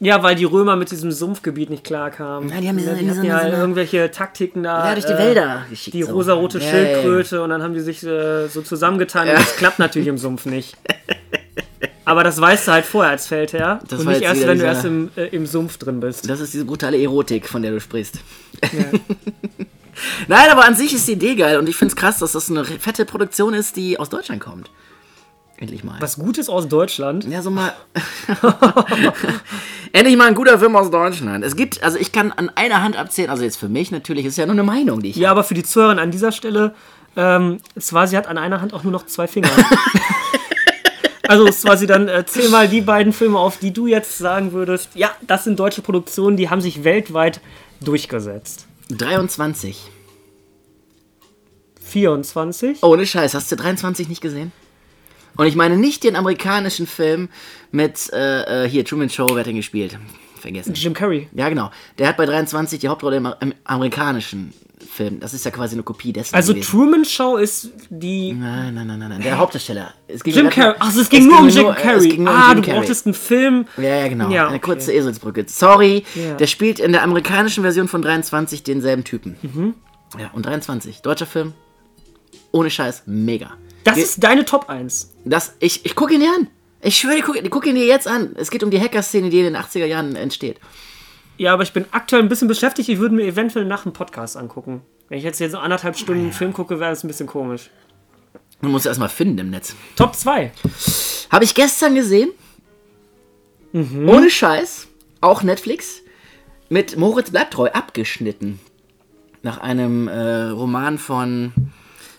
Ja, 0.03 0.21
weil 0.21 0.35
die 0.35 0.43
Römer 0.43 0.75
mit 0.75 0.91
diesem 0.91 1.11
Sumpfgebiet 1.11 1.69
nicht 1.69 1.83
klarkamen. 1.83 2.49
Ja, 2.49 2.59
die 2.59 2.67
haben 2.67 2.77
die 2.77 2.83
diese- 2.83 3.09
hatten 3.09 3.23
ja 3.25 3.43
diese- 3.45 3.57
irgendwelche 3.57 4.11
Taktiken 4.11 4.63
da. 4.63 4.87
Ja, 4.89 4.93
durch 4.93 5.05
die 5.05 5.13
äh, 5.13 5.17
Wälder 5.17 5.65
geschickt. 5.69 5.93
Die 5.95 6.03
so. 6.03 6.11
rosarote 6.11 6.59
Ja, 6.59 6.69
Schildkröte 6.69 7.41
und 7.41 7.49
dann 7.51 7.63
haben 7.63 7.73
die 7.73 7.79
sich 7.79 8.03
äh, 8.05 8.47
so 8.47 8.61
zusammengetan 8.61 9.27
das 9.27 9.55
klappt 9.55 9.79
natürlich 9.79 10.07
im 10.09 10.17
Sumpf 10.17 10.45
nicht. 10.45 10.75
Aber 12.05 12.25
das 12.25 12.39
weißt 12.41 12.67
du 12.67 12.71
halt 12.73 12.85
vorher 12.85 13.11
als 13.11 13.27
Feldherr 13.27 13.79
Das 13.87 14.01
und 14.01 14.07
nicht 14.09 14.21
erst, 14.21 14.41
wenn 14.41 14.47
du 14.49 14.53
dieser- 14.55 14.65
erst 14.67 14.85
im, 14.85 15.09
äh, 15.15 15.27
im 15.27 15.45
Sumpf 15.45 15.77
drin 15.77 16.01
bist. 16.01 16.29
Das 16.29 16.41
ist 16.41 16.53
diese 16.53 16.65
brutale 16.65 17.01
Erotik, 17.01 17.47
von 17.47 17.61
der 17.61 17.71
du 17.71 17.79
sprichst. 17.79 18.19
Nein, 20.27 20.49
aber 20.51 20.65
an 20.65 20.75
sich 20.75 20.93
ist 20.93 21.07
die 21.07 21.13
Idee 21.13 21.35
geil 21.35 21.57
und 21.59 21.69
ich 21.69 21.75
finde 21.75 21.91
es 21.91 21.95
krass, 21.95 22.17
dass 22.19 22.31
das 22.33 22.49
eine 22.49 22.65
fette 22.65 23.05
Produktion 23.05 23.53
ist, 23.53 23.75
die 23.77 23.99
aus 23.99 24.09
Deutschland 24.09 24.41
kommt. 24.41 24.69
Endlich 25.57 25.83
mal. 25.83 26.01
Was 26.01 26.17
Gutes 26.17 26.49
aus 26.49 26.67
Deutschland. 26.67 27.25
Ja, 27.25 27.41
so 27.41 27.51
mal. 27.51 27.73
Endlich 29.93 30.17
mal 30.17 30.27
ein 30.27 30.33
guter 30.33 30.57
Film 30.57 30.75
aus 30.75 30.89
Deutschland. 30.89 31.43
Es 31.45 31.55
gibt, 31.55 31.83
also 31.83 31.99
ich 31.99 32.11
kann 32.11 32.31
an 32.31 32.49
einer 32.55 32.81
Hand 32.81 32.97
abzählen, 32.97 33.29
also 33.29 33.43
jetzt 33.43 33.57
für 33.57 33.69
mich 33.69 33.91
natürlich, 33.91 34.25
ist 34.25 34.37
ja 34.37 34.45
nur 34.45 34.53
eine 34.53 34.63
Meinung, 34.63 35.01
die 35.01 35.11
ich 35.11 35.15
Ja, 35.15 35.29
aber 35.29 35.43
für 35.43 35.53
die 35.53 35.63
Zuhörer 35.63 35.99
an 36.01 36.09
dieser 36.09 36.31
Stelle, 36.31 36.73
ähm, 37.15 37.59
Swasi 37.79 38.15
hat 38.15 38.27
an 38.27 38.39
einer 38.39 38.59
Hand 38.59 38.73
auch 38.73 38.83
nur 38.83 38.91
noch 38.91 39.05
zwei 39.05 39.27
Finger. 39.27 39.49
also 41.27 41.51
Swasi, 41.51 41.85
dann 41.85 42.07
äh, 42.07 42.25
zähl 42.25 42.49
mal 42.49 42.67
die 42.67 42.81
beiden 42.81 43.13
Filme 43.13 43.37
auf, 43.37 43.57
die 43.57 43.71
du 43.71 43.85
jetzt 43.85 44.17
sagen 44.17 44.51
würdest, 44.51 44.89
ja, 44.95 45.11
das 45.27 45.43
sind 45.43 45.59
deutsche 45.59 45.83
Produktionen, 45.83 46.37
die 46.37 46.49
haben 46.49 46.61
sich 46.61 46.83
weltweit 46.83 47.39
durchgesetzt. 47.79 48.65
23. 48.89 49.91
24. 51.83 52.81
Ohne 52.81 53.05
Scheiß, 53.05 53.35
hast 53.35 53.51
du 53.51 53.55
23 53.55 54.09
nicht 54.09 54.21
gesehen? 54.21 54.51
Und 55.35 55.47
ich 55.47 55.55
meine 55.55 55.77
nicht 55.77 56.03
den 56.03 56.15
amerikanischen 56.15 56.87
Film 56.87 57.29
mit, 57.71 58.11
äh, 58.13 58.65
äh, 58.65 58.69
hier, 58.69 58.85
Truman 58.85 59.09
Show, 59.09 59.27
wer 59.31 59.39
hat 59.39 59.47
den 59.47 59.55
gespielt? 59.55 59.97
Vergessen. 60.39 60.73
Jim 60.73 60.93
Carrey. 60.93 61.29
Ja, 61.33 61.47
genau. 61.49 61.71
Der 61.97 62.07
hat 62.07 62.17
bei 62.17 62.25
23 62.25 62.79
die 62.79 62.87
Hauptrolle 62.89 63.17
im, 63.17 63.29
im 63.39 63.53
amerikanischen 63.63 64.53
Film. 64.85 65.19
Das 65.21 65.33
ist 65.33 65.45
ja 65.45 65.51
quasi 65.51 65.75
eine 65.75 65.83
Kopie 65.83 66.11
dessen. 66.11 66.35
Also 66.35 66.53
gewesen. 66.53 66.69
Truman 66.69 67.05
Show 67.05 67.37
ist 67.37 67.69
die. 67.89 68.33
Nein, 68.33 68.73
nein, 68.75 68.85
nein, 68.87 68.99
nein, 68.99 69.09
nein. 69.09 69.21
Der 69.21 69.37
Hauptdarsteller. 69.37 69.93
Jim 70.25 70.49
Carrey. 70.49 70.75
Ach, 70.79 70.93
es 70.93 71.09
ging 71.09 71.27
nur 71.27 71.39
um 71.39 71.45
mir 71.45 71.51
Jim 71.51 71.73
Carrey. 71.73 72.17
um 72.17 72.27
ah, 72.27 72.53
du 72.53 72.61
brauchtest 72.61 73.05
einen 73.05 73.13
Film. 73.13 73.65
Ja, 73.77 73.83
ja, 73.83 74.07
genau. 74.09 74.29
Ja, 74.29 74.47
Eine 74.47 74.57
okay. 74.57 74.65
kurze 74.65 74.91
Eselsbrücke. 74.91 75.45
Sorry, 75.47 76.03
Ja. 76.15 76.35
der 76.35 76.47
spielt 76.47 76.79
in 76.79 76.91
der 76.91 77.03
amerikanischen 77.03 77.63
Version 77.63 77.87
von 77.87 78.01
23 78.01 78.63
denselben 78.63 79.05
Typen. 79.05 79.37
Mhm. 79.41 79.73
Ja, 80.19 80.29
und 80.33 80.45
23. 80.45 81.01
Deutscher 81.01 81.25
Film. 81.25 81.53
Ohne 82.51 82.69
Scheiß, 82.69 83.03
mega. 83.05 83.51
Das 83.83 83.97
ist 83.97 84.23
deine 84.23 84.45
Top 84.45 84.69
1. 84.69 85.13
Das, 85.25 85.55
ich, 85.59 85.85
ich 85.85 85.95
gucke 85.95 86.13
ihn 86.13 86.21
dir 86.21 86.29
an. 86.29 86.47
Ich 86.81 86.97
schwöre, 86.97 87.17
ich 87.17 87.23
gucke 87.23 87.49
guck 87.49 87.65
ihn 87.65 87.75
dir 87.75 87.85
jetzt 87.85 88.07
an. 88.07 88.33
Es 88.35 88.51
geht 88.51 88.63
um 88.63 88.69
die 88.69 88.79
Hacker-Szene, 88.79 89.29
die 89.29 89.39
in 89.39 89.45
den 89.45 89.57
80er 89.57 89.85
Jahren 89.85 90.15
entsteht. 90.15 90.59
Ja, 91.37 91.53
aber 91.53 91.63
ich 91.63 91.73
bin 91.73 91.85
aktuell 91.91 92.21
ein 92.21 92.29
bisschen 92.29 92.47
beschäftigt. 92.47 92.89
Ich 92.89 92.99
würde 92.99 93.15
mir 93.15 93.25
eventuell 93.25 93.65
nach 93.65 93.83
dem 93.83 93.93
Podcast 93.93 94.37
angucken. 94.37 94.81
Wenn 95.09 95.17
ich 95.17 95.23
jetzt 95.23 95.37
hier 95.37 95.49
so 95.49 95.57
anderthalb 95.57 95.97
Stunden 95.97 96.23
einen 96.23 96.31
Film 96.33 96.53
gucke, 96.53 96.79
wäre 96.79 96.91
das 96.91 97.03
ein 97.03 97.07
bisschen 97.07 97.27
komisch. 97.27 97.69
Man 98.61 98.71
muss 98.71 98.85
erstmal 98.85 99.09
finden 99.09 99.39
im 99.39 99.49
Netz. 99.49 99.75
Top 99.95 100.15
2. 100.15 100.51
Habe 101.31 101.43
ich 101.43 101.55
gestern 101.55 101.95
gesehen. 101.95 102.31
Mhm. 103.71 104.07
Ohne 104.07 104.29
Scheiß. 104.29 104.87
Auch 105.21 105.43
Netflix. 105.43 106.01
Mit 106.69 106.97
Moritz 106.97 107.31
bleibt 107.31 107.53
treu 107.53 107.69
abgeschnitten. 107.71 108.59
Nach 109.41 109.57
einem 109.57 110.07
äh, 110.07 110.45
Roman 110.45 110.97
von 110.97 111.51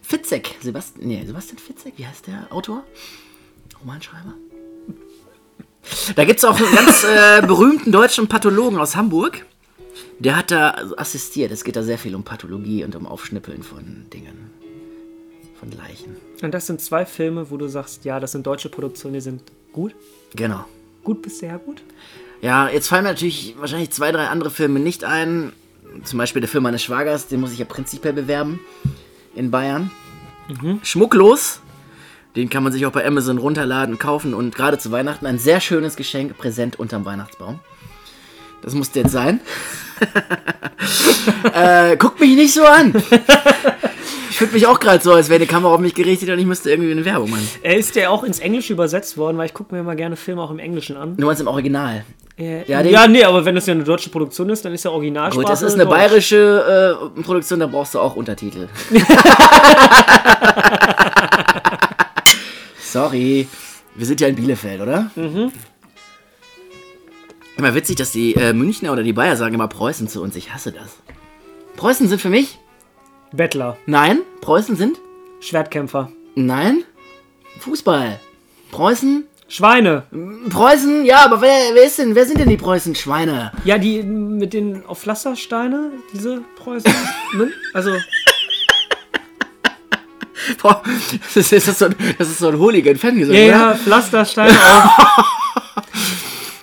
Fitzek. 0.05 0.55
Sebastian, 0.61 1.09
nee, 1.09 1.25
Sebastian 1.27 1.59
Fitzek, 1.59 1.95
wie 1.97 2.07
heißt 2.07 2.27
der 2.27 2.47
Autor? 2.51 2.85
Romanschreiber? 3.81 4.35
Da 6.17 6.25
gibt 6.25 6.39
es 6.39 6.45
auch 6.45 6.57
einen 6.57 6.75
ganz 6.75 7.05
äh, 7.05 7.43
berühmten 7.47 7.93
deutschen 7.93 8.29
Pathologen 8.29 8.79
aus 8.79 8.97
Hamburg. 8.97 9.45
Der 10.19 10.37
hat 10.37 10.51
da 10.51 10.71
assistiert. 10.97 11.51
Es 11.53 11.65
geht 11.65 11.77
da 11.77 11.83
sehr 11.83 11.99
viel 11.99 12.15
um 12.15 12.23
Pathologie 12.23 12.85
und 12.85 12.95
um 12.97 13.07
Aufschnippeln 13.07 13.63
von 13.63 14.07
Dingen. 14.13 14.51
von 15.59 15.71
Leichen. 15.73 16.17
Und 16.43 16.53
das 16.53 16.67
sind 16.67 16.81
zwei 16.81 17.07
Filme, 17.07 17.51
wo 17.51 17.57
du 17.57 17.69
sagst, 17.69 18.05
ja, 18.05 18.21
das 18.21 18.33
sind 18.33 18.47
deutsche 18.47 18.69
Produktionen, 18.69 19.15
die 19.15 19.21
sind 19.21 19.43
gut. 19.73 19.95
Genau. 20.35 20.65
Gut 21.03 21.23
bis 21.23 21.39
sehr 21.39 21.59
gut. 21.59 21.83
Ja, 22.41 22.69
jetzt 22.69 22.89
fallen 22.89 23.05
mir 23.05 23.11
natürlich 23.11 23.55
wahrscheinlich 23.59 23.91
zwei, 23.91 24.13
drei 24.13 24.27
andere 24.29 24.51
Filme 24.51 24.81
nicht 24.81 25.05
ein. 25.05 25.53
Zum 26.03 26.19
Beispiel 26.19 26.41
der 26.41 26.49
Film 26.49 26.65
meines 26.65 26.83
Schwagers, 26.83 27.29
den 27.29 27.41
muss 27.41 27.53
ich 27.53 27.59
ja 27.59 27.65
prinzipiell 27.65 28.13
bewerben. 28.13 28.61
In 29.35 29.51
Bayern. 29.51 29.91
Schmucklos. 30.83 31.61
Den 32.37 32.51
kann 32.51 32.65
man 32.65 32.73
sich 32.73 32.85
auch 32.87 32.93
bei 32.93 33.07
Amazon 33.07 33.39
runterladen, 33.39 33.99
kaufen 33.99 34.35
und 34.35 34.55
gerade 34.55 34.79
zu 34.79 34.91
Weihnachten 34.91 35.27
ein 35.27 35.39
sehr 35.39 35.61
schönes 35.61 35.95
Geschenk, 35.95 36.37
Präsent 36.37 36.79
unterm 36.79 37.05
Weihnachtsbaum. 37.05 37.61
Das 38.61 38.75
musste 38.75 39.01
jetzt 39.01 39.13
sein. 39.13 39.41
äh, 41.55 41.97
guckt 41.97 42.19
mich 42.19 42.35
nicht 42.35 42.55
so 42.55 42.65
an. 42.65 42.95
Ich 44.31 44.39
fühle 44.39 44.51
mich 44.51 44.67
auch 44.67 44.81
gerade 44.81 45.01
so, 45.01 45.13
als 45.13 45.29
wäre 45.29 45.39
die 45.39 45.47
Kamera 45.47 45.75
auf 45.75 45.81
mich 45.81 45.95
gerichtet 45.95 46.29
und 46.31 46.41
ich 46.41 46.47
müsste 46.47 46.69
irgendwie 46.71 46.91
eine 46.91 47.05
Werbung 47.05 47.31
machen. 47.31 47.49
Er 47.63 47.77
ist 47.77 47.95
ja 47.95 48.09
auch 48.09 48.25
ins 48.25 48.41
Englische 48.41 48.73
übersetzt 48.73 49.17
worden, 49.17 49.39
weil 49.39 49.47
ich 49.47 49.55
gucke 49.55 49.73
mir 49.73 49.83
immer 49.83 49.95
gerne 49.95 50.17
Filme 50.17 50.43
auch 50.43 50.51
im 50.51 50.59
Englischen 50.59 50.97
an. 50.97 51.17
Du 51.17 51.25
meinst 51.25 51.41
im 51.41 51.47
Original. 51.47 52.05
Äh, 52.37 52.65
Ja, 52.71 52.81
ja, 52.83 53.07
nee, 53.07 53.23
aber 53.25 53.45
wenn 53.45 53.55
das 53.55 53.67
ja 53.67 53.75
eine 53.75 53.85
deutsche 53.85 54.11
Produktion 54.11 54.49
ist, 54.51 54.65
dann 54.65 54.73
ist 54.75 54.85
ja 54.85 54.91
Originalsprache. 54.91 55.43
Gut, 55.45 55.51
das 55.53 55.63
ist 55.63 55.75
eine 55.75 55.85
Deutsch. 55.85 55.95
bayerische 55.97 56.99
äh, 57.17 57.23
Produktion, 57.23 57.61
da 57.61 57.67
brauchst 57.67 57.95
du 57.95 58.01
auch 58.01 58.17
Untertitel. 58.17 58.69
Sorry. 62.81 63.49
Wir 63.95 64.07
sind 64.07 64.21
ja 64.21 64.29
in 64.29 64.35
Bielefeld, 64.35 64.81
oder? 64.81 65.11
Mhm. 65.15 65.53
Immer 67.57 67.75
witzig, 67.75 67.97
dass 67.97 68.11
die 68.11 68.35
äh, 68.35 68.53
Münchner 68.53 68.93
oder 68.93 69.03
die 69.05 69.13
Bayer 69.13 69.37
sagen 69.37 69.55
immer 69.55 69.69
Preußen 69.69 70.09
zu 70.09 70.21
uns. 70.23 70.35
Ich 70.35 70.53
hasse 70.53 70.73
das. 70.73 70.97
Preußen 71.77 72.09
sind 72.09 72.21
für 72.21 72.31
mich? 72.31 72.59
Bettler, 73.33 73.77
Nein. 73.87 74.21
Preußen 74.41 74.77
sind? 74.77 74.99
Schwertkämpfer, 75.41 76.11
Nein. 76.37 76.85
Fußball. 77.61 78.19
Preußen? 78.71 79.27
Schweine. 79.55 80.03
Preußen? 80.51 81.05
Ja, 81.05 81.25
aber 81.25 81.41
wer, 81.41 81.57
wer 81.75 81.85
ist 81.85 82.01
denn? 82.01 82.17
Wer 82.17 82.27
sind 82.27 82.41
denn 82.41 82.49
die 82.49 82.57
Preußen? 82.57 82.93
Schweine. 82.97 83.53
Ja, 83.65 83.79
die 83.79 84.03
mit 84.03 84.53
den 84.53 84.85
auf 84.85 85.03
Pflastersteine, 85.03 85.93
diese 86.13 86.43
Preußen. 86.57 86.93
ne? 87.35 87.53
Also, 87.73 87.93
Boah, 90.61 90.83
das 91.35 91.53
ist, 91.53 91.69
das 91.69 91.79
so 91.79 91.85
ein, 91.85 91.95
das 92.19 92.31
ist 92.31 92.41
so 92.41 92.49
ein 92.49 92.59
Hooligan-Fangesang, 92.59 93.37
ja, 93.37 93.43
oder? 93.43 93.51
ja, 93.51 93.75
Pflastersteine 93.77 94.51
auf. 94.53 95.25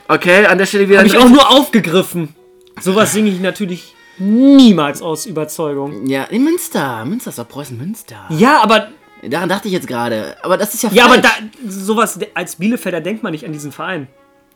Okay, 0.09 0.45
an 0.45 0.57
der 0.57 0.65
Stelle 0.65 0.89
wieder 0.89 0.97
Hab 0.97 1.05
ein 1.05 1.11
ich 1.11 1.17
auch 1.17 1.29
nur 1.29 1.49
aufgegriffen. 1.49 2.35
Sowas 2.81 3.13
singe 3.13 3.29
ich 3.29 3.39
natürlich 3.39 3.95
niemals 4.17 5.01
aus 5.01 5.25
Überzeugung. 5.25 6.05
Ja, 6.07 6.25
in 6.25 6.43
Münster. 6.43 7.05
Münster 7.05 7.29
ist 7.29 7.39
doch 7.39 7.47
Preußen-Münster. 7.47 8.25
Ja, 8.27 8.61
aber 8.61 8.89
Daran 9.23 9.49
dachte 9.49 9.67
ich 9.67 9.73
jetzt 9.73 9.87
gerade. 9.87 10.35
Aber 10.43 10.57
das 10.57 10.73
ist 10.73 10.83
ja 10.83 10.89
ja, 10.91 11.05
aber 11.05 11.17
da 11.19 11.29
falsch. 11.29 11.51
sowas 11.67 12.19
als 12.33 12.55
Bielefelder 12.55 13.01
denkt 13.01 13.21
man 13.23 13.31
nicht 13.31 13.45
an 13.45 13.53
diesen 13.53 13.71
Verein. 13.71 14.07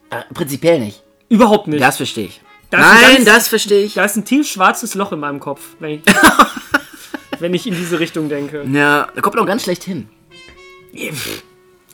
Äh, 0.10 0.22
prinzipiell 0.34 0.80
nicht. 0.80 1.04
Überhaupt 1.30 1.68
nicht. 1.68 1.82
Das 1.82 1.98
verstehe 1.98 2.26
ich. 2.26 2.42
Ein 2.72 2.82
Nein, 2.82 3.14
ganz- 3.18 3.26
das 3.26 3.48
verstehe 3.48 3.84
ich. 3.86 3.94
Da 3.94 4.04
ist 4.06 4.16
ein 4.18 4.26
tief 4.26 4.48
schwarzes 4.50 4.96
Loch 4.96 5.12
in 5.12 5.20
meinem 5.20 5.40
Kopf, 5.40 5.62
wenn 5.80 5.92
ich, 5.92 6.02
wenn 7.40 7.54
ich 7.54 7.68
in 7.68 7.76
diese 7.76 8.00
Richtung 8.00 8.28
denke. 8.28 8.66
Ja, 8.72 9.08
da 9.16 9.22
kommt 9.22 9.36
man 9.36 9.44
auch 9.44 9.48
ganz 9.48 9.64
schlecht 9.64 9.84
hin. 9.84 10.10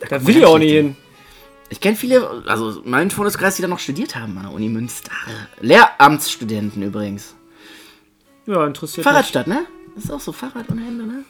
Da 0.09 0.25
will 0.25 0.37
ich 0.37 0.45
auch 0.45 0.57
nicht 0.57 0.71
hin. 0.71 0.95
Ich 1.69 1.79
kenne 1.79 1.95
viele, 1.95 2.43
also 2.47 2.81
meinen 2.83 3.11
Freundeskreis, 3.11 3.55
die 3.55 3.61
da 3.61 3.67
noch 3.67 3.79
studiert 3.79 4.15
haben 4.15 4.37
an 4.37 4.43
der 4.43 4.51
Uni 4.53 4.67
Münster. 4.69 5.11
Lehramtsstudenten 5.61 6.81
übrigens. 6.83 7.33
Ja, 8.45 8.65
interessiert 8.65 8.97
mich. 8.97 9.03
Fahrradstadt, 9.05 9.47
ne? 9.47 9.65
Das 9.95 10.05
ist 10.05 10.11
auch 10.11 10.19
so 10.19 10.31
Fahrrad 10.31 10.69
ohne 10.69 10.81
Hände, 10.83 11.05
ne? 11.05 11.23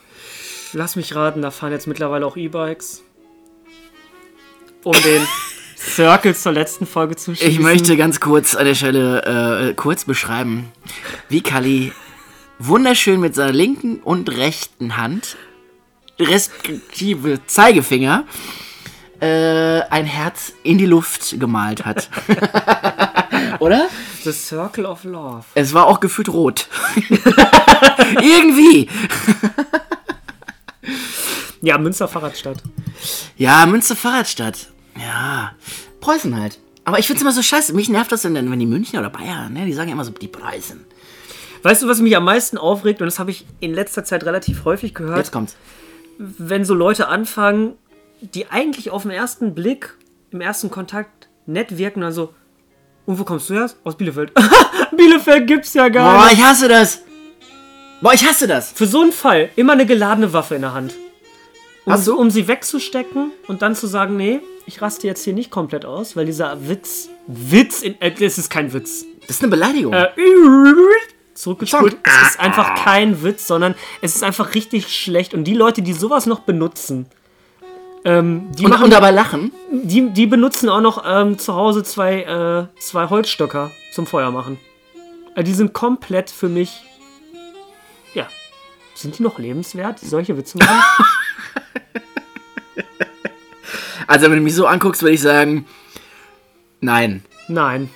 Lass 0.73 0.95
mich 0.95 1.15
raten, 1.15 1.41
da 1.41 1.51
fahren 1.51 1.71
jetzt 1.71 1.87
mittlerweile 1.87 2.25
auch 2.25 2.37
E-Bikes. 2.37 3.03
Um 4.83 4.93
den 4.93 5.27
Circle 5.77 6.35
zur 6.35 6.53
letzten 6.53 6.85
Folge 6.85 7.15
zu 7.15 7.35
schießen. 7.35 7.51
Ich 7.51 7.59
möchte 7.59 7.97
ganz 7.97 8.19
kurz 8.19 8.55
an 8.55 8.65
der 8.65 8.75
Stelle 8.75 9.69
äh, 9.69 9.73
kurz 9.73 10.05
beschreiben, 10.05 10.71
wie 11.27 11.41
Kali 11.41 11.91
wunderschön 12.59 13.19
mit 13.19 13.35
seiner 13.35 13.51
linken 13.51 13.99
und 13.99 14.29
rechten 14.37 14.97
Hand, 14.97 15.37
respektive 16.19 17.45
Zeigefinger, 17.45 18.25
äh, 19.19 19.81
ein 19.89 20.05
Herz 20.05 20.53
in 20.63 20.77
die 20.77 20.85
Luft 20.85 21.39
gemalt 21.39 21.85
hat. 21.85 22.09
Oder? 23.59 23.89
The 24.23 24.31
Circle 24.31 24.85
of 24.85 25.03
Love. 25.03 25.43
Es 25.55 25.73
war 25.73 25.87
auch 25.87 25.99
gefühlt 25.99 26.29
rot. 26.29 26.67
Irgendwie. 28.21 28.87
Ja, 31.61 31.77
Münster 31.77 32.07
Fahrradstadt. 32.07 32.57
Ja, 33.37 33.65
Münster 33.65 33.95
Fahrradstadt. 33.95 34.67
Ja. 34.99 35.53
Preußen 35.99 36.39
halt. 36.39 36.59
Aber 36.83 36.97
ich 36.99 37.05
find's 37.07 37.21
immer 37.21 37.31
so 37.31 37.41
scheiße. 37.43 37.73
Mich 37.73 37.89
nervt 37.89 38.11
das 38.11 38.23
denn, 38.23 38.33
wenn 38.35 38.59
die 38.59 38.65
Münchner 38.65 38.99
oder 38.99 39.09
Bayern, 39.11 39.53
ne, 39.53 39.65
die 39.65 39.73
sagen 39.73 39.89
ja 39.89 39.93
immer 39.93 40.03
so, 40.05 40.11
die 40.11 40.27
Preußen. 40.27 40.83
Weißt 41.63 41.83
du, 41.83 41.87
was 41.87 41.99
mich 41.99 42.15
am 42.17 42.25
meisten 42.25 42.57
aufregt, 42.57 43.01
und 43.01 43.05
das 43.05 43.19
habe 43.19 43.29
ich 43.29 43.45
in 43.59 43.73
letzter 43.73 44.03
Zeit 44.03 44.23
relativ 44.23 44.65
häufig 44.65 44.95
gehört, 44.95 45.17
Jetzt 45.17 45.31
kommt's. 45.31 45.55
wenn 46.17 46.65
so 46.65 46.73
Leute 46.73 47.07
anfangen, 47.07 47.73
die 48.21 48.49
eigentlich 48.49 48.89
auf 48.89 49.03
den 49.03 49.11
ersten 49.11 49.53
Blick, 49.53 49.95
im 50.31 50.41
ersten 50.41 50.71
Kontakt 50.71 51.29
nett 51.45 51.77
wirken, 51.77 52.01
dann 52.01 52.11
so, 52.13 52.33
und 53.05 53.19
wo 53.19 53.23
kommst 53.23 53.49
du 53.49 53.53
her? 53.55 53.69
Aus 53.83 53.95
Bielefeld. 53.95 54.31
Bielefeld 54.97 55.45
gibt's 55.45 55.73
ja 55.75 55.89
gar 55.89 56.17
Boah, 56.17 56.25
nicht. 56.29 56.39
ich 56.39 56.43
hasse 56.43 56.67
das. 56.67 57.01
Boah, 58.01 58.13
ich 58.13 58.27
hasse 58.27 58.47
das. 58.47 58.71
Für 58.71 58.87
so 58.87 59.01
einen 59.01 59.11
Fall 59.11 59.49
immer 59.55 59.73
eine 59.73 59.85
geladene 59.85 60.33
Waffe 60.33 60.55
in 60.55 60.61
der 60.61 60.73
Hand. 60.73 60.95
Um, 61.85 61.93
Ach 61.93 61.97
so. 61.97 62.17
um 62.17 62.29
sie 62.29 62.47
wegzustecken 62.47 63.31
und 63.47 63.63
dann 63.63 63.75
zu 63.75 63.87
sagen, 63.87 64.15
nee, 64.15 64.39
ich 64.67 64.81
raste 64.81 65.07
jetzt 65.07 65.23
hier 65.23 65.33
nicht 65.33 65.49
komplett 65.49 65.83
aus, 65.83 66.15
weil 66.15 66.25
dieser 66.27 66.67
Witz, 66.67 67.09
Witz, 67.25 67.81
in, 67.81 67.99
äh, 67.99 68.11
das 68.11 68.37
ist 68.37 68.49
kein 68.49 68.71
Witz. 68.71 69.05
Das 69.21 69.37
ist 69.37 69.43
eine 69.43 69.49
Beleidigung. 69.49 69.93
Äh, 69.93 70.09
zurückgespult. 71.33 71.97
Es 72.03 72.31
ist 72.31 72.39
einfach 72.39 72.75
kein 72.75 73.23
Witz, 73.23 73.47
sondern 73.47 73.75
es 74.01 74.15
ist 74.15 74.23
einfach 74.23 74.53
richtig 74.53 74.95
schlecht. 74.95 75.33
Und 75.33 75.45
die 75.45 75.55
Leute, 75.55 75.81
die 75.81 75.93
sowas 75.93 76.25
noch 76.25 76.41
benutzen, 76.41 77.07
ähm, 78.03 78.51
die, 78.53 78.65
und, 78.65 78.71
machen, 78.71 78.85
und 78.85 78.93
dabei 78.93 79.11
lachen. 79.11 79.51
die, 79.71 80.09
die 80.09 80.25
benutzen 80.25 80.69
auch 80.69 80.81
noch 80.81 81.03
ähm, 81.05 81.37
zu 81.37 81.55
Hause 81.55 81.83
zwei, 81.83 82.23
äh, 82.23 82.79
zwei 82.79 83.09
Holzstöcker 83.09 83.71
zum 83.93 84.07
Feuer 84.07 84.31
machen. 84.31 84.59
Äh, 85.35 85.43
die 85.43 85.53
sind 85.53 85.73
komplett 85.73 86.29
für 86.29 86.49
mich. 86.49 86.83
Ja. 88.13 88.27
Sind 88.95 89.17
die 89.17 89.23
noch 89.23 89.39
lebenswert, 89.39 89.99
solche 89.99 90.37
Witze 90.37 90.57
machen? 90.57 90.81
Also, 94.11 94.25
wenn 94.29 94.37
du 94.37 94.43
mich 94.43 94.55
so 94.55 94.65
anguckst, 94.67 95.01
würde 95.01 95.13
ich 95.15 95.21
sagen, 95.21 95.65
nein. 96.79 97.23
Nein. 97.47 97.89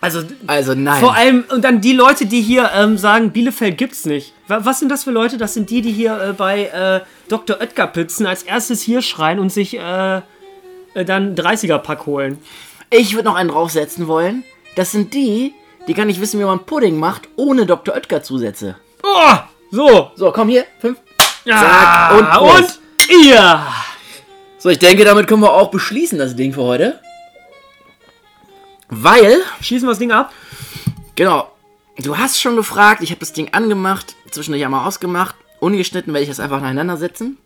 Also, 0.00 0.22
Also, 0.46 0.74
nein. 0.74 1.00
Vor 1.00 1.14
allem, 1.14 1.44
und 1.50 1.62
dann 1.62 1.80
die 1.80 1.92
Leute, 1.92 2.24
die 2.26 2.40
hier 2.40 2.70
ähm, 2.74 2.96
sagen, 2.96 3.30
Bielefeld 3.32 3.76
gibt's 3.76 4.06
nicht. 4.06 4.32
Wa- 4.48 4.60
Was 4.62 4.78
sind 4.78 4.88
das 4.88 5.04
für 5.04 5.10
Leute? 5.10 5.36
Das 5.36 5.52
sind 5.54 5.68
die, 5.70 5.82
die 5.82 5.92
hier 5.92 6.18
äh, 6.20 6.32
bei 6.32 6.64
äh, 6.66 7.00
Dr. 7.28 7.60
Oetker 7.60 7.86
Pizzen 7.86 8.26
als 8.26 8.42
erstes 8.42 8.80
hier 8.80 9.02
schreien 9.02 9.38
und 9.38 9.50
sich 9.52 9.76
äh, 9.78 10.16
äh, 10.94 11.04
dann 11.04 11.34
30er-Pack 11.34 12.06
holen. 12.06 12.38
Ich 12.88 13.14
würde 13.14 13.28
noch 13.28 13.34
einen 13.36 13.50
draufsetzen 13.50 14.08
wollen. 14.08 14.42
Das 14.74 14.90
sind 14.92 15.12
die, 15.12 15.52
die 15.86 15.94
gar 15.94 16.06
nicht 16.06 16.20
wissen, 16.20 16.40
wie 16.40 16.44
man 16.44 16.64
Pudding 16.64 16.98
macht, 16.98 17.28
ohne 17.36 17.66
Dr. 17.66 17.94
Oetker 17.94 18.22
Zusätze. 18.22 18.76
Oh, 19.02 19.34
so. 19.70 20.12
So, 20.16 20.32
komm 20.32 20.48
hier. 20.48 20.64
Fünf. 20.80 20.98
Ja, 21.44 22.10
und 22.18 22.30
Prost. 22.30 22.80
und 23.10 23.24
ihr. 23.26 23.66
So, 24.60 24.68
ich 24.68 24.78
denke, 24.78 25.04
damit 25.06 25.26
können 25.26 25.40
wir 25.40 25.54
auch 25.54 25.70
beschließen, 25.70 26.18
das 26.18 26.36
Ding 26.36 26.52
für 26.52 26.60
heute. 26.60 27.00
Weil, 28.90 29.38
Schießen 29.62 29.88
wir 29.88 29.92
das 29.92 29.98
Ding 29.98 30.12
ab? 30.12 30.34
genau, 31.16 31.50
du 31.96 32.18
hast 32.18 32.38
schon 32.38 32.56
gefragt, 32.56 33.02
ich 33.02 33.10
habe 33.10 33.20
das 33.20 33.32
Ding 33.32 33.54
angemacht, 33.54 34.14
zwischendurch 34.30 34.62
einmal 34.62 34.86
ausgemacht, 34.86 35.34
ungeschnitten 35.60 36.12
werde 36.12 36.24
ich 36.24 36.28
das 36.28 36.40
einfach 36.40 36.60
nacheinander 36.60 36.98
setzen. 36.98 37.38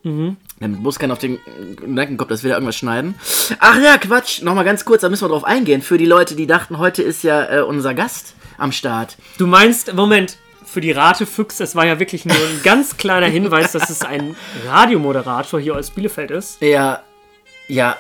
Damit 0.59 0.81
muss 0.81 0.98
keiner 0.98 1.12
auf 1.12 1.20
den 1.20 1.38
Gedanken 1.77 2.16
kommt, 2.16 2.33
dass 2.33 2.42
wir 2.42 2.50
da 2.50 2.57
irgendwas 2.57 2.77
schneiden. 2.77 3.14
Ach 3.61 3.79
ja, 3.81 3.96
Quatsch, 3.96 4.42
nochmal 4.42 4.64
ganz 4.64 4.85
kurz, 4.85 5.03
da 5.03 5.09
müssen 5.09 5.22
wir 5.24 5.29
drauf 5.29 5.44
eingehen. 5.44 5.83
Für 5.83 5.98
die 5.98 6.07
Leute, 6.07 6.35
die 6.35 6.48
dachten, 6.48 6.79
heute 6.79 7.05
ist 7.05 7.22
ja 7.22 7.59
äh, 7.59 7.62
unser 7.62 7.94
Gast 7.94 8.35
am 8.59 8.72
Start. 8.72 9.16
Du 9.38 9.46
meinst, 9.46 9.94
Moment, 9.94 10.37
für 10.74 10.80
die 10.80 10.92
Ratefüchse, 10.92 11.64
es 11.64 11.74
war 11.74 11.87
ja 11.87 11.98
wirklich 11.98 12.26
nur 12.26 12.37
ein 12.37 12.60
ganz 12.62 12.96
kleiner 12.96 13.26
Hinweis, 13.26 13.72
dass 13.72 13.88
es 13.88 14.02
ein 14.02 14.37
Radiomoderator 14.66 15.60
hier 15.60 15.76
aus 15.76 15.90
Bielefeld 15.90 16.30
ist. 16.30 16.60
Ja, 16.60 17.02
ja, 17.68 17.96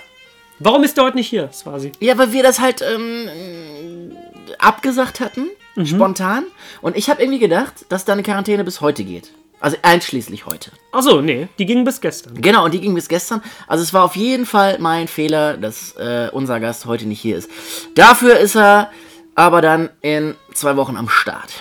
Warum 0.60 0.84
ist 0.84 0.96
der 0.96 1.04
heute 1.04 1.16
nicht 1.16 1.28
hier, 1.28 1.50
Swasi? 1.52 1.92
Ja, 2.00 2.16
weil 2.16 2.32
wir 2.32 2.42
das 2.42 2.60
halt 2.60 2.80
ähm, 2.80 4.12
abgesagt 4.58 5.20
hatten, 5.20 5.48
spontan. 5.84 6.44
Und 6.80 6.96
ich 6.96 7.10
habe 7.10 7.20
irgendwie 7.20 7.40
gedacht, 7.40 7.86
dass 7.88 8.04
deine 8.04 8.22
Quarantäne 8.22 8.62
bis 8.64 8.80
heute 8.80 9.04
geht. 9.04 9.32
Also 9.60 9.76
einschließlich 9.82 10.46
heute. 10.46 10.70
Achso, 10.92 11.22
nee, 11.22 11.48
die 11.58 11.66
ging 11.66 11.84
bis 11.84 12.00
gestern. 12.00 12.40
Genau, 12.40 12.66
und 12.66 12.74
die 12.74 12.80
ging 12.80 12.94
bis 12.94 13.08
gestern. 13.08 13.42
Also 13.66 13.82
es 13.82 13.92
war 13.92 14.04
auf 14.04 14.14
jeden 14.14 14.46
Fall 14.46 14.78
mein 14.78 15.08
Fehler, 15.08 15.56
dass 15.56 15.96
äh, 15.96 16.28
unser 16.32 16.60
Gast 16.60 16.86
heute 16.86 17.06
nicht 17.06 17.20
hier 17.20 17.38
ist. 17.38 17.50
Dafür 17.94 18.38
ist 18.38 18.56
er 18.56 18.90
aber 19.34 19.60
dann 19.60 19.90
in 20.00 20.34
zwei 20.52 20.76
Wochen 20.76 20.96
am 20.96 21.08
Start. 21.08 21.52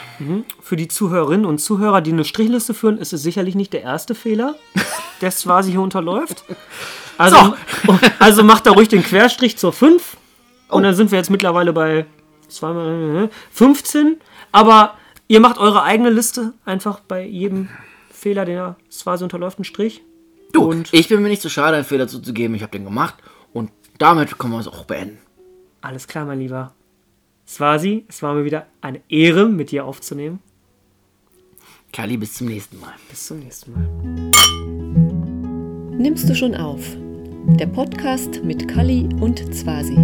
Für 0.62 0.76
die 0.76 0.88
Zuhörerinnen 0.88 1.46
und 1.46 1.60
Zuhörer, 1.60 2.02
die 2.02 2.12
eine 2.12 2.24
Strichliste 2.26 2.74
führen, 2.74 2.98
ist 2.98 3.14
es 3.14 3.24
sicherlich 3.24 3.56
nicht 3.56 3.74
der 3.74 3.82
erste 3.82 4.16
Fehler. 4.16 4.56
der 5.22 5.32
Swasi 5.32 5.72
hier 5.72 5.82
unterläuft. 5.82 6.44
Also, 7.18 7.56
also 8.20 8.44
macht 8.44 8.66
da 8.66 8.72
ruhig 8.72 8.90
den 8.90 9.04
Querstrich 9.04 9.58
zur 9.58 9.74
5. 9.74 10.18
Und 10.70 10.84
dann 10.84 10.96
sind 10.96 11.12
wir 11.12 11.18
jetzt 11.18 11.30
mittlerweile 11.30 11.72
bei 11.74 12.06
zweimal, 12.48 13.26
äh, 13.26 13.30
15. 13.52 14.18
Aber 14.52 14.96
ihr 15.28 15.40
macht 15.40 15.58
eure 15.58 15.84
eigene 15.84 16.10
Liste. 16.10 16.54
Einfach 16.66 17.00
bei 17.00 17.24
jedem 17.26 17.70
Fehler, 18.12 18.46
der 18.46 18.76
Swasi 18.92 19.24
unterläuft, 19.24 19.58
einen 19.60 19.66
Strich. 19.66 20.02
Du, 20.52 20.64
Und- 20.70 20.94
ich 20.94 21.08
bin 21.08 21.22
mir 21.22 21.30
nicht 21.30 21.42
so 21.42 21.50
schade, 21.50 21.76
einen 21.78 21.86
Fehler 21.86 22.08
zuzugeben. 22.08 22.56
Ich 22.56 22.62
habe 22.62 22.72
den 22.72 22.84
gemacht. 22.86 23.16
Und 23.54 23.72
damit 23.98 24.38
können 24.38 24.54
wir 24.54 24.60
es 24.60 24.68
auch 24.68 24.86
beenden. 24.86 25.20
Alles 25.82 26.08
klar, 26.08 26.26
mein 26.26 26.40
Lieber. 26.40 26.74
Swasi, 27.48 28.06
es 28.08 28.22
war 28.24 28.34
mir 28.34 28.46
wieder 28.46 28.68
eine 28.82 29.02
Ehre, 29.10 29.48
mit 29.48 29.72
dir 29.72 29.86
aufzunehmen. 29.86 30.40
Kali, 31.92 32.18
bis 32.18 32.34
zum 32.34 32.48
nächsten 32.48 32.80
Mal. 32.80 32.94
Bis 33.10 33.28
zum 33.28 33.40
nächsten 33.40 33.72
Mal. 33.72 33.88
Nimmst 35.98 36.28
du 36.28 36.36
schon 36.36 36.56
auf? 36.56 36.82
Der 37.60 37.68
Podcast 37.68 38.44
mit 38.44 38.68
Kali 38.68 39.08
und 39.20 39.54
Zwasi. 39.54 39.98